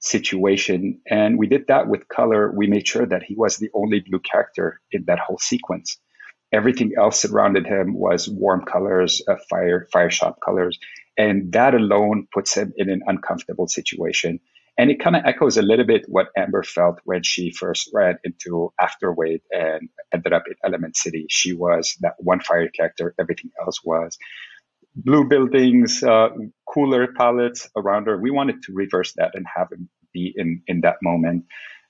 situation. 0.00 1.00
And 1.08 1.38
we 1.38 1.46
did 1.46 1.66
that 1.68 1.88
with 1.88 2.08
color. 2.08 2.52
We 2.52 2.66
made 2.66 2.86
sure 2.86 3.06
that 3.06 3.22
he 3.22 3.34
was 3.34 3.56
the 3.56 3.70
only 3.74 4.00
blue 4.00 4.20
character 4.20 4.80
in 4.92 5.04
that 5.06 5.18
whole 5.18 5.38
sequence. 5.38 5.98
Everything 6.52 6.92
else 6.96 7.20
surrounded 7.20 7.66
him 7.66 7.94
was 7.94 8.28
warm 8.28 8.64
colors, 8.64 9.22
uh, 9.28 9.36
fire, 9.50 9.86
fire 9.92 10.10
shop 10.10 10.38
colors. 10.44 10.78
And 11.16 11.52
that 11.52 11.74
alone 11.74 12.28
puts 12.32 12.54
him 12.54 12.72
in 12.76 12.88
an 12.90 13.02
uncomfortable 13.06 13.66
situation. 13.66 14.40
And 14.78 14.90
it 14.90 15.00
kind 15.00 15.16
of 15.16 15.22
echoes 15.26 15.56
a 15.56 15.62
little 15.62 15.84
bit 15.84 16.04
what 16.06 16.28
Ember 16.36 16.62
felt 16.62 17.00
when 17.04 17.24
she 17.24 17.50
first 17.50 17.90
ran 17.92 18.18
into 18.24 18.72
After 18.80 19.12
Wade 19.12 19.42
and 19.50 19.88
ended 20.14 20.32
up 20.32 20.44
in 20.46 20.54
Element 20.64 20.96
City. 20.96 21.26
She 21.28 21.52
was 21.52 21.96
that 22.00 22.14
one 22.18 22.40
fire 22.40 22.68
character, 22.68 23.14
everything 23.18 23.50
else 23.60 23.82
was 23.84 24.16
blue 24.94 25.24
buildings, 25.28 26.02
uh, 26.02 26.28
cooler 26.68 27.08
palettes 27.16 27.68
around 27.76 28.06
her. 28.06 28.18
We 28.18 28.30
wanted 28.30 28.62
to 28.64 28.72
reverse 28.72 29.12
that 29.16 29.32
and 29.34 29.46
have 29.54 29.70
him 29.72 29.88
be 30.12 30.32
in, 30.36 30.62
in 30.66 30.80
that 30.82 30.96
moment. 31.02 31.44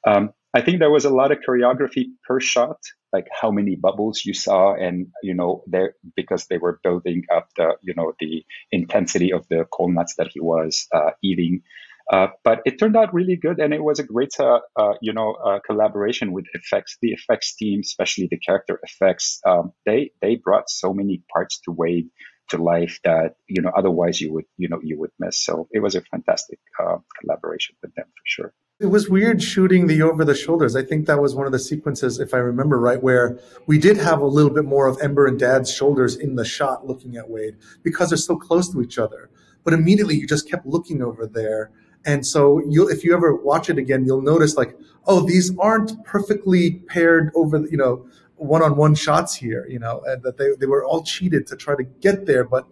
Um, 0.07 0.31
I 0.55 0.61
think 0.63 0.79
there 0.79 0.91
was 0.91 1.05
a 1.05 1.11
lot 1.11 1.31
of 1.31 1.39
choreography 1.47 2.07
per 2.27 2.41
shot, 2.41 2.79
like 3.13 3.27
how 3.39 3.51
many 3.51 3.77
bubbles 3.77 4.23
you 4.25 4.35
saw, 4.35 4.75
and 4.75 5.09
you 5.23 5.35
know, 5.35 5.63
there 5.67 5.95
because 6.17 6.47
they 6.47 6.59
were 6.59 6.81
building 6.83 7.25
up 7.35 7.49
the 7.57 7.75
you 7.83 7.95
know 7.95 8.15
the 8.19 8.45
intensity 8.73 9.33
of 9.33 9.47
the 9.49 9.67
cold 9.71 9.93
nuts 9.93 10.15
that 10.17 10.29
he 10.33 10.41
was 10.41 10.87
uh, 10.95 11.11
eating. 11.23 11.63
Uh, 12.11 12.29
but 12.43 12.61
it 12.65 12.79
turned 12.79 12.97
out 12.97 13.13
really 13.13 13.37
good, 13.37 13.59
and 13.59 13.75
it 13.75 13.83
was 13.83 13.99
a 13.99 14.03
great, 14.03 14.31
uh, 14.41 14.61
uh, 14.77 14.95
you 15.03 15.13
know, 15.13 15.35
uh, 15.35 15.59
collaboration 15.67 16.33
with 16.33 16.47
effects. 16.55 16.97
The 17.03 17.13
effects 17.13 17.55
team, 17.55 17.81
especially 17.81 18.29
the 18.31 18.39
character 18.39 18.81
effects, 18.83 19.41
um, 19.47 19.73
they 19.85 20.13
they 20.23 20.37
brought 20.37 20.71
so 20.71 20.95
many 20.95 21.23
parts 21.33 21.61
to 21.65 21.73
Wade 21.73 22.09
to 22.49 22.57
life 22.57 22.99
that 23.05 23.35
you 23.47 23.61
know 23.61 23.71
otherwise 23.77 24.23
you 24.23 24.33
would 24.33 24.47
you 24.57 24.69
know 24.69 24.81
you 24.83 24.99
would 24.99 25.11
miss. 25.19 25.43
So 25.45 25.69
it 25.71 25.81
was 25.81 25.95
a 25.95 26.01
fantastic 26.01 26.59
uh, 26.81 26.97
collaboration 27.21 27.77
with 27.83 27.95
them 27.95 28.07
for 28.07 28.25
sure. 28.25 28.55
It 28.81 28.87
was 28.87 29.11
weird 29.11 29.43
shooting 29.43 29.89
the 29.89 30.03
over 30.03 30.25
the 30.25 30.37
shoulders. 30.37 30.77
I 30.77 30.85
think 30.85 31.07
that 31.07 31.21
was 31.21 31.35
one 31.35 31.47
of 31.47 31.53
the 31.53 31.59
sequences, 31.59 32.21
if 32.21 32.33
I 32.33 32.39
remember 32.39 32.79
right, 32.79 33.03
where 33.03 33.39
we 33.67 33.77
did 33.77 33.97
have 33.97 34.21
a 34.21 34.27
little 34.27 34.53
bit 34.53 34.65
more 34.65 34.87
of 34.87 34.99
Ember 35.03 35.27
and 35.27 35.39
Dad's 35.39 35.75
shoulders 35.75 36.17
in 36.17 36.37
the 36.37 36.45
shot 36.45 36.87
looking 36.87 37.17
at 37.17 37.29
Wade 37.29 37.57
because 37.83 38.11
they're 38.11 38.17
so 38.17 38.37
close 38.37 38.71
to 38.73 38.81
each 38.81 38.97
other. 38.97 39.31
But 39.65 39.75
immediately 39.75 40.15
you 40.15 40.27
just 40.27 40.49
kept 40.49 40.65
looking 40.65 41.03
over 41.03 41.27
there 41.27 41.73
and 42.09 42.27
so 42.27 42.63
you 42.67 42.89
if 42.89 43.05
you 43.05 43.15
ever 43.15 43.37
watch 43.37 43.69
it 43.69 43.77
again, 43.77 44.07
you'll 44.07 44.23
notice 44.23 44.57
like, 44.57 44.75
oh, 45.07 45.21
these 45.27 45.57
aren't 45.59 46.03
perfectly 46.05 46.83
paired 46.89 47.31
over, 47.35 47.59
you 47.71 47.77
know, 47.77 48.09
one-on-one 48.37 48.95
shots 48.95 49.35
here, 49.35 49.67
you 49.69 49.79
know, 49.79 50.03
and 50.07 50.23
that 50.23 50.39
they, 50.39 50.49
they 50.59 50.67
were 50.67 50.85
all 50.85 51.03
cheated 51.03 51.47
to 51.49 51.57
try 51.57 51.77
to 51.77 51.83
get 51.83 52.25
there, 52.25 52.45
but 52.45 52.67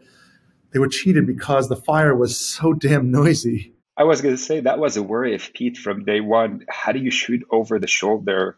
they 0.72 0.78
were 0.78 0.88
cheated 0.88 1.26
because 1.26 1.68
the 1.68 1.76
fire 1.76 2.14
was 2.16 2.38
so 2.38 2.72
damn 2.72 3.10
noisy. 3.10 3.74
I 3.98 4.04
was 4.04 4.22
going 4.22 4.34
to 4.34 4.42
say 4.42 4.60
that 4.60 4.78
was 4.78 4.96
a 4.96 5.02
worry 5.02 5.34
of 5.34 5.52
Pete 5.52 5.76
from 5.76 6.04
day 6.04 6.20
one. 6.20 6.64
How 6.70 6.92
do 6.92 6.98
you 6.98 7.10
shoot 7.10 7.42
over 7.50 7.78
the 7.78 7.86
shoulder 7.86 8.56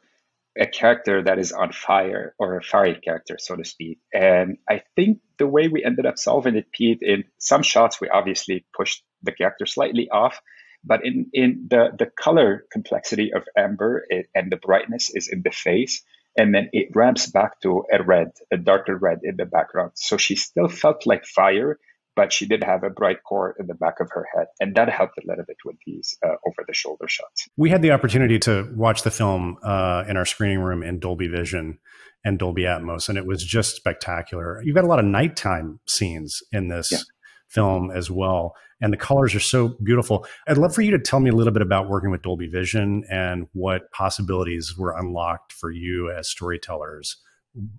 a 0.61 0.66
character 0.66 1.22
that 1.22 1.39
is 1.39 1.53
on 1.53 1.72
fire 1.72 2.35
or 2.39 2.57
a 2.57 2.62
fiery 2.62 3.01
character, 3.03 3.37
so 3.41 3.57
to 3.57 3.64
speak? 3.64 3.99
And 4.12 4.59
I 4.68 4.83
think 4.95 5.18
the 5.39 5.47
way 5.47 5.66
we 5.66 5.85
ended 5.85 6.07
up 6.07 6.18
solving 6.18 6.57
it, 6.57 6.70
Pete, 6.72 7.01
in 7.03 7.24
some 7.39 7.62
shots, 7.62 8.01
we 8.01 8.09
obviously 8.09 8.64
pushed 8.76 9.03
the 9.22 9.33
character 9.33 9.66
slightly 9.66 10.09
off 10.11 10.41
but 10.85 11.05
in, 11.05 11.26
in 11.33 11.66
the, 11.68 11.91
the 11.99 12.07
color 12.07 12.64
complexity 12.72 13.33
of 13.33 13.43
Ember 13.57 14.05
it, 14.09 14.29
and 14.35 14.51
the 14.51 14.57
brightness 14.57 15.11
is 15.14 15.29
in 15.29 15.43
the 15.43 15.51
face. 15.51 16.03
And 16.37 16.55
then 16.55 16.68
it 16.72 16.89
ramps 16.95 17.26
back 17.31 17.61
to 17.62 17.85
a 17.93 18.03
red, 18.03 18.31
a 18.53 18.57
darker 18.57 18.97
red 18.97 19.20
in 19.24 19.37
the 19.37 19.45
background. 19.45 19.93
So 19.95 20.16
she 20.16 20.37
still 20.37 20.68
felt 20.68 21.05
like 21.05 21.24
fire, 21.26 21.81
but 22.14 22.33
she 22.33 22.47
did 22.47 22.62
have 22.62 22.85
a 22.85 22.91
bright 22.91 23.24
core 23.24 23.57
in 23.59 23.66
the 23.66 23.74
back 23.74 23.99
of 24.01 24.09
her 24.12 24.24
head. 24.35 24.47
And 24.61 24.74
that 24.76 24.89
helped 24.89 25.18
a 25.18 25.26
little 25.26 25.45
bit 25.45 25.57
with 25.64 25.76
these 25.85 26.16
uh, 26.24 26.37
over 26.47 26.64
the 26.66 26.74
shoulder 26.74 27.09
shots. 27.09 27.49
We 27.57 27.70
had 27.70 27.83
the 27.83 27.91
opportunity 27.91 28.39
to 28.41 28.72
watch 28.76 29.03
the 29.03 29.11
film 29.11 29.57
uh, 29.64 30.05
in 30.09 30.16
our 30.16 30.24
screening 30.24 30.61
room 30.61 30.85
in 30.85 31.01
Dolby 31.01 31.26
Vision 31.26 31.79
and 32.24 32.39
Dolby 32.39 32.62
Atmos, 32.62 33.09
and 33.09 33.18
it 33.18 33.26
was 33.26 33.43
just 33.43 33.76
spectacular. 33.76 34.62
You've 34.62 34.74
got 34.74 34.85
a 34.85 34.89
lot 34.89 34.99
of 34.99 35.05
nighttime 35.07 35.81
scenes 35.87 36.43
in 36.53 36.68
this. 36.68 36.93
Yeah 36.93 36.99
film 37.49 37.91
as 37.91 38.11
well. 38.11 38.55
And 38.81 38.93
the 38.93 38.97
colors 38.97 39.35
are 39.35 39.41
so 39.41 39.68
beautiful. 39.83 40.26
I'd 40.47 40.59
love 40.59 40.74
for 40.74 40.83
you 40.83 40.93
to 40.93 40.99
tell 40.99 41.20
me 41.20 41.31
a 41.31 41.35
little 41.35 41.53
bit 41.53 41.62
about 41.62 41.89
working 41.89 42.11
with 42.11 42.22
Dolby 42.22 42.47
Vision 42.47 43.05
and 43.11 43.49
what 43.53 43.91
possibilities 43.91 44.76
were 44.79 44.97
unlocked 44.97 45.53
for 45.53 45.70
you 45.70 46.11
as 46.11 46.29
storytellers 46.29 47.16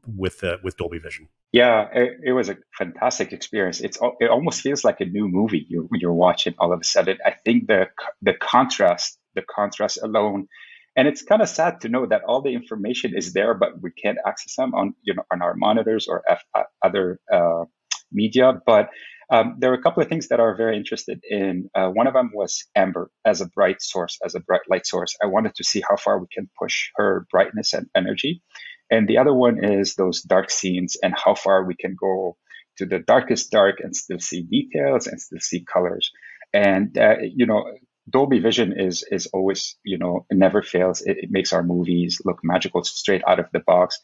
with 0.05 0.39
the, 0.39 0.57
with 0.63 0.77
Dolby 0.77 0.99
Vision. 0.99 1.29
Yeah, 1.51 1.87
it, 1.93 2.19
it, 2.25 2.31
was 2.33 2.49
a 2.49 2.57
fantastic 2.77 3.33
experience. 3.33 3.79
It's 3.81 3.97
it 4.19 4.29
almost 4.29 4.61
feels 4.61 4.83
like 4.83 5.01
a 5.01 5.05
new 5.05 5.27
movie 5.27 5.65
you're, 5.67 5.87
you're 5.93 6.13
watching 6.13 6.53
all 6.59 6.71
of 6.73 6.81
a 6.81 6.83
sudden. 6.83 7.17
I 7.25 7.31
think 7.31 7.67
the 7.67 7.87
the 8.21 8.33
contrast, 8.33 9.17
the 9.33 9.41
contrast 9.41 9.97
alone, 10.01 10.47
and 10.95 11.07
it's 11.07 11.23
kind 11.23 11.41
of 11.41 11.49
sad 11.49 11.81
to 11.81 11.89
know 11.89 12.05
that 12.05 12.21
all 12.23 12.43
the 12.43 12.53
information 12.53 13.13
is 13.17 13.33
there, 13.33 13.55
but 13.55 13.81
we 13.81 13.89
can't 13.89 14.19
access 14.27 14.55
them 14.57 14.75
on 14.75 14.93
you 15.01 15.15
know 15.15 15.23
on 15.31 15.41
our 15.41 15.55
monitors 15.55 16.07
or 16.07 16.21
F, 16.29 16.43
uh, 16.53 16.63
other 16.83 17.19
uh, 17.33 17.65
media. 18.11 18.53
But 18.63 18.89
um, 19.31 19.55
there 19.59 19.71
are 19.71 19.75
a 19.75 19.81
couple 19.81 20.01
of 20.01 20.09
things 20.09 20.29
that 20.29 20.39
are 20.39 20.55
very 20.55 20.75
interested 20.75 21.19
in. 21.29 21.69
Uh, 21.75 21.89
one 21.89 22.07
of 22.07 22.13
them 22.13 22.31
was 22.33 22.65
Ember 22.75 23.11
as 23.25 23.41
a 23.41 23.47
bright 23.47 23.81
source, 23.81 24.17
as 24.25 24.35
a 24.35 24.39
bright 24.39 24.61
light 24.69 24.87
source. 24.87 25.15
I 25.21 25.27
wanted 25.27 25.55
to 25.55 25.63
see 25.63 25.83
how 25.87 25.97
far 25.97 26.19
we 26.19 26.27
can 26.31 26.49
push 26.59 26.89
her 26.95 27.27
brightness 27.31 27.73
and 27.73 27.87
energy. 27.95 28.41
And 28.89 29.07
the 29.07 29.19
other 29.19 29.33
one 29.33 29.63
is 29.63 29.95
those 29.95 30.21
dark 30.21 30.49
scenes 30.49 30.97
and 31.01 31.13
how 31.15 31.35
far 31.35 31.63
we 31.63 31.75
can 31.75 31.95
go 31.99 32.37
to 32.77 32.85
the 32.85 32.99
darkest 32.99 33.51
dark 33.51 33.79
and 33.81 33.95
still 33.95 34.19
see 34.19 34.43
details 34.43 35.05
and 35.05 35.21
still 35.21 35.39
see 35.39 35.63
colors. 35.63 36.11
And 36.53 36.97
uh, 36.97 37.17
you 37.21 37.45
know, 37.45 37.65
Dolby 38.09 38.39
Vision 38.39 38.73
is 38.79 39.03
is 39.11 39.27
always 39.27 39.77
you 39.83 39.99
know 39.99 40.25
it 40.31 40.37
never 40.37 40.63
fails. 40.63 41.01
It, 41.01 41.17
it 41.19 41.29
makes 41.29 41.53
our 41.53 41.61
movies 41.61 42.19
look 42.25 42.39
magical 42.43 42.83
straight 42.83 43.21
out 43.27 43.39
of 43.39 43.45
the 43.53 43.59
box. 43.59 43.99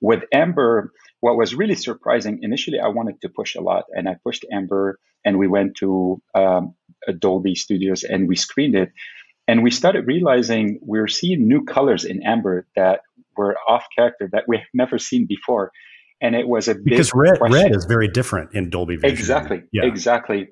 With 0.00 0.22
Ember, 0.32 0.92
what 1.20 1.36
was 1.36 1.54
really 1.54 1.74
surprising 1.74 2.40
initially, 2.42 2.80
I 2.80 2.88
wanted 2.88 3.20
to 3.22 3.28
push 3.28 3.54
a 3.54 3.60
lot, 3.60 3.84
and 3.90 4.08
I 4.08 4.16
pushed 4.24 4.44
Ember, 4.50 4.98
and 5.24 5.38
we 5.38 5.46
went 5.46 5.76
to 5.76 6.20
um, 6.34 6.74
Dolby 7.18 7.54
Studios 7.54 8.04
and 8.04 8.26
we 8.26 8.36
screened 8.36 8.74
it, 8.74 8.90
and 9.46 9.62
we 9.62 9.70
started 9.70 10.06
realizing 10.06 10.80
we 10.82 10.98
were 10.98 11.08
seeing 11.08 11.46
new 11.46 11.64
colors 11.64 12.04
in 12.04 12.26
Ember 12.26 12.66
that 12.76 13.00
were 13.36 13.56
off 13.68 13.86
character 13.96 14.28
that 14.32 14.44
we 14.48 14.58
had 14.58 14.66
never 14.72 14.98
seen 14.98 15.26
before, 15.26 15.72
and 16.20 16.34
it 16.34 16.48
was 16.48 16.68
a 16.68 16.74
because 16.74 17.12
red 17.14 17.38
question. 17.38 17.62
red 17.62 17.74
is 17.74 17.84
very 17.84 18.08
different 18.08 18.54
in 18.54 18.70
Dolby 18.70 18.96
Vision. 18.96 19.16
Exactly, 19.16 19.62
yeah. 19.72 19.84
exactly. 19.84 20.48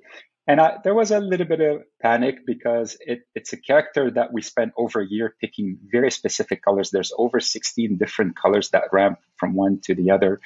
And 0.48 0.62
I, 0.62 0.78
there 0.82 0.94
was 0.94 1.10
a 1.10 1.20
little 1.20 1.46
bit 1.46 1.60
of 1.60 1.82
panic 2.00 2.46
because 2.46 2.96
it, 3.00 3.20
it's 3.34 3.52
a 3.52 3.58
character 3.58 4.10
that 4.12 4.32
we 4.32 4.40
spent 4.40 4.72
over 4.78 5.02
a 5.02 5.06
year 5.06 5.34
picking 5.42 5.78
very 5.92 6.10
specific 6.10 6.62
colors. 6.62 6.90
There's 6.90 7.12
over 7.18 7.38
16 7.38 7.98
different 7.98 8.34
colors 8.34 8.70
that 8.70 8.84
ramp 8.90 9.18
from 9.36 9.54
one 9.54 9.80
to 9.84 9.94
the 9.94 10.10
other. 10.10 10.40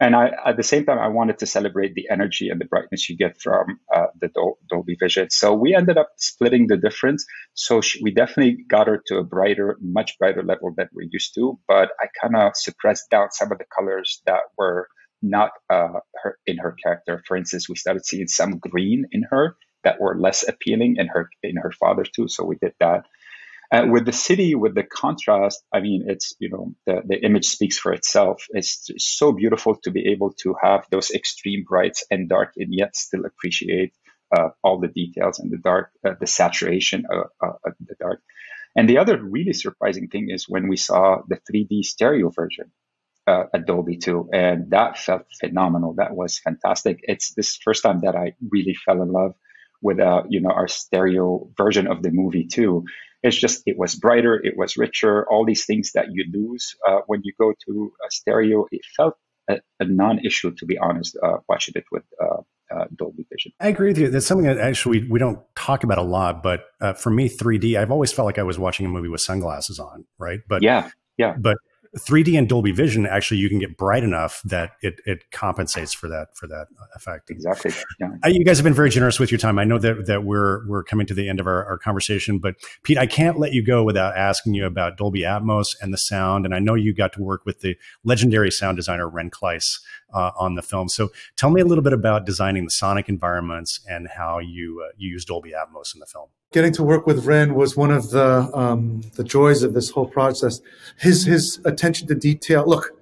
And 0.00 0.16
I, 0.16 0.32
at 0.44 0.56
the 0.56 0.64
same 0.64 0.84
time, 0.84 0.98
I 0.98 1.06
wanted 1.06 1.38
to 1.38 1.46
celebrate 1.46 1.94
the 1.94 2.08
energy 2.10 2.48
and 2.48 2.60
the 2.60 2.64
brightness 2.64 3.08
you 3.08 3.16
get 3.16 3.40
from 3.40 3.78
uh, 3.94 4.06
the 4.20 4.26
Dol- 4.26 4.58
Dolby 4.68 4.96
Vision. 4.98 5.30
So 5.30 5.54
we 5.54 5.72
ended 5.72 5.98
up 5.98 6.08
splitting 6.16 6.66
the 6.66 6.76
difference. 6.76 7.24
So 7.54 7.80
she, 7.80 8.02
we 8.02 8.10
definitely 8.10 8.64
got 8.68 8.88
her 8.88 9.00
to 9.06 9.18
a 9.18 9.22
brighter, 9.22 9.78
much 9.80 10.18
brighter 10.18 10.42
level 10.42 10.74
than 10.76 10.88
we're 10.92 11.08
used 11.12 11.32
to. 11.36 11.60
But 11.68 11.90
I 12.00 12.06
kind 12.20 12.34
of 12.34 12.56
suppressed 12.56 13.08
down 13.08 13.30
some 13.30 13.52
of 13.52 13.58
the 13.58 13.66
colors 13.76 14.20
that 14.26 14.42
were 14.58 14.88
not 15.24 15.52
uh, 15.70 16.00
her 16.22 16.38
in 16.46 16.58
her 16.58 16.76
character. 16.82 17.22
For 17.26 17.36
instance, 17.36 17.68
we 17.68 17.76
started 17.76 18.04
seeing 18.04 18.28
some 18.28 18.58
green 18.58 19.06
in 19.12 19.24
her 19.30 19.56
that 19.82 20.00
were 20.00 20.18
less 20.18 20.46
appealing 20.46 20.96
in 20.98 21.08
her 21.08 21.30
in 21.42 21.56
her 21.56 21.72
father 21.72 22.04
too. 22.04 22.28
So 22.28 22.44
we 22.44 22.56
did 22.56 22.74
that. 22.80 23.06
Uh, 23.72 23.86
with 23.90 24.04
the 24.04 24.12
city, 24.12 24.54
with 24.54 24.74
the 24.74 24.84
contrast, 24.84 25.64
I 25.72 25.80
mean, 25.80 26.04
it's 26.06 26.34
you 26.38 26.50
know 26.50 26.74
the 26.86 27.02
the 27.06 27.24
image 27.24 27.46
speaks 27.46 27.78
for 27.78 27.92
itself. 27.92 28.46
It's 28.50 28.90
so 28.98 29.32
beautiful 29.32 29.76
to 29.84 29.90
be 29.90 30.08
able 30.12 30.32
to 30.42 30.54
have 30.62 30.86
those 30.90 31.10
extreme 31.10 31.64
brights 31.68 32.04
and 32.10 32.28
dark, 32.28 32.52
and 32.56 32.72
yet 32.72 32.94
still 32.94 33.24
appreciate 33.24 33.92
uh, 34.36 34.50
all 34.62 34.78
the 34.78 34.88
details 34.88 35.38
and 35.38 35.50
the 35.50 35.58
dark, 35.58 35.90
uh, 36.06 36.14
the 36.20 36.26
saturation 36.26 37.04
of, 37.10 37.56
of 37.64 37.72
the 37.80 37.94
dark. 37.98 38.20
And 38.76 38.88
the 38.88 38.98
other 38.98 39.22
really 39.22 39.52
surprising 39.52 40.08
thing 40.08 40.30
is 40.30 40.48
when 40.48 40.68
we 40.68 40.76
saw 40.76 41.22
the 41.28 41.38
3D 41.48 41.84
stereo 41.84 42.30
version 42.30 42.72
uh, 43.26 43.44
Dolby 43.66 43.96
too, 43.96 44.28
and 44.32 44.70
that 44.70 44.98
felt 44.98 45.22
phenomenal. 45.40 45.94
That 45.94 46.14
was 46.14 46.38
fantastic. 46.38 47.00
It's 47.02 47.34
this 47.34 47.56
first 47.56 47.82
time 47.82 48.00
that 48.02 48.14
I 48.16 48.34
really 48.50 48.74
fell 48.74 49.02
in 49.02 49.12
love 49.12 49.34
with 49.82 50.00
uh, 50.00 50.22
you 50.28 50.40
know 50.40 50.50
our 50.50 50.68
stereo 50.68 51.48
version 51.56 51.86
of 51.86 52.02
the 52.02 52.10
movie 52.10 52.46
too. 52.46 52.84
It's 53.22 53.36
just 53.36 53.62
it 53.66 53.78
was 53.78 53.94
brighter, 53.94 54.34
it 54.34 54.56
was 54.56 54.76
richer. 54.76 55.26
All 55.30 55.46
these 55.46 55.64
things 55.64 55.92
that 55.92 56.06
you 56.12 56.24
lose 56.32 56.74
uh, 56.86 56.98
when 57.06 57.22
you 57.24 57.32
go 57.38 57.54
to 57.66 57.92
a 58.06 58.10
stereo, 58.10 58.66
it 58.70 58.82
felt 58.96 59.14
a, 59.48 59.60
a 59.80 59.84
non-issue 59.84 60.54
to 60.56 60.66
be 60.66 60.76
honest. 60.78 61.16
Uh, 61.22 61.38
watching 61.48 61.72
it 61.76 61.84
with 61.90 62.04
uh, 62.22 62.42
uh, 62.74 62.84
Dolby 62.96 63.26
Vision. 63.30 63.52
I 63.60 63.68
agree 63.68 63.88
with 63.88 63.98
you. 63.98 64.10
That's 64.10 64.26
something 64.26 64.46
that 64.46 64.58
actually 64.58 65.00
we, 65.00 65.08
we 65.12 65.18
don't 65.18 65.38
talk 65.54 65.84
about 65.84 65.98
a 65.98 66.02
lot, 66.02 66.42
but 66.42 66.64
uh, 66.80 66.94
for 66.94 67.10
me, 67.10 67.28
3D, 67.28 67.78
I've 67.78 67.90
always 67.90 68.12
felt 68.12 68.26
like 68.26 68.38
I 68.38 68.42
was 68.42 68.58
watching 68.58 68.86
a 68.86 68.88
movie 68.88 69.08
with 69.08 69.20
sunglasses 69.20 69.78
on, 69.78 70.04
right? 70.18 70.40
But 70.48 70.62
yeah, 70.62 70.90
yeah. 71.16 71.34
But 71.38 71.56
3D 71.98 72.36
and 72.36 72.48
Dolby 72.48 72.72
Vision, 72.72 73.06
actually, 73.06 73.38
you 73.38 73.48
can 73.48 73.58
get 73.58 73.76
bright 73.76 74.02
enough 74.02 74.42
that 74.44 74.72
it, 74.82 75.00
it 75.06 75.30
compensates 75.30 75.92
for 75.92 76.08
that 76.08 76.36
for 76.36 76.46
that 76.48 76.66
effect. 76.94 77.30
Exactly. 77.30 77.72
Yeah. 78.00 78.08
Uh, 78.24 78.28
you 78.28 78.44
guys 78.44 78.58
have 78.58 78.64
been 78.64 78.74
very 78.74 78.90
generous 78.90 79.20
with 79.20 79.30
your 79.30 79.38
time. 79.38 79.58
I 79.58 79.64
know 79.64 79.78
that 79.78 80.06
that 80.06 80.24
we're 80.24 80.66
we're 80.68 80.82
coming 80.82 81.06
to 81.06 81.14
the 81.14 81.28
end 81.28 81.40
of 81.40 81.46
our, 81.46 81.64
our 81.66 81.78
conversation, 81.78 82.38
but 82.38 82.56
Pete, 82.82 82.98
I 82.98 83.06
can't 83.06 83.38
let 83.38 83.52
you 83.52 83.64
go 83.64 83.84
without 83.84 84.16
asking 84.16 84.54
you 84.54 84.66
about 84.66 84.96
Dolby 84.96 85.20
Atmos 85.20 85.76
and 85.80 85.92
the 85.92 85.98
sound. 85.98 86.44
And 86.44 86.54
I 86.54 86.58
know 86.58 86.74
you 86.74 86.92
got 86.92 87.12
to 87.14 87.22
work 87.22 87.46
with 87.46 87.60
the 87.60 87.76
legendary 88.02 88.50
sound 88.50 88.76
designer 88.76 89.08
Ren 89.08 89.30
Klyce 89.30 89.80
uh, 90.12 90.32
on 90.36 90.56
the 90.56 90.62
film. 90.62 90.88
So 90.88 91.10
tell 91.36 91.50
me 91.50 91.60
a 91.60 91.64
little 91.64 91.84
bit 91.84 91.92
about 91.92 92.26
designing 92.26 92.64
the 92.64 92.70
sonic 92.70 93.08
environments 93.08 93.80
and 93.88 94.08
how 94.08 94.38
you 94.40 94.84
uh, 94.84 94.92
you 94.96 95.10
use 95.10 95.24
Dolby 95.24 95.52
Atmos 95.52 95.94
in 95.94 96.00
the 96.00 96.06
film 96.06 96.28
getting 96.54 96.72
to 96.72 96.84
work 96.84 97.04
with 97.04 97.26
Ren 97.26 97.56
was 97.56 97.76
one 97.76 97.90
of 97.90 98.10
the 98.10 98.48
um, 98.54 99.02
the 99.16 99.24
joys 99.24 99.64
of 99.64 99.74
this 99.74 99.90
whole 99.90 100.06
process. 100.06 100.60
His 100.96 101.24
his 101.24 101.60
attention 101.64 102.06
to 102.08 102.14
detail. 102.14 102.64
Look, 102.64 102.92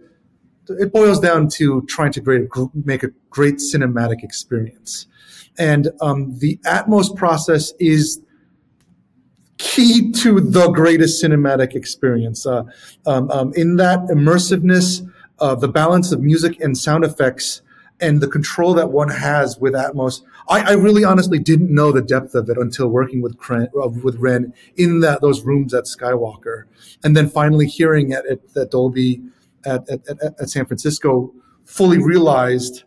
it 0.69 0.91
boils 0.91 1.21
down 1.21 1.49
to 1.51 1.83
trying 1.83 2.13
to 2.13 2.71
make 2.75 3.03
a 3.03 3.11
great 3.29 3.57
cinematic 3.57 4.25
experience, 4.25 5.07
and 5.59 5.91
um, 6.01 6.39
the 6.39 6.57
Atmos 6.65 7.15
process 7.15 7.75
is 7.79 8.23
key 9.59 10.11
to 10.13 10.41
the 10.41 10.71
greatest 10.71 11.23
cinematic 11.23 11.75
experience. 11.77 12.47
Uh, 12.47 12.65
um, 13.07 13.31
um 13.31 13.53
in 13.55 13.77
that 13.77 14.01
immersiveness, 14.09 15.07
uh, 15.41 15.55
the 15.55 15.69
balance 15.69 16.11
of 16.11 16.23
music 16.23 16.59
and 16.61 16.79
sound 16.79 17.05
effects 17.05 17.61
and 18.01 18.21
the 18.21 18.29
control 18.29 18.73
that 18.75 18.91
one 18.91 19.11
has 19.11 19.59
with 19.59 19.75
Atmos. 19.75 20.23
I, 20.49 20.61
I 20.61 20.73
really 20.73 21.05
honestly 21.05 21.39
didn't 21.39 21.75
know 21.75 21.93
the 21.93 22.03
depth 22.03 22.35
of 22.35 22.49
it 22.49 22.59
until 22.59 22.89
working 22.89 23.23
with 23.23 23.37
uh, 23.51 23.67
with 24.03 24.17
Ren 24.17 24.53
in 24.77 25.01
that 25.01 25.21
those 25.21 25.43
rooms 25.43 25.75
at 25.75 25.85
Skywalker, 25.85 26.65
and 27.05 27.17
then 27.17 27.29
finally 27.29 27.67
hearing 27.67 28.11
it 28.11 28.25
at, 28.27 28.41
at 28.57 28.71
Dolby 28.71 29.23
at, 29.65 29.89
at, 29.89 30.01
at, 30.41 30.51
San 30.51 30.67
Francisco, 30.67 31.33
fully 31.65 31.99
realized 31.99 32.85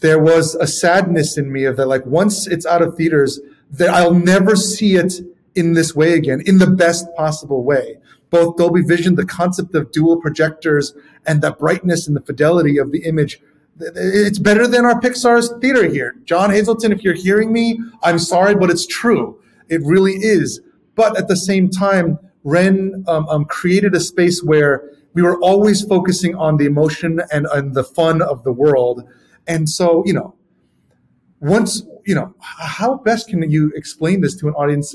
there 0.00 0.18
was 0.18 0.54
a 0.56 0.66
sadness 0.66 1.36
in 1.36 1.52
me 1.52 1.64
of 1.64 1.76
that. 1.76 1.86
Like 1.86 2.06
once 2.06 2.46
it's 2.46 2.66
out 2.66 2.82
of 2.82 2.96
theaters, 2.96 3.40
that 3.70 3.90
I'll 3.90 4.14
never 4.14 4.56
see 4.56 4.96
it 4.96 5.14
in 5.54 5.72
this 5.72 5.94
way 5.94 6.12
again, 6.12 6.42
in 6.46 6.58
the 6.58 6.66
best 6.66 7.06
possible 7.16 7.64
way. 7.64 7.98
Both 8.30 8.56
Dolby 8.56 8.82
Vision, 8.82 9.14
the 9.14 9.24
concept 9.24 9.74
of 9.74 9.92
dual 9.92 10.20
projectors, 10.20 10.94
and 11.26 11.40
the 11.40 11.52
brightness 11.52 12.06
and 12.06 12.16
the 12.16 12.20
fidelity 12.20 12.78
of 12.78 12.92
the 12.92 13.04
image 13.04 13.40
it's 13.78 14.38
better 14.38 14.66
than 14.66 14.84
our 14.84 15.00
Pixar's 15.00 15.52
theater 15.60 15.88
here. 15.88 16.16
John 16.24 16.50
Hazelton, 16.50 16.92
if 16.92 17.02
you're 17.04 17.14
hearing 17.14 17.52
me, 17.52 17.78
I'm 18.02 18.18
sorry, 18.18 18.54
but 18.54 18.70
it's 18.70 18.86
true. 18.86 19.40
It 19.68 19.82
really 19.84 20.14
is. 20.14 20.60
But 20.94 21.18
at 21.18 21.28
the 21.28 21.36
same 21.36 21.68
time, 21.68 22.18
Ren 22.44 23.04
um, 23.06 23.28
um, 23.28 23.44
created 23.44 23.94
a 23.94 24.00
space 24.00 24.42
where 24.42 24.90
we 25.12 25.22
were 25.22 25.38
always 25.40 25.82
focusing 25.82 26.34
on 26.34 26.56
the 26.56 26.64
emotion 26.64 27.20
and, 27.32 27.46
and 27.52 27.74
the 27.74 27.84
fun 27.84 28.22
of 28.22 28.44
the 28.44 28.52
world. 28.52 29.02
And 29.46 29.68
so, 29.68 30.02
you 30.06 30.12
know, 30.12 30.34
once, 31.40 31.82
you 32.06 32.14
know, 32.14 32.34
how 32.40 32.98
best 32.98 33.28
can 33.28 33.50
you 33.50 33.72
explain 33.74 34.20
this 34.20 34.36
to 34.36 34.48
an 34.48 34.54
audience? 34.54 34.94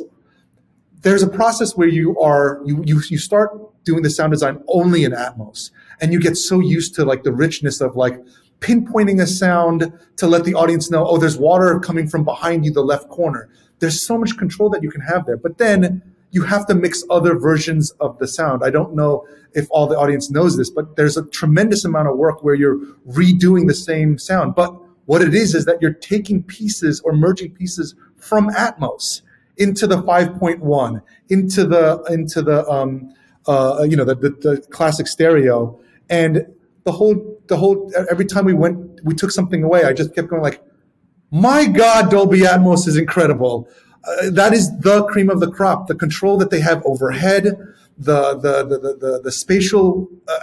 There's 1.02 1.24
a 1.24 1.30
process 1.30 1.76
where 1.76 1.88
you 1.88 2.20
are, 2.20 2.62
you, 2.66 2.84
you, 2.86 3.02
you 3.10 3.18
start 3.18 3.52
doing 3.84 4.04
the 4.04 4.10
sound 4.10 4.32
design 4.32 4.64
only 4.68 5.04
in 5.04 5.12
Atmos 5.12 5.72
and 6.00 6.14
you 6.14 6.20
get 6.20 6.38
so 6.38 6.60
used 6.60 6.96
to 6.96 7.06
like 7.06 7.24
the 7.24 7.32
richness 7.32 7.82
of 7.82 7.96
like 7.96 8.20
pinpointing 8.62 9.22
a 9.22 9.28
sound 9.28 9.92
to 10.16 10.28
let 10.28 10.46
the 10.46 10.54
audience 10.54 10.90
know, 10.90 11.06
oh, 11.06 11.18
there's 11.18 11.38
water 11.38 11.80
coming 11.80 12.08
from 12.08 12.24
behind 12.24 12.64
you, 12.64 12.72
the 12.72 12.82
left 12.82 13.10
corner. 13.10 13.50
There's 13.80 14.06
so 14.06 14.18
much 14.18 14.38
control 14.38 14.70
that 14.70 14.82
you 14.82 14.90
can 14.90 15.02
have 15.02 15.26
there. 15.26 15.38
But 15.38 15.58
then 15.58 16.02
you 16.32 16.44
have 16.44 16.66
to 16.68 16.76
mix 16.76 17.04
other 17.10 17.38
versions 17.38 17.92
of 18.00 18.18
the 18.20 18.28
sound. 18.28 18.64
I 18.64 18.70
don't 18.70 18.96
know 18.96 19.28
if 19.54 19.68
all 19.70 19.88
the 19.88 19.98
audience 19.98 20.32
knows 20.32 20.58
this, 20.58 20.70
but 20.70 20.96
there's 20.96 21.18
a 21.18 21.26
tremendous 21.26 21.84
amount 21.84 22.08
of 22.08 22.18
work 22.18 22.44
where 22.44 22.56
you're 22.56 22.78
redoing 23.10 23.68
the 23.68 23.74
same 23.74 24.18
sound. 24.18 24.56
But 24.56 24.74
what 25.06 25.22
it 25.22 25.34
is 25.34 25.54
is 25.56 25.66
that 25.66 25.82
you're 25.82 25.94
taking 25.94 26.44
pieces 26.44 27.02
or 27.02 27.14
merging 27.14 27.52
pieces 27.52 27.96
from 28.16 28.50
Atmos 28.52 29.22
into 29.58 29.88
the 29.88 29.98
5.1, 29.98 31.02
into 31.30 31.66
the 31.66 32.02
into 32.10 32.42
the 32.42 32.66
um, 32.70 33.14
uh, 33.48 33.86
you 33.88 33.98
know 33.98 34.06
the, 34.06 34.16
the, 34.16 34.30
the 34.30 34.68
classic 34.70 35.08
stereo, 35.08 35.80
and 36.10 36.46
the 36.84 36.92
whole 36.92 37.40
the 37.48 37.58
whole 37.58 37.92
every 38.10 38.26
time 38.26 38.46
we 38.46 38.54
went 38.54 39.04
we 39.04 39.14
took 39.14 39.32
something 39.32 39.64
away 39.64 39.84
i 39.84 39.94
just 39.94 40.14
kept 40.16 40.28
going 40.28 40.42
like 40.42 40.62
my 41.32 41.66
god 41.66 42.12
dolby 42.12 42.42
atmos 42.42 42.88
is 42.88 42.98
incredible. 42.98 43.68
Uh, 44.04 44.32
that 44.32 44.52
is 44.54 44.70
the 44.80 45.06
cream 45.06 45.30
of 45.30 45.40
the 45.40 45.50
crop. 45.50 45.88
The 45.88 45.96
control 45.96 46.38
that 46.38 46.50
they 46.50 46.60
have 46.60 46.86
overhead 46.86 47.46
the 47.98 48.36
the 48.36 48.66
the 48.66 48.80
the, 48.80 48.98
the, 49.00 49.22
the 49.24 49.32
spatial 49.32 50.10
uh, 50.28 50.40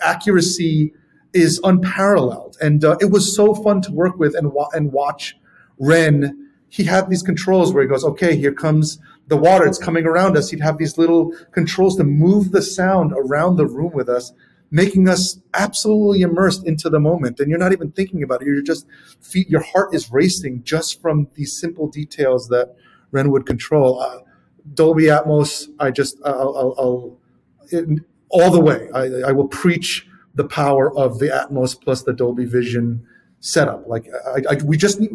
accuracy 0.00 0.94
is 1.34 1.60
unparalleled. 1.64 2.56
And 2.62 2.82
uh, 2.82 2.96
it 3.00 3.10
was 3.10 3.34
so 3.36 3.54
fun 3.54 3.82
to 3.82 3.92
work 3.92 4.18
with 4.18 4.34
and 4.34 4.52
wa- 4.52 4.70
and 4.72 4.90
watch 4.90 5.36
ren. 5.78 6.48
He 6.70 6.84
had 6.84 7.10
these 7.10 7.22
controls 7.22 7.74
where 7.74 7.82
he 7.82 7.88
goes 7.88 8.04
okay 8.04 8.34
here 8.34 8.52
comes 8.52 8.98
the 9.26 9.36
water. 9.36 9.66
It's 9.66 9.78
coming 9.78 10.06
around 10.06 10.38
us. 10.38 10.50
He'd 10.50 10.60
have 10.60 10.78
these 10.78 10.96
little 10.96 11.32
controls 11.50 11.96
to 11.96 12.04
move 12.04 12.52
the 12.52 12.62
sound 12.62 13.12
around 13.12 13.56
the 13.56 13.66
room 13.66 13.92
with 13.92 14.08
us 14.08 14.32
making 14.72 15.06
us 15.06 15.38
absolutely 15.52 16.22
immersed 16.22 16.66
into 16.66 16.88
the 16.88 16.98
moment. 16.98 17.38
And 17.38 17.50
you're 17.50 17.58
not 17.58 17.72
even 17.72 17.92
thinking 17.92 18.22
about 18.22 18.40
it. 18.40 18.46
You're 18.46 18.62
just, 18.62 18.86
your 19.34 19.60
heart 19.60 19.94
is 19.94 20.10
racing 20.10 20.64
just 20.64 21.00
from 21.00 21.28
these 21.34 21.60
simple 21.60 21.88
details 21.88 22.48
that 22.48 22.74
Ren 23.10 23.30
would 23.30 23.44
control. 23.44 24.00
Uh, 24.00 24.20
Dolby 24.72 25.04
Atmos, 25.04 25.68
I 25.78 25.90
just, 25.90 26.16
I'll, 26.24 26.56
I'll, 26.56 26.74
I'll 26.78 27.18
it, 27.70 28.00
all 28.30 28.50
the 28.50 28.60
way. 28.60 28.88
I, 28.94 29.28
I 29.28 29.32
will 29.32 29.48
preach 29.48 30.08
the 30.34 30.44
power 30.44 30.96
of 30.96 31.18
the 31.18 31.26
Atmos 31.26 31.78
plus 31.78 32.02
the 32.02 32.14
Dolby 32.14 32.46
Vision 32.46 33.06
setup. 33.40 33.86
Like, 33.86 34.06
I, 34.26 34.54
I, 34.54 34.54
we 34.64 34.78
just 34.78 34.98
need, 34.98 35.10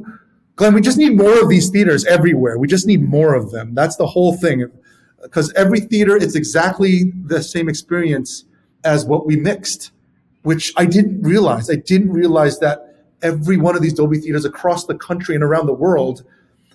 Glenn, 0.55 0.75
we 0.75 0.81
just 0.81 0.99
need 0.99 1.17
more 1.17 1.41
of 1.41 1.49
these 1.49 1.71
theaters 1.71 2.05
everywhere. 2.05 2.59
We 2.59 2.67
just 2.67 2.85
need 2.85 3.01
more 3.01 3.33
of 3.33 3.49
them. 3.49 3.73
That's 3.73 3.95
the 3.95 4.05
whole 4.05 4.37
thing. 4.37 4.65
Because 5.19 5.51
every 5.53 5.79
theater, 5.79 6.15
it's 6.15 6.35
exactly 6.35 7.11
the 7.25 7.41
same 7.41 7.67
experience 7.67 8.45
as 8.83 9.05
what 9.05 9.25
we 9.25 9.35
mixed, 9.35 9.91
which 10.43 10.73
I 10.77 10.85
didn't 10.85 11.21
realize. 11.21 11.69
I 11.69 11.75
didn't 11.75 12.11
realize 12.11 12.59
that 12.59 13.05
every 13.21 13.57
one 13.57 13.75
of 13.75 13.81
these 13.81 13.93
Dolby 13.93 14.19
theaters 14.19 14.45
across 14.45 14.85
the 14.85 14.95
country 14.95 15.35
and 15.35 15.43
around 15.43 15.65
the 15.65 15.73
world 15.73 16.23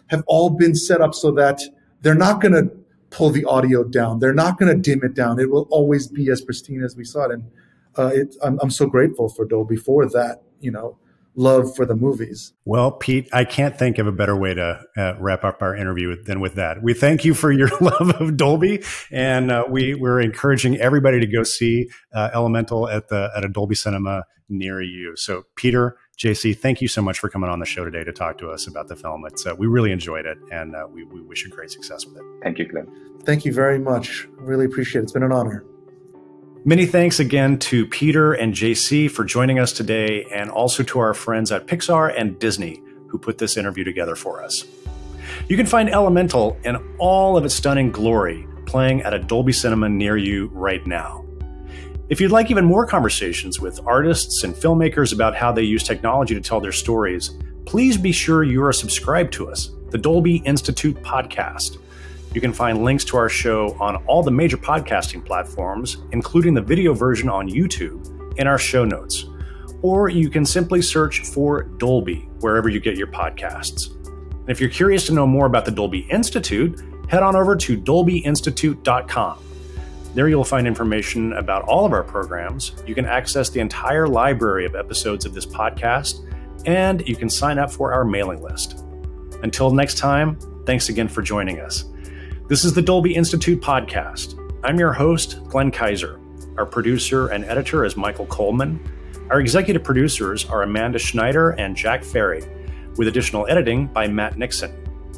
have 0.09 0.22
all 0.26 0.50
been 0.50 0.74
set 0.74 1.00
up 1.00 1.14
so 1.14 1.30
that 1.32 1.61
they're 2.03 2.14
not 2.14 2.40
going 2.40 2.53
to 2.53 2.70
pull 3.11 3.30
the 3.30 3.44
audio 3.44 3.84
down. 3.84 4.18
They're 4.18 4.34
not 4.34 4.59
going 4.59 4.74
to 4.74 4.80
dim 4.80 5.05
it 5.05 5.14
down. 5.14 5.38
It 5.38 5.50
will 5.50 5.68
always 5.70 6.09
be 6.09 6.30
as 6.30 6.40
pristine 6.40 6.82
as 6.82 6.96
we 6.96 7.05
saw 7.05 7.24
it. 7.24 7.32
And 7.32 7.50
uh, 7.96 8.11
it, 8.12 8.36
I'm, 8.42 8.59
I'm 8.61 8.70
so 8.70 8.86
grateful 8.86 9.28
for 9.28 9.44
Dolby 9.44 9.76
for 9.76 10.07
that, 10.07 10.42
you 10.61 10.70
know, 10.70 10.96
love 11.35 11.74
for 11.74 11.87
the 11.87 11.95
movies. 11.95 12.53
Well, 12.64 12.93
Pete, 12.93 13.28
I 13.33 13.45
can't 13.45 13.78
think 13.78 13.99
of 13.99 14.07
a 14.07 14.12
better 14.12 14.37
way 14.37 14.55
to 14.55 14.80
uh, 14.97 15.14
wrap 15.18 15.45
up 15.45 15.62
our 15.62 15.74
interview 15.74 16.22
than 16.22 16.41
with 16.41 16.55
that. 16.57 16.83
We 16.83 16.95
thank 16.95 17.24
you 17.24 17.35
for 17.35 17.51
your 17.53 17.70
love 17.80 18.11
of 18.20 18.37
Dolby, 18.37 18.83
and 19.11 19.51
uh, 19.51 19.64
we 19.68 19.95
we're 19.95 20.20
encouraging 20.20 20.76
everybody 20.76 21.20
to 21.20 21.26
go 21.26 21.43
see 21.43 21.91
uh, 22.14 22.30
Elemental 22.35 22.89
at 22.89 23.09
the 23.09 23.30
at 23.37 23.45
a 23.45 23.49
Dolby 23.49 23.74
Cinema 23.74 24.24
near 24.49 24.83
you. 24.83 25.16
So, 25.16 25.45
Peter, 25.57 25.97
JC, 26.18 26.57
thank 26.57 26.80
you 26.80 26.89
so 26.89 27.03
much 27.03 27.18
for 27.18 27.28
coming 27.28 27.51
on 27.51 27.59
the 27.59 27.66
show 27.66 27.85
today 27.85 28.05
to 28.05 28.12
talk 28.12 28.39
to 28.39 28.51
us 28.51 28.66
about 28.66 28.89
the 28.89 28.97
film. 28.97 29.24
It's 29.26 29.47
uh, 29.47 29.55
we 29.57 29.66
really 29.66 29.93
enjoyed 29.93 30.26
it, 30.26 30.39
and 30.51 30.76
uh, 30.76 30.87
we, 30.91 31.05
we 31.05 31.22
wish 31.22 31.45
you 31.45 31.51
great 31.51 31.70
success 31.70 32.07
with 32.07 32.16
it. 32.18 32.22
Thank 32.43 32.59
you, 32.59 32.66
Glenn. 32.66 32.89
Thank 33.24 33.45
you 33.45 33.53
very 33.53 33.78
much. 33.78 34.28
Really 34.37 34.66
appreciate 34.66 35.01
it. 35.01 35.05
It's 35.05 35.12
been 35.12 35.22
an 35.22 35.33
honor. 35.33 35.64
Many 36.65 36.87
thanks 36.87 37.19
again 37.19 37.59
to 37.59 37.87
Peter 37.87 38.35
and 38.35 38.55
JC 38.55 39.11
for 39.11 39.25
joining 39.25 39.59
us 39.59 39.73
today, 39.73 40.27
and 40.33 40.49
also 40.49 40.85
to 40.85 41.01
our 41.01 41.13
friends 41.13 41.51
at 41.51 41.67
Pixar 41.67 42.15
and 42.17 42.39
Disney 42.39 42.81
who 43.09 43.19
put 43.19 43.39
this 43.39 43.57
interview 43.57 43.83
together 43.83 44.15
for 44.15 44.45
us. 44.45 44.65
You 45.49 45.57
can 45.57 45.67
find 45.67 45.91
Elemental 45.91 46.57
in 46.63 46.77
all 46.99 47.37
of 47.37 47.45
its 47.45 47.57
stunning 47.57 47.91
glory 47.91 48.47
playing 48.65 49.03
at 49.03 49.13
a 49.13 49.19
Dolby 49.19 49.53
Cinema 49.53 49.89
near 49.89 50.17
you 50.17 50.51
right 50.53 50.87
now. 50.87 51.25
If 52.09 52.21
you'd 52.21 52.31
like 52.31 52.49
even 52.49 52.65
more 52.65 52.87
conversations 52.87 53.59
with 53.59 53.81
artists 53.85 54.45
and 54.45 54.55
filmmakers 54.55 55.13
about 55.13 55.35
how 55.35 55.51
they 55.51 55.65
use 55.65 55.83
technology 55.83 56.35
to 56.35 56.41
tell 56.41 56.61
their 56.61 56.71
stories, 56.71 57.37
please 57.67 57.97
be 57.97 58.13
sure 58.13 58.45
you 58.45 58.63
are 58.63 58.73
subscribed 58.73 59.33
to 59.33 59.51
us, 59.51 59.73
the 59.91 59.99
Dolby 59.99 60.37
Institute 60.45 60.95
podcast. 61.03 61.82
You 62.35 62.41
can 62.41 62.53
find 62.53 62.83
links 62.83 63.05
to 63.07 63.18
our 63.18 63.28
show 63.28 63.76
on 63.78 63.97
all 64.07 64.22
the 64.22 64.30
major 64.30 64.57
podcasting 64.57 65.24
platforms, 65.24 65.99
including 66.12 66.55
the 66.55 66.62
video 66.62 66.95
version 66.95 67.28
on 67.28 67.49
YouTube, 67.49 68.39
in 68.39 68.47
our 68.47 68.59
show 68.59 68.85
notes. 68.87 69.26
Or 69.83 70.09
you 70.09 70.30
can 70.30 70.47
simply 70.47 70.80
search 70.80 71.20
for 71.20 71.64
Dolby 71.64 72.28
wherever 72.41 72.70
you 72.70 72.80
get 72.80 72.97
your 72.97 73.09
podcasts. 73.09 73.95
And 74.07 74.49
if 74.49 74.61
you're 74.61 74.70
curious 74.70 75.05
to 75.07 75.12
know 75.12 75.26
more 75.26 75.47
about 75.47 75.66
the 75.66 75.70
Dolby 75.70 76.01
Institute, 76.11 76.80
head 77.09 77.22
on 77.22 77.37
over 77.37 77.55
to 77.55 77.76
dolbyinstitute.com. 77.76 79.39
There 80.14 80.28
you'll 80.28 80.45
find 80.45 80.66
information 80.66 81.35
about 81.35 81.64
all 81.64 81.85
of 81.85 81.93
our 81.93 82.03
programs. 82.03 82.72
You 82.87 82.95
can 82.95 83.05
access 83.05 83.51
the 83.51 83.61
entire 83.61 84.07
library 84.07 84.64
of 84.64 84.74
episodes 84.74 85.26
of 85.26 85.35
this 85.35 85.47
podcast, 85.47 86.26
and 86.66 87.07
you 87.07 87.16
can 87.16 87.28
sign 87.28 87.59
up 87.59 87.70
for 87.70 87.93
our 87.93 88.05
mailing 88.05 88.43
list. 88.43 88.85
Until 89.43 89.70
next 89.70 89.99
time, 89.99 90.39
thanks 90.64 90.89
again 90.89 91.09
for 91.09 91.22
joining 91.22 91.61
us. 91.61 91.91
This 92.53 92.66
is 92.66 92.74
the 92.74 92.82
Dolby 92.82 93.14
Institute 93.14 93.62
podcast. 93.62 94.38
I'm 94.62 94.78
your 94.78 94.92
host, 94.92 95.42
Glenn 95.48 95.70
Kiser. 95.70 96.20
Our 96.59 96.66
producer 96.66 97.28
and 97.28 97.46
editor 97.46 97.82
is 97.86 97.96
Michael 97.96 98.26
Coleman. 98.26 98.78
Our 99.30 99.40
executive 99.40 99.82
producers 99.82 100.44
are 100.50 100.62
Amanda 100.62 100.98
Schneider 100.98 101.53
and 101.53 101.74
Jack 101.74 102.05
Ferry, 102.05 102.44
with 102.98 103.09
additional 103.09 103.46
editing 103.48 103.86
by 103.86 104.07
Matt 104.07 104.36
Nixon. 104.36 104.70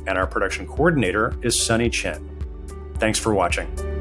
And 0.07 0.16
our 0.16 0.28
production 0.28 0.64
coordinator 0.64 1.35
is 1.43 1.61
Sunny 1.61 1.91
Chin. 1.91 2.24
Thanks 3.01 3.18
for 3.18 3.35
watching. 3.35 3.94